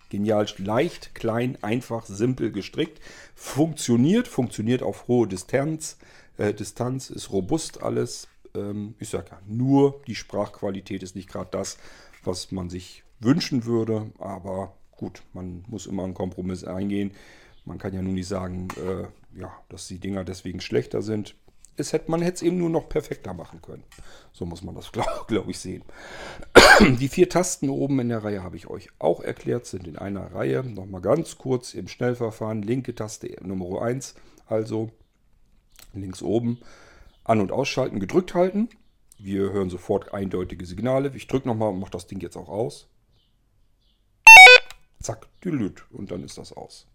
Genial, 0.09 0.47
leicht, 0.57 1.15
klein, 1.15 1.57
einfach, 1.61 2.05
simpel 2.05 2.51
gestrickt. 2.51 3.01
Funktioniert, 3.35 4.27
funktioniert 4.27 4.83
auf 4.83 5.07
hohe 5.07 5.27
Distanz. 5.27 5.97
Äh, 6.37 6.53
Distanz 6.53 7.09
ist 7.09 7.31
robust 7.31 7.81
alles. 7.81 8.27
Ähm, 8.53 8.95
ich 8.99 9.09
sage 9.09 9.27
ja, 9.31 9.39
nur 9.47 10.01
die 10.07 10.15
Sprachqualität 10.15 11.01
ist 11.01 11.15
nicht 11.15 11.29
gerade 11.29 11.49
das, 11.51 11.77
was 12.23 12.51
man 12.51 12.69
sich 12.69 13.03
wünschen 13.19 13.65
würde. 13.65 14.11
Aber 14.19 14.75
gut, 14.91 15.23
man 15.33 15.65
muss 15.67 15.87
immer 15.87 16.03
einen 16.03 16.13
Kompromiss 16.13 16.63
eingehen. 16.63 17.11
Man 17.65 17.79
kann 17.79 17.93
ja 17.93 18.01
nun 18.01 18.13
nicht 18.13 18.27
sagen, 18.27 18.67
äh, 18.77 19.39
ja, 19.39 19.51
dass 19.69 19.87
die 19.87 19.99
Dinger 19.99 20.23
deswegen 20.23 20.61
schlechter 20.61 21.01
sind. 21.01 21.35
Es 21.77 21.91
hätte, 21.91 22.09
man 22.09 22.21
hätte 22.21 22.35
es 22.35 22.41
eben 22.41 22.57
nur 22.57 22.69
noch 22.69 22.87
perfekter 22.87 23.33
machen 23.33 23.61
können. 23.61 23.83
So 24.31 24.45
muss 24.45 24.63
man 24.63 24.75
das, 24.75 24.91
glaube 24.93 25.25
glaub 25.27 25.47
ich, 25.49 25.59
sehen. 25.59 25.83
Die 26.99 27.07
vier 27.07 27.29
Tasten 27.29 27.69
oben 27.69 27.99
in 27.99 28.09
der 28.09 28.23
Reihe 28.23 28.43
habe 28.43 28.55
ich 28.57 28.67
euch 28.67 28.89
auch 28.99 29.21
erklärt, 29.21 29.65
sind 29.65 29.87
in 29.87 29.97
einer 29.97 30.33
Reihe. 30.33 30.63
Nochmal 30.63 31.01
ganz 31.01 31.37
kurz 31.37 31.73
im 31.73 31.87
Schnellverfahren. 31.87 32.61
Linke 32.61 32.95
Taste 32.95 33.35
Nummer 33.41 33.81
1, 33.81 34.15
also 34.47 34.91
links 35.93 36.21
oben. 36.21 36.59
An- 37.23 37.41
und 37.41 37.51
ausschalten, 37.51 37.99
gedrückt 37.99 38.33
halten. 38.35 38.69
Wir 39.17 39.51
hören 39.51 39.69
sofort 39.69 40.13
eindeutige 40.13 40.65
Signale. 40.65 41.11
Ich 41.15 41.27
drücke 41.27 41.47
nochmal 41.47 41.69
und 41.69 41.79
mache 41.79 41.91
das 41.91 42.07
Ding 42.07 42.19
jetzt 42.19 42.37
auch 42.37 42.49
aus. 42.49 42.87
Zack, 45.01 45.27
dülüt, 45.43 45.85
und 45.91 46.11
dann 46.11 46.23
ist 46.23 46.37
das 46.37 46.51
aus. 46.51 46.87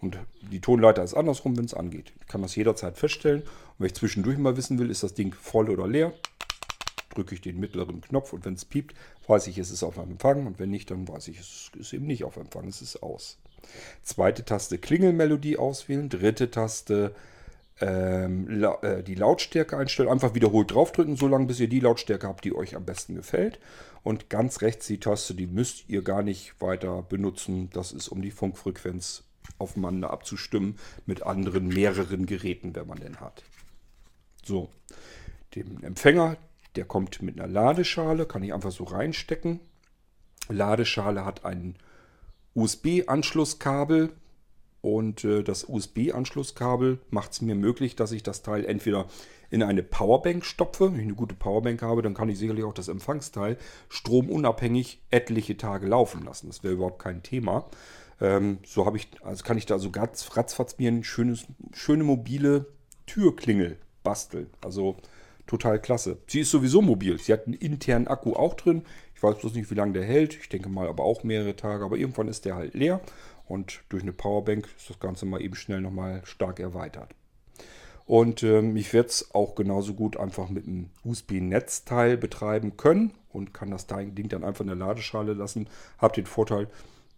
Und 0.00 0.18
die 0.42 0.60
Tonleiter 0.60 1.02
ist 1.02 1.14
andersrum, 1.14 1.56
wenn 1.56 1.64
es 1.64 1.74
angeht. 1.74 2.12
Ich 2.20 2.28
kann 2.28 2.42
das 2.42 2.54
jederzeit 2.54 2.96
feststellen. 2.96 3.42
Und 3.42 3.48
wenn 3.78 3.86
ich 3.86 3.94
zwischendurch 3.94 4.38
mal 4.38 4.56
wissen 4.56 4.78
will, 4.78 4.90
ist 4.90 5.02
das 5.02 5.14
Ding 5.14 5.34
voll 5.34 5.70
oder 5.70 5.88
leer, 5.88 6.12
drücke 7.14 7.34
ich 7.34 7.40
den 7.40 7.58
mittleren 7.58 8.00
Knopf 8.00 8.32
und 8.32 8.44
wenn 8.44 8.54
es 8.54 8.64
piept, 8.64 8.94
weiß 9.26 9.48
ich, 9.48 9.58
es 9.58 9.70
ist 9.70 9.82
auf 9.82 9.96
Empfang. 9.96 10.46
Und 10.46 10.58
wenn 10.58 10.70
nicht, 10.70 10.90
dann 10.90 11.08
weiß 11.08 11.28
ich, 11.28 11.40
es 11.40 11.70
ist 11.76 11.92
eben 11.92 12.06
nicht 12.06 12.24
auf 12.24 12.36
Empfang, 12.36 12.68
es 12.68 12.80
ist 12.80 13.02
aus. 13.02 13.38
Zweite 14.02 14.44
Taste 14.44 14.78
Klingelmelodie 14.78 15.56
auswählen. 15.56 16.08
Dritte 16.08 16.50
Taste 16.50 17.14
ähm, 17.80 18.48
la 18.48 18.78
äh, 18.82 19.02
die 19.02 19.16
Lautstärke 19.16 19.76
einstellen. 19.76 20.08
Einfach 20.08 20.34
wiederholt 20.34 20.72
draufdrücken, 20.72 21.16
solange 21.16 21.46
bis 21.46 21.58
ihr 21.58 21.68
die 21.68 21.80
Lautstärke 21.80 22.28
habt, 22.28 22.44
die 22.44 22.54
euch 22.54 22.76
am 22.76 22.84
besten 22.84 23.16
gefällt. 23.16 23.58
Und 24.04 24.30
ganz 24.30 24.62
rechts 24.62 24.86
die 24.86 25.00
Taste, 25.00 25.34
die 25.34 25.48
müsst 25.48 25.88
ihr 25.88 26.02
gar 26.02 26.22
nicht 26.22 26.54
weiter 26.60 27.02
benutzen. 27.02 27.68
Das 27.72 27.90
ist, 27.90 28.08
um 28.08 28.22
die 28.22 28.30
Funkfrequenz 28.30 29.24
aufeinander 29.58 30.10
abzustimmen 30.10 30.78
mit 31.06 31.22
anderen, 31.22 31.68
mehreren 31.68 32.26
Geräten, 32.26 32.74
wenn 32.74 32.86
man 32.86 33.00
denn 33.00 33.20
hat. 33.20 33.42
So, 34.44 34.70
dem 35.54 35.82
Empfänger, 35.82 36.36
der 36.76 36.84
kommt 36.84 37.22
mit 37.22 37.38
einer 37.38 37.48
Ladeschale, 37.48 38.26
kann 38.26 38.42
ich 38.42 38.54
einfach 38.54 38.72
so 38.72 38.84
reinstecken. 38.84 39.60
Ladeschale 40.48 41.24
hat 41.24 41.44
ein 41.44 41.76
USB-Anschlusskabel 42.54 44.12
und 44.80 45.24
äh, 45.24 45.42
das 45.42 45.68
USB-Anschlusskabel 45.68 47.00
macht 47.10 47.32
es 47.32 47.40
mir 47.40 47.54
möglich, 47.54 47.96
dass 47.96 48.12
ich 48.12 48.22
das 48.22 48.42
Teil 48.42 48.64
entweder 48.64 49.06
in 49.50 49.62
eine 49.62 49.82
Powerbank 49.82 50.44
stopfe. 50.44 50.92
Wenn 50.92 51.00
ich 51.00 51.06
eine 51.06 51.14
gute 51.14 51.34
Powerbank 51.34 51.82
habe, 51.82 52.02
dann 52.02 52.14
kann 52.14 52.28
ich 52.28 52.38
sicherlich 52.38 52.64
auch 52.64 52.74
das 52.74 52.88
Empfangsteil 52.88 53.56
stromunabhängig 53.88 55.02
etliche 55.10 55.56
Tage 55.56 55.86
laufen 55.86 56.24
lassen. 56.24 56.48
Das 56.48 56.62
wäre 56.62 56.74
überhaupt 56.74 57.02
kein 57.02 57.22
Thema. 57.22 57.68
Ähm, 58.20 58.58
so 58.64 58.86
habe 58.86 58.96
ich, 58.96 59.08
also 59.22 59.44
kann 59.44 59.58
ich 59.58 59.66
da 59.66 59.78
so 59.78 59.90
ganz 59.90 60.36
ratzfatz 60.36 60.78
mir 60.78 60.88
eine 60.88 61.04
schöne 61.04 62.04
mobile 62.04 62.66
Türklingel 63.06 63.78
basteln. 64.02 64.48
Also 64.60 64.96
total 65.46 65.80
klasse. 65.80 66.18
Sie 66.26 66.40
ist 66.40 66.50
sowieso 66.50 66.82
mobil. 66.82 67.18
Sie 67.18 67.32
hat 67.32 67.46
einen 67.46 67.54
internen 67.54 68.08
Akku 68.08 68.34
auch 68.34 68.54
drin. 68.54 68.82
Ich 69.14 69.22
weiß 69.22 69.38
bloß 69.38 69.54
nicht, 69.54 69.70
wie 69.70 69.74
lange 69.74 69.92
der 69.92 70.04
hält. 70.04 70.36
Ich 70.36 70.48
denke 70.48 70.68
mal 70.68 70.88
aber 70.88 71.04
auch 71.04 71.24
mehrere 71.24 71.56
Tage. 71.56 71.84
Aber 71.84 71.96
irgendwann 71.96 72.28
ist 72.28 72.44
der 72.44 72.54
halt 72.54 72.74
leer. 72.74 73.00
Und 73.46 73.80
durch 73.88 74.02
eine 74.02 74.12
Powerbank 74.12 74.68
ist 74.76 74.90
das 74.90 75.00
Ganze 75.00 75.26
mal 75.26 75.40
eben 75.40 75.54
schnell 75.54 75.80
nochmal 75.80 76.20
stark 76.24 76.60
erweitert. 76.60 77.14
Und 78.04 78.42
ähm, 78.42 78.76
ich 78.76 78.92
werde 78.92 79.08
es 79.08 79.34
auch 79.34 79.54
genauso 79.54 79.94
gut 79.94 80.16
einfach 80.16 80.48
mit 80.48 80.66
einem 80.66 80.90
USB-Netzteil 81.04 82.16
betreiben 82.16 82.76
können 82.76 83.12
und 83.30 83.52
kann 83.52 83.70
das 83.70 83.86
Ding 83.86 84.28
dann 84.28 84.44
einfach 84.44 84.62
in 84.62 84.68
der 84.68 84.76
Ladeschale 84.76 85.34
lassen. 85.34 85.68
Habe 85.98 86.14
den 86.14 86.26
Vorteil, 86.26 86.68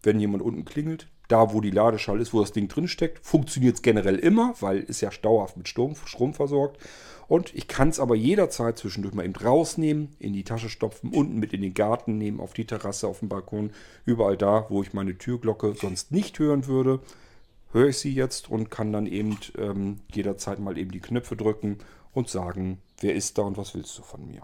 wenn 0.03 0.21
jemand 0.21 0.43
unten 0.43 0.65
klingelt, 0.65 1.09
da 1.29 1.53
wo 1.53 1.61
die 1.61 1.71
Ladeschale 1.71 2.21
ist, 2.21 2.35
wo 2.35 2.41
das 2.41 2.53
Ding 2.53 2.69
drin 2.69 2.89
steckt, 2.89 3.25
funktioniert 3.25 3.77
es 3.77 3.83
generell 3.83 4.17
immer, 4.17 4.55
weil 4.61 4.85
es 4.89 5.01
ja 5.01 5.11
dauerhaft 5.11 5.57
mit 5.57 5.69
Strom, 5.69 5.95
Strom 6.05 6.35
versorgt. 6.35 6.79
Und 7.29 7.55
ich 7.55 7.69
kann 7.69 7.91
es 7.91 8.01
aber 8.01 8.17
jederzeit 8.17 8.77
zwischendurch 8.77 9.15
mal 9.15 9.25
eben 9.25 9.37
rausnehmen, 9.37 10.09
in 10.19 10.33
die 10.33 10.43
Tasche 10.43 10.69
stopfen, 10.69 11.13
unten 11.13 11.39
mit 11.39 11.53
in 11.53 11.63
den 11.63 11.75
Garten 11.75 12.19
nehmen, 12.19 12.41
auf 12.41 12.55
die 12.55 12.65
Terrasse, 12.65 13.07
auf 13.07 13.21
dem 13.21 13.29
Balkon, 13.29 13.71
überall 14.05 14.37
da, 14.37 14.67
wo 14.69 14.83
ich 14.83 14.93
meine 14.93 15.17
Türglocke 15.17 15.75
sonst 15.77 16.11
nicht 16.11 16.41
hören 16.41 16.67
würde, 16.67 16.99
höre 17.73 17.91
ich 17.91 17.99
sie 17.99 18.13
jetzt 18.13 18.51
und 18.51 18.69
kann 18.69 18.93
dann 18.93 19.07
eben 19.07 19.39
ähm, 19.57 20.01
jederzeit 20.13 20.59
mal 20.59 20.77
eben 20.77 20.91
die 20.91 20.99
Knöpfe 20.99 21.37
drücken 21.37 21.79
und 22.13 22.29
sagen, 22.29 22.79
wer 23.01 23.15
ist 23.15 23.39
da 23.39 23.43
und 23.43 23.57
was 23.57 23.77
willst 23.77 23.97
du 23.97 24.03
von 24.03 24.27
mir. 24.27 24.43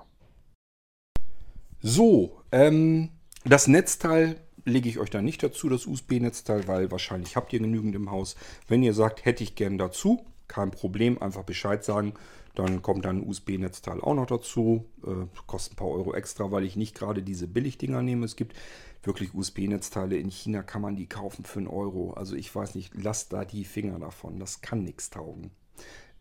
So, 1.82 2.40
ähm, 2.52 3.10
das 3.44 3.66
Netzteil 3.66 4.36
lege 4.66 4.88
ich 4.88 4.98
euch 4.98 5.10
da 5.10 5.22
nicht 5.22 5.42
dazu, 5.42 5.68
das 5.68 5.86
USB-Netzteil, 5.86 6.68
weil 6.68 6.90
wahrscheinlich 6.90 7.36
habt 7.36 7.52
ihr 7.52 7.60
genügend 7.60 7.94
im 7.94 8.10
Haus. 8.10 8.36
Wenn 8.68 8.82
ihr 8.82 8.92
sagt, 8.92 9.24
hätte 9.24 9.42
ich 9.42 9.54
gern 9.54 9.78
dazu, 9.78 10.26
kein 10.48 10.70
Problem, 10.70 11.20
einfach 11.22 11.44
Bescheid 11.44 11.84
sagen. 11.84 12.14
Dann 12.54 12.80
kommt 12.80 13.04
dann 13.04 13.18
ein 13.18 13.28
USB-Netzteil 13.28 14.00
auch 14.00 14.14
noch 14.14 14.26
dazu. 14.26 14.86
Äh, 15.04 15.26
kostet 15.46 15.74
ein 15.74 15.76
paar 15.76 15.90
Euro 15.90 16.14
extra, 16.14 16.50
weil 16.50 16.64
ich 16.64 16.76
nicht 16.76 16.94
gerade 16.94 17.22
diese 17.22 17.46
Billigdinger 17.46 18.02
nehme. 18.02 18.24
Es 18.24 18.36
gibt 18.36 18.56
wirklich 19.02 19.34
USB-Netzteile. 19.34 20.16
In 20.16 20.30
China 20.30 20.62
kann 20.62 20.82
man 20.82 20.96
die 20.96 21.06
kaufen 21.06 21.44
für 21.44 21.58
einen 21.58 21.68
Euro. 21.68 22.12
Also 22.14 22.34
ich 22.34 22.54
weiß 22.54 22.74
nicht, 22.74 22.94
lasst 22.94 23.32
da 23.32 23.44
die 23.44 23.64
Finger 23.64 23.98
davon. 23.98 24.38
Das 24.38 24.62
kann 24.62 24.82
nichts 24.84 25.10
taugen. 25.10 25.50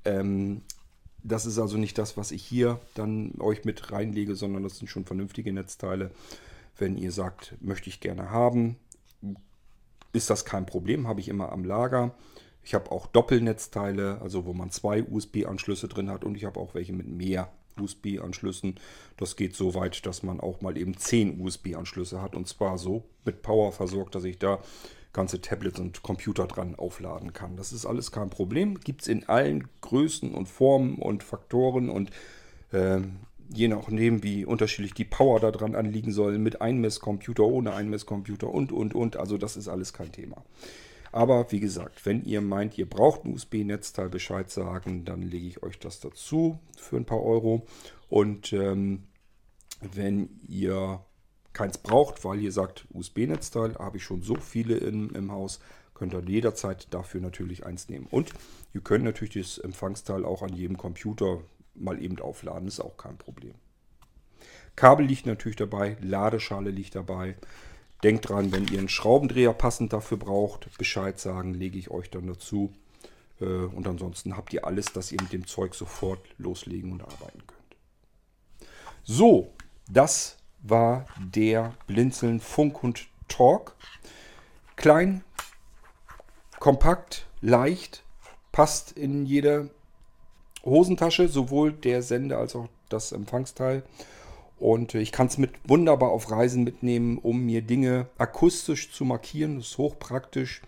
Ähm, 0.03 0.61
das 1.23 1.45
ist 1.45 1.57
also 1.57 1.77
nicht 1.77 1.97
das, 1.97 2.17
was 2.17 2.31
ich 2.31 2.43
hier 2.43 2.79
dann 2.93 3.33
euch 3.39 3.63
mit 3.63 3.91
reinlege, 3.91 4.35
sondern 4.35 4.63
das 4.63 4.77
sind 4.77 4.87
schon 4.87 5.05
vernünftige 5.05 5.53
Netzteile. 5.53 6.11
Wenn 6.77 6.97
ihr 6.97 7.11
sagt, 7.11 7.55
möchte 7.61 7.89
ich 7.89 7.99
gerne 7.99 8.29
haben, 8.29 8.77
ist 10.13 10.29
das 10.29 10.45
kein 10.45 10.65
Problem, 10.65 11.07
habe 11.07 11.19
ich 11.19 11.27
immer 11.27 11.51
am 11.51 11.63
Lager. 11.63 12.15
Ich 12.63 12.73
habe 12.73 12.91
auch 12.91 13.05
Doppelnetzteile, 13.07 14.19
also 14.21 14.45
wo 14.45 14.53
man 14.53 14.71
zwei 14.71 15.03
USB-Anschlüsse 15.03 15.87
drin 15.87 16.09
hat 16.09 16.23
und 16.23 16.35
ich 16.35 16.45
habe 16.45 16.59
auch 16.59 16.73
welche 16.73 16.93
mit 16.93 17.07
mehr 17.07 17.51
USB-Anschlüssen. 17.79 18.79
Das 19.17 19.35
geht 19.35 19.55
so 19.55 19.75
weit, 19.75 20.05
dass 20.05 20.23
man 20.23 20.39
auch 20.39 20.61
mal 20.61 20.77
eben 20.77 20.97
10 20.97 21.39
USB-Anschlüsse 21.39 22.21
hat 22.21 22.35
und 22.35 22.47
zwar 22.47 22.77
so 22.77 23.03
mit 23.23 23.41
Power 23.41 23.71
versorgt, 23.71 24.15
dass 24.15 24.23
ich 24.23 24.39
da 24.39 24.59
ganze 25.13 25.41
Tablets 25.41 25.79
und 25.79 26.03
Computer 26.03 26.45
dran 26.45 26.75
aufladen 26.75 27.31
kann. 27.31 27.55
Das 27.55 27.71
ist 27.71 27.85
alles 27.85 28.11
kein 28.11 28.29
Problem. 28.29 28.79
Gibt 28.79 29.03
es 29.03 29.07
in 29.07 29.29
allen 29.29 29.69
Größen 29.81 30.33
und 30.33 30.47
Formen 30.47 30.95
und 30.95 31.23
Faktoren 31.23 31.89
und 31.89 32.11
äh, 32.71 32.99
je 33.49 33.67
nachdem, 33.67 34.23
wie 34.23 34.45
unterschiedlich 34.45 34.93
die 34.93 35.05
Power 35.05 35.39
da 35.39 35.51
dran 35.51 35.75
anliegen 35.75 36.11
soll, 36.11 36.37
mit 36.37 36.61
Einmesscomputer, 36.61 37.43
ohne 37.43 37.73
Einmesscomputer 37.73 38.49
und, 38.49 38.71
und, 38.71 38.93
und. 38.93 39.17
Also 39.17 39.37
das 39.37 39.57
ist 39.57 39.67
alles 39.67 39.93
kein 39.93 40.11
Thema. 40.11 40.43
Aber 41.11 41.51
wie 41.51 41.61
gesagt, 41.61 42.05
wenn 42.05 42.23
ihr 42.25 42.41
meint, 42.41 42.77
ihr 42.77 42.89
braucht 42.89 43.23
ein 43.23 43.33
USB-Netzteil, 43.33 44.09
Bescheid 44.09 44.51
sagen, 44.51 45.05
dann 45.05 45.21
lege 45.21 45.47
ich 45.47 45.63
euch 45.63 45.79
das 45.79 46.01
dazu 46.01 46.59
für 46.77 46.97
ein 46.97 47.05
paar 47.05 47.23
Euro. 47.23 47.65
Und 48.09 48.51
ähm, 48.51 49.03
wenn 49.79 50.41
ihr 50.47 51.05
keins 51.53 51.77
braucht, 51.77 52.25
weil 52.25 52.41
ihr 52.41 52.51
sagt, 52.51 52.85
USB-Netzteil, 52.93 53.75
habe 53.75 53.97
ich 53.97 54.03
schon 54.03 54.23
so 54.23 54.35
viele 54.35 54.75
in, 54.75 55.09
im 55.11 55.31
Haus, 55.31 55.61
könnt 55.93 56.13
ihr 56.13 56.21
jederzeit 56.21 56.93
dafür 56.93 57.21
natürlich 57.21 57.65
eins 57.65 57.87
nehmen. 57.87 58.07
Und 58.11 58.33
ihr 58.73 58.81
könnt 58.81 59.05
natürlich 59.05 59.35
das 59.35 59.57
Empfangsteil 59.57 60.25
auch 60.25 60.43
an 60.43 60.53
jedem 60.53 60.77
Computer 60.77 61.39
mal 61.75 62.01
eben 62.01 62.19
aufladen, 62.19 62.67
ist 62.67 62.79
auch 62.79 62.97
kein 62.97 63.17
Problem. 63.17 63.55
Kabel 64.75 65.05
liegt 65.05 65.25
natürlich 65.25 65.55
dabei, 65.55 65.97
Ladeschale 66.01 66.69
liegt 66.69 66.95
dabei. 66.95 67.35
Denkt 68.03 68.29
dran, 68.29 68.51
wenn 68.51 68.67
ihr 68.67 68.79
einen 68.79 68.89
Schraubendreher 68.89 69.53
passend 69.53 69.93
dafür 69.93 70.17
braucht, 70.17 70.77
Bescheid 70.77 71.19
sagen, 71.19 71.53
lege 71.53 71.77
ich 71.77 71.89
euch 71.89 72.09
dann 72.09 72.27
dazu. 72.27 72.73
Äh, 73.39 73.45
und 73.45 73.87
ansonsten 73.87 74.35
habt 74.35 74.53
ihr 74.53 74.65
alles, 74.65 74.87
dass 74.87 75.11
ihr 75.11 75.21
mit 75.21 75.33
dem 75.33 75.47
Zeug 75.47 75.73
sofort 75.75 76.19
loslegen 76.37 76.91
und 76.91 77.01
arbeiten 77.01 77.43
könnt. 77.47 78.69
So, 79.03 79.53
das 79.89 80.37
war 80.61 81.05
der 81.19 81.73
Blinzeln 81.87 82.39
Funk 82.39 82.83
und 82.83 83.07
Talk. 83.27 83.75
Klein, 84.75 85.23
kompakt, 86.59 87.27
leicht, 87.41 88.03
passt 88.51 88.91
in 88.91 89.25
jede 89.25 89.69
Hosentasche, 90.65 91.27
sowohl 91.27 91.71
der 91.71 92.01
Sender 92.01 92.39
als 92.39 92.55
auch 92.55 92.67
das 92.89 93.11
Empfangsteil. 93.11 93.83
Und 94.57 94.95
ich 94.95 95.11
kann 95.11 95.27
es 95.27 95.37
mit 95.37 95.51
wunderbar 95.65 96.11
auf 96.11 96.31
Reisen 96.31 96.63
mitnehmen, 96.63 97.17
um 97.17 97.45
mir 97.45 97.61
Dinge 97.61 98.07
akustisch 98.17 98.91
zu 98.91 99.05
markieren. 99.05 99.57
Das 99.57 99.67
ist 99.67 99.77
hochpraktisch. 99.77 100.61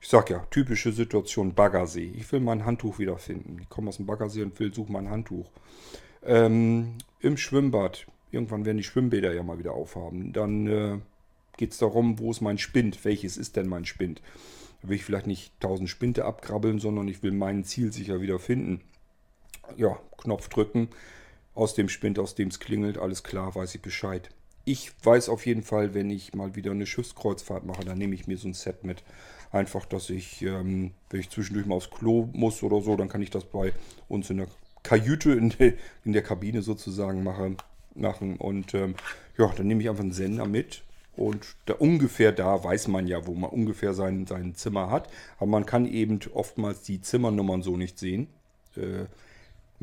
Ich 0.00 0.08
sag 0.08 0.28
ja, 0.28 0.40
typische 0.50 0.92
Situation 0.92 1.54
Baggersee. 1.54 2.12
Ich 2.16 2.30
will 2.30 2.40
mein 2.40 2.66
Handtuch 2.66 2.98
wiederfinden. 2.98 3.58
Ich 3.62 3.68
komme 3.70 3.88
aus 3.88 3.96
dem 3.96 4.06
Baggersee 4.06 4.42
und 4.42 4.58
will 4.60 4.74
suchen 4.74 4.92
mein 4.92 5.08
Handtuch. 5.08 5.50
Ähm, 6.22 6.96
Im 7.20 7.36
Schwimmbad. 7.38 8.06
Irgendwann 8.30 8.66
werden 8.66 8.76
die 8.76 8.84
Schwimmbäder 8.84 9.32
ja 9.32 9.42
mal 9.42 9.58
wieder 9.58 9.72
aufhaben. 9.72 10.32
Dann 10.32 10.66
äh, 10.66 10.98
geht 11.56 11.72
es 11.72 11.78
darum, 11.78 12.18
wo 12.18 12.30
ist 12.30 12.42
mein 12.42 12.58
Spind? 12.58 13.02
Welches 13.04 13.38
ist 13.38 13.56
denn 13.56 13.68
mein 13.68 13.86
Spind? 13.86 14.20
Da 14.82 14.88
will 14.88 14.96
ich 14.96 15.04
vielleicht 15.04 15.26
nicht 15.26 15.52
1000 15.62 15.88
Spinte 15.88 16.26
abkrabbeln, 16.26 16.80
sondern 16.80 17.08
ich 17.08 17.22
will 17.22 17.32
mein 17.32 17.64
Ziel 17.64 17.90
sicher 17.90 18.20
wieder 18.20 18.38
finden. 18.38 18.82
Ja, 19.76 19.98
Knopf 20.18 20.48
drücken, 20.48 20.88
aus 21.54 21.74
dem 21.74 21.88
Spind, 21.88 22.18
aus 22.18 22.34
dem 22.34 22.48
es 22.48 22.60
klingelt, 22.60 22.98
alles 22.98 23.22
klar, 23.22 23.54
weiß 23.54 23.74
ich 23.74 23.82
Bescheid. 23.82 24.30
Ich 24.64 24.92
weiß 25.04 25.28
auf 25.28 25.44
jeden 25.44 25.62
Fall, 25.62 25.92
wenn 25.92 26.10
ich 26.10 26.34
mal 26.34 26.56
wieder 26.56 26.70
eine 26.70 26.86
Schiffskreuzfahrt 26.86 27.64
mache, 27.64 27.84
dann 27.84 27.98
nehme 27.98 28.14
ich 28.14 28.26
mir 28.26 28.38
so 28.38 28.48
ein 28.48 28.54
Set 28.54 28.82
mit. 28.82 29.02
Einfach, 29.52 29.84
dass 29.84 30.10
ich, 30.10 30.42
ähm, 30.42 30.92
wenn 31.10 31.20
ich 31.20 31.30
zwischendurch 31.30 31.66
mal 31.66 31.76
aufs 31.76 31.90
Klo 31.90 32.28
muss 32.32 32.62
oder 32.62 32.80
so, 32.80 32.96
dann 32.96 33.08
kann 33.08 33.22
ich 33.22 33.30
das 33.30 33.44
bei 33.44 33.72
uns 34.08 34.30
in 34.30 34.38
der 34.38 34.48
Kajüte, 34.82 35.32
in 35.32 35.50
der, 35.50 35.74
in 36.04 36.12
der 36.12 36.22
Kabine 36.22 36.62
sozusagen 36.62 37.22
mache, 37.22 37.56
machen. 37.94 38.36
Und 38.36 38.74
ähm, 38.74 38.94
ja, 39.38 39.52
dann 39.54 39.66
nehme 39.66 39.82
ich 39.82 39.88
einfach 39.88 40.02
einen 40.02 40.12
Sender 40.12 40.46
mit. 40.46 40.82
Und 41.16 41.56
da 41.66 41.74
ungefähr 41.74 42.32
da 42.32 42.64
weiß 42.64 42.88
man 42.88 43.06
ja, 43.06 43.26
wo 43.26 43.34
man 43.34 43.50
ungefähr 43.50 43.94
sein, 43.94 44.26
sein 44.26 44.54
Zimmer 44.54 44.90
hat. 44.90 45.08
Aber 45.36 45.46
man 45.46 45.66
kann 45.66 45.86
eben 45.86 46.18
oftmals 46.32 46.82
die 46.82 47.00
Zimmernummern 47.00 47.62
so 47.62 47.76
nicht 47.76 47.98
sehen. 47.98 48.28
Äh, 48.76 49.06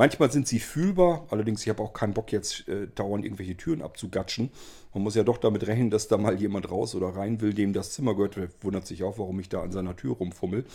Manchmal 0.02 0.32
sind 0.32 0.48
sie 0.48 0.58
fühlbar, 0.58 1.28
allerdings 1.30 1.62
ich 1.62 1.70
habe 1.70 1.84
auch 1.84 1.94
keinen 1.94 2.16
Bock 2.16 2.32
jetzt 2.32 2.68
äh, 2.68 2.88
dauernd 2.88 3.24
irgendwelche 3.24 3.56
Türen 3.56 3.84
abzugatschen. 3.84 4.50
Man 4.96 5.04
muss 5.04 5.14
ja 5.14 5.22
doch 5.22 5.38
damit 5.38 5.68
rechnen, 5.68 5.92
dass 5.92 6.08
da 6.08 6.18
mal 6.18 6.42
jemand 6.42 6.72
raus 6.72 6.96
oder 6.96 7.10
rein 7.10 7.40
will, 7.40 7.54
dem 7.54 7.72
das 7.72 7.92
Zimmer 7.92 8.16
gehört. 8.16 8.36
Der 8.36 8.50
wundert 8.62 8.88
sich 8.88 9.04
auch, 9.04 9.20
warum 9.20 9.40
ich 9.40 9.48
da 9.48 9.62
an 9.62 9.72
seiner 9.72 9.96
Tür 9.96 10.16
rumfummel. 10.16 10.66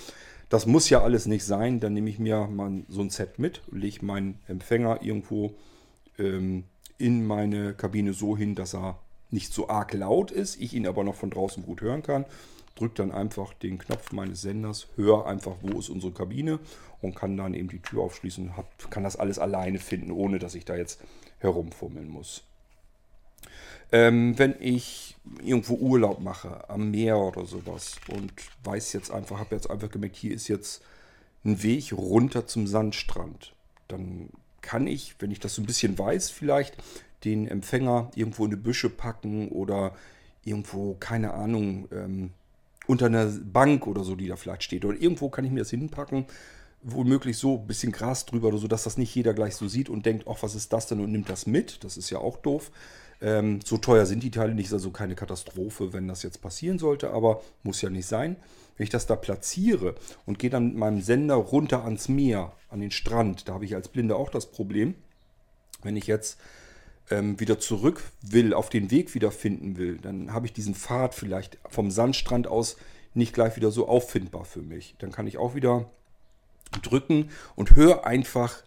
Das 0.48 0.66
muss 0.66 0.88
ja 0.90 1.02
alles 1.02 1.26
nicht 1.26 1.44
sein. 1.44 1.80
Dann 1.80 1.94
nehme 1.94 2.08
ich 2.08 2.20
mir 2.20 2.46
mal 2.46 2.84
so 2.88 3.00
ein 3.00 3.10
Set 3.10 3.40
mit, 3.40 3.62
lege 3.72 4.06
meinen 4.06 4.38
Empfänger 4.46 5.02
irgendwo 5.02 5.54
ähm, 6.20 6.62
in 6.96 7.26
meine 7.26 7.74
Kabine 7.74 8.12
so 8.12 8.36
hin, 8.36 8.54
dass 8.54 8.76
er 8.76 9.00
nicht 9.32 9.52
so 9.52 9.68
arg 9.68 9.92
laut 9.92 10.30
ist, 10.30 10.60
ich 10.60 10.72
ihn 10.72 10.86
aber 10.86 11.02
noch 11.02 11.16
von 11.16 11.30
draußen 11.30 11.64
gut 11.64 11.80
hören 11.80 12.04
kann 12.04 12.26
drücke 12.76 12.94
dann 12.94 13.10
einfach 13.10 13.52
den 13.54 13.78
Knopf 13.78 14.12
meines 14.12 14.42
Senders, 14.42 14.86
höre 14.96 15.26
einfach, 15.26 15.56
wo 15.62 15.78
ist 15.78 15.88
unsere 15.88 16.12
Kabine 16.12 16.60
und 17.00 17.16
kann 17.16 17.36
dann 17.36 17.54
eben 17.54 17.68
die 17.68 17.80
Tür 17.80 18.02
aufschließen 18.02 18.56
hab, 18.56 18.90
kann 18.90 19.02
das 19.02 19.16
alles 19.16 19.38
alleine 19.38 19.78
finden, 19.78 20.10
ohne 20.10 20.38
dass 20.38 20.54
ich 20.54 20.64
da 20.64 20.76
jetzt 20.76 21.00
herumfummeln 21.38 22.08
muss. 22.08 22.44
Ähm, 23.92 24.38
wenn 24.38 24.54
ich 24.60 25.16
irgendwo 25.42 25.74
Urlaub 25.74 26.20
mache, 26.20 26.68
am 26.68 26.90
Meer 26.90 27.18
oder 27.18 27.44
sowas 27.46 27.96
und 28.08 28.32
weiß 28.64 28.92
jetzt 28.92 29.10
einfach, 29.10 29.38
habe 29.38 29.54
jetzt 29.54 29.70
einfach 29.70 29.90
gemerkt, 29.90 30.16
hier 30.16 30.34
ist 30.34 30.48
jetzt 30.48 30.82
ein 31.44 31.62
Weg 31.62 31.92
runter 31.92 32.46
zum 32.46 32.66
Sandstrand, 32.66 33.54
dann 33.88 34.30
kann 34.60 34.86
ich, 34.86 35.14
wenn 35.20 35.30
ich 35.30 35.38
das 35.38 35.54
so 35.54 35.62
ein 35.62 35.66
bisschen 35.66 35.96
weiß, 35.96 36.30
vielleicht 36.30 36.76
den 37.24 37.46
Empfänger 37.46 38.10
irgendwo 38.16 38.44
in 38.44 38.50
die 38.50 38.56
Büsche 38.56 38.90
packen 38.90 39.48
oder 39.48 39.94
irgendwo, 40.44 40.94
keine 40.94 41.34
Ahnung, 41.34 41.88
ähm, 41.92 42.30
unter 42.86 43.06
einer 43.06 43.26
Bank 43.26 43.86
oder 43.86 44.04
so, 44.04 44.14
die 44.14 44.28
da 44.28 44.36
vielleicht 44.36 44.62
steht. 44.62 44.84
Oder 44.84 45.00
irgendwo 45.00 45.28
kann 45.28 45.44
ich 45.44 45.50
mir 45.50 45.60
das 45.60 45.70
hinpacken, 45.70 46.26
womöglich 46.82 47.38
so 47.38 47.58
ein 47.58 47.66
bisschen 47.66 47.92
Gras 47.92 48.26
drüber 48.26 48.48
oder 48.48 48.58
so, 48.58 48.68
dass 48.68 48.84
das 48.84 48.98
nicht 48.98 49.14
jeder 49.14 49.34
gleich 49.34 49.56
so 49.56 49.68
sieht 49.68 49.88
und 49.88 50.06
denkt, 50.06 50.26
ach, 50.28 50.38
was 50.40 50.54
ist 50.54 50.72
das 50.72 50.86
denn 50.86 51.00
und 51.00 51.12
nimmt 51.12 51.28
das 51.28 51.46
mit. 51.46 51.82
Das 51.84 51.96
ist 51.96 52.10
ja 52.10 52.18
auch 52.18 52.36
doof. 52.36 52.70
Ähm, 53.20 53.60
so 53.64 53.78
teuer 53.78 54.06
sind 54.06 54.22
die 54.22 54.30
Teile 54.30 54.54
nicht, 54.54 54.66
ist 54.66 54.72
also 54.74 54.90
keine 54.90 55.14
Katastrophe, 55.14 55.92
wenn 55.92 56.06
das 56.06 56.22
jetzt 56.22 56.42
passieren 56.42 56.78
sollte, 56.78 57.10
aber 57.10 57.42
muss 57.62 57.80
ja 57.82 57.90
nicht 57.90 58.06
sein. 58.06 58.36
Wenn 58.76 58.84
ich 58.84 58.90
das 58.90 59.06
da 59.06 59.16
platziere 59.16 59.94
und 60.26 60.38
gehe 60.38 60.50
dann 60.50 60.66
mit 60.68 60.76
meinem 60.76 61.00
Sender 61.00 61.36
runter 61.36 61.84
ans 61.84 62.08
Meer, 62.08 62.52
an 62.68 62.80
den 62.80 62.90
Strand, 62.90 63.48
da 63.48 63.54
habe 63.54 63.64
ich 63.64 63.74
als 63.74 63.88
Blinde 63.88 64.16
auch 64.16 64.28
das 64.28 64.46
Problem. 64.46 64.94
Wenn 65.82 65.96
ich 65.96 66.06
jetzt 66.06 66.38
ähm, 67.10 67.38
wieder 67.40 67.58
zurück 67.58 68.02
will, 68.22 68.54
auf 68.54 68.68
den 68.68 68.90
Weg 68.90 69.14
wieder 69.14 69.30
finden 69.30 69.76
will, 69.76 69.98
dann 69.98 70.32
habe 70.32 70.46
ich 70.46 70.52
diesen 70.52 70.74
Pfad 70.74 71.14
vielleicht 71.14 71.58
vom 71.68 71.90
Sandstrand 71.90 72.46
aus 72.46 72.76
nicht 73.14 73.32
gleich 73.32 73.56
wieder 73.56 73.70
so 73.70 73.88
auffindbar 73.88 74.44
für 74.44 74.62
mich. 74.62 74.94
Dann 74.98 75.10
kann 75.10 75.26
ich 75.26 75.38
auch 75.38 75.54
wieder 75.54 75.90
drücken 76.82 77.30
und 77.54 77.74
höre 77.74 78.04
einfach 78.04 78.62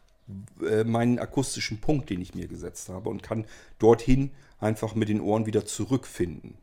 äh, 0.67 0.83
meinen 0.83 1.19
akustischen 1.19 1.79
Punkt, 1.81 2.09
den 2.09 2.21
ich 2.21 2.33
mir 2.33 2.47
gesetzt 2.47 2.89
habe 2.89 3.09
und 3.09 3.23
kann 3.23 3.45
dorthin 3.77 4.31
einfach 4.59 4.95
mit 4.95 5.09
den 5.09 5.21
Ohren 5.21 5.45
wieder 5.45 5.65
zurückfinden. 5.65 6.57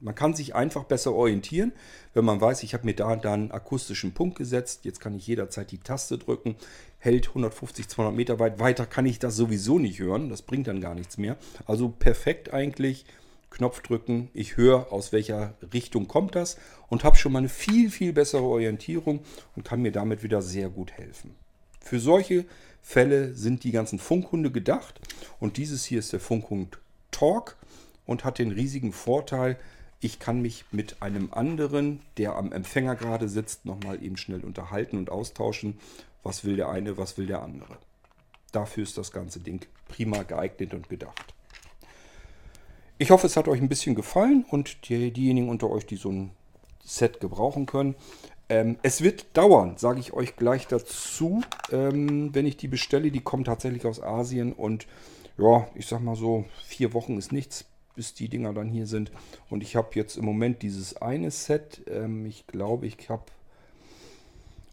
Man 0.00 0.14
kann 0.14 0.34
sich 0.34 0.54
einfach 0.54 0.84
besser 0.84 1.12
orientieren, 1.12 1.72
wenn 2.14 2.24
man 2.24 2.40
weiß, 2.40 2.62
ich 2.62 2.74
habe 2.74 2.84
mir 2.84 2.94
da 2.94 3.16
dann 3.16 3.40
einen 3.40 3.50
akustischen 3.50 4.12
Punkt 4.12 4.38
gesetzt. 4.38 4.84
Jetzt 4.84 5.00
kann 5.00 5.14
ich 5.14 5.26
jederzeit 5.26 5.70
die 5.70 5.78
Taste 5.78 6.18
drücken. 6.18 6.56
Hält 6.98 7.28
150, 7.28 7.88
200 7.88 8.14
Meter 8.14 8.38
weit. 8.38 8.60
Weiter 8.60 8.86
kann 8.86 9.06
ich 9.06 9.18
das 9.18 9.36
sowieso 9.36 9.78
nicht 9.78 9.98
hören. 9.98 10.28
Das 10.28 10.42
bringt 10.42 10.66
dann 10.68 10.80
gar 10.80 10.94
nichts 10.94 11.18
mehr. 11.18 11.36
Also 11.66 11.88
perfekt 11.88 12.52
eigentlich. 12.52 13.04
Knopf 13.50 13.80
drücken. 13.80 14.30
Ich 14.34 14.56
höre, 14.56 14.92
aus 14.92 15.12
welcher 15.12 15.54
Richtung 15.72 16.06
kommt 16.06 16.34
das 16.34 16.58
und 16.88 17.02
habe 17.02 17.16
schon 17.16 17.32
mal 17.32 17.38
eine 17.38 17.48
viel, 17.48 17.90
viel 17.90 18.12
bessere 18.12 18.42
Orientierung 18.42 19.20
und 19.56 19.64
kann 19.64 19.80
mir 19.80 19.92
damit 19.92 20.22
wieder 20.22 20.42
sehr 20.42 20.68
gut 20.68 20.92
helfen. 20.92 21.34
Für 21.80 21.98
solche 21.98 22.44
Fälle 22.82 23.34
sind 23.34 23.64
die 23.64 23.72
ganzen 23.72 23.98
Funkhunde 23.98 24.50
gedacht. 24.50 25.00
Und 25.40 25.56
dieses 25.56 25.84
hier 25.84 25.98
ist 25.98 26.12
der 26.12 26.20
Funkhund 26.20 26.78
Talk 27.10 27.56
und 28.06 28.24
hat 28.24 28.38
den 28.38 28.52
riesigen 28.52 28.92
Vorteil, 28.92 29.58
ich 30.00 30.18
kann 30.18 30.40
mich 30.40 30.64
mit 30.70 31.02
einem 31.02 31.32
anderen, 31.32 32.00
der 32.18 32.36
am 32.36 32.52
Empfänger 32.52 32.94
gerade 32.94 33.28
sitzt, 33.28 33.64
nochmal 33.64 34.02
eben 34.02 34.16
schnell 34.16 34.44
unterhalten 34.44 34.96
und 34.96 35.10
austauschen. 35.10 35.78
Was 36.22 36.44
will 36.44 36.56
der 36.56 36.68
eine, 36.68 36.98
was 36.98 37.16
will 37.18 37.26
der 37.26 37.42
andere. 37.42 37.78
Dafür 38.52 38.82
ist 38.82 38.98
das 38.98 39.12
ganze 39.12 39.40
Ding 39.40 39.66
prima 39.88 40.22
geeignet 40.22 40.74
und 40.74 40.88
gedacht. 40.88 41.34
Ich 42.98 43.10
hoffe, 43.10 43.26
es 43.26 43.36
hat 43.36 43.48
euch 43.48 43.60
ein 43.60 43.68
bisschen 43.68 43.94
gefallen 43.94 44.44
und 44.48 44.88
die, 44.88 45.12
diejenigen 45.12 45.48
unter 45.48 45.70
euch, 45.70 45.86
die 45.86 45.96
so 45.96 46.10
ein 46.10 46.30
Set 46.84 47.20
gebrauchen 47.20 47.66
können. 47.66 47.94
Ähm, 48.48 48.78
es 48.82 49.02
wird 49.02 49.36
dauern, 49.36 49.76
sage 49.76 50.00
ich 50.00 50.12
euch 50.12 50.36
gleich 50.36 50.66
dazu, 50.66 51.42
ähm, 51.70 52.34
wenn 52.34 52.46
ich 52.46 52.56
die 52.56 52.68
bestelle. 52.68 53.10
Die 53.10 53.20
kommen 53.20 53.44
tatsächlich 53.44 53.86
aus 53.86 54.02
Asien 54.02 54.52
und 54.52 54.86
ja, 55.36 55.68
ich 55.74 55.86
sag 55.86 56.00
mal 56.00 56.16
so, 56.16 56.44
vier 56.66 56.92
Wochen 56.94 57.18
ist 57.18 57.30
nichts 57.30 57.67
bis 57.98 58.14
die 58.14 58.28
Dinger 58.28 58.52
dann 58.52 58.68
hier 58.68 58.86
sind. 58.86 59.10
Und 59.50 59.64
ich 59.64 59.74
habe 59.74 59.88
jetzt 59.94 60.16
im 60.16 60.24
Moment 60.24 60.62
dieses 60.62 61.02
eine 61.02 61.32
Set. 61.32 61.82
Ähm, 61.90 62.26
ich 62.26 62.46
glaube, 62.46 62.86
ich 62.86 63.10
habe 63.10 63.24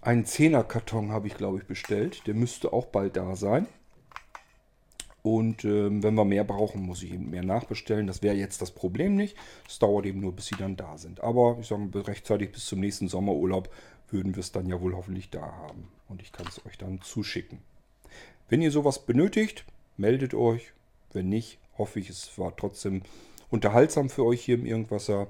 einen 0.02 0.26
Zehnerkarton 0.26 1.12
habe 1.12 1.26
ich, 1.26 1.36
glaube 1.36 1.58
ich, 1.58 1.66
bestellt. 1.66 2.28
Der 2.28 2.36
müsste 2.36 2.72
auch 2.72 2.86
bald 2.86 3.18
da 3.18 3.36
sein. 3.36 3.66
Und 5.24 5.66
ähm, 5.66 6.04
wenn 6.04 6.14
wir 6.14 6.24
mehr 6.24 6.44
brauchen, 6.44 6.84
muss 6.84 7.02
ich 7.02 7.14
eben 7.14 7.32
mehr 7.32 7.42
nachbestellen. 7.42 8.06
Das 8.06 8.22
wäre 8.22 8.36
jetzt 8.36 8.62
das 8.62 8.70
Problem 8.70 9.16
nicht. 9.16 9.36
Es 9.68 9.80
dauert 9.80 10.06
eben 10.06 10.20
nur, 10.20 10.34
bis 10.34 10.46
sie 10.46 10.56
dann 10.56 10.76
da 10.76 11.00
sind. 11.00 11.22
Aber 11.22 11.58
ich 11.60 11.66
sage 11.66 12.08
rechtzeitig 12.08 12.52
bis 12.52 12.68
zum 12.68 12.80
nächsten 12.80 13.08
Sommerurlaub 13.08 13.74
würden 14.12 14.36
wir 14.36 14.42
es 14.42 14.52
dann 14.52 14.68
ja 14.68 14.80
wohl 14.80 14.96
hoffentlich 14.96 15.32
da 15.32 15.42
haben. 15.42 15.88
Und 16.10 16.22
ich 16.22 16.32
kann 16.32 16.46
es 16.48 16.64
euch 16.68 16.78
dann 16.78 17.02
zuschicken. 17.02 17.58
Wenn 18.50 18.62
ihr 18.62 18.70
sowas 18.70 19.04
benötigt, 19.04 19.66
meldet 19.98 20.36
euch. 20.36 20.74
Wenn 21.12 21.30
nicht, 21.30 21.58
hoffe 21.78 22.00
ich, 22.00 22.10
es 22.10 22.38
war 22.38 22.56
trotzdem 22.56 23.02
unterhaltsam 23.50 24.10
für 24.10 24.24
euch 24.26 24.44
hier 24.44 24.56
im 24.56 24.66
Irgendwasser. 24.66 25.28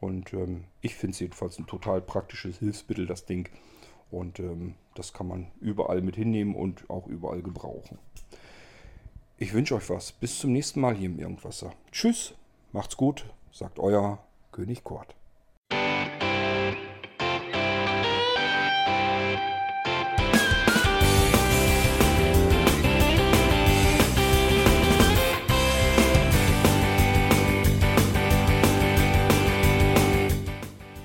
Und 0.00 0.32
ähm, 0.32 0.64
ich 0.80 0.94
finde 0.94 1.12
es 1.12 1.20
jedenfalls 1.20 1.58
ein 1.58 1.66
total 1.66 2.00
praktisches 2.00 2.58
Hilfsmittel, 2.58 3.06
das 3.06 3.26
Ding. 3.26 3.48
Und 4.10 4.40
ähm, 4.40 4.74
das 4.94 5.12
kann 5.12 5.28
man 5.28 5.48
überall 5.60 6.00
mit 6.00 6.16
hinnehmen 6.16 6.54
und 6.54 6.88
auch 6.88 7.06
überall 7.06 7.42
gebrauchen. 7.42 7.98
Ich 9.36 9.52
wünsche 9.52 9.74
euch 9.74 9.88
was. 9.88 10.12
Bis 10.12 10.38
zum 10.38 10.52
nächsten 10.52 10.80
Mal 10.80 10.94
hier 10.94 11.06
im 11.06 11.18
Irgendwasser. 11.18 11.72
Tschüss, 11.92 12.34
macht's 12.72 12.96
gut, 12.96 13.26
sagt 13.52 13.78
euer 13.78 14.22
König 14.52 14.84
Kort. 14.84 15.14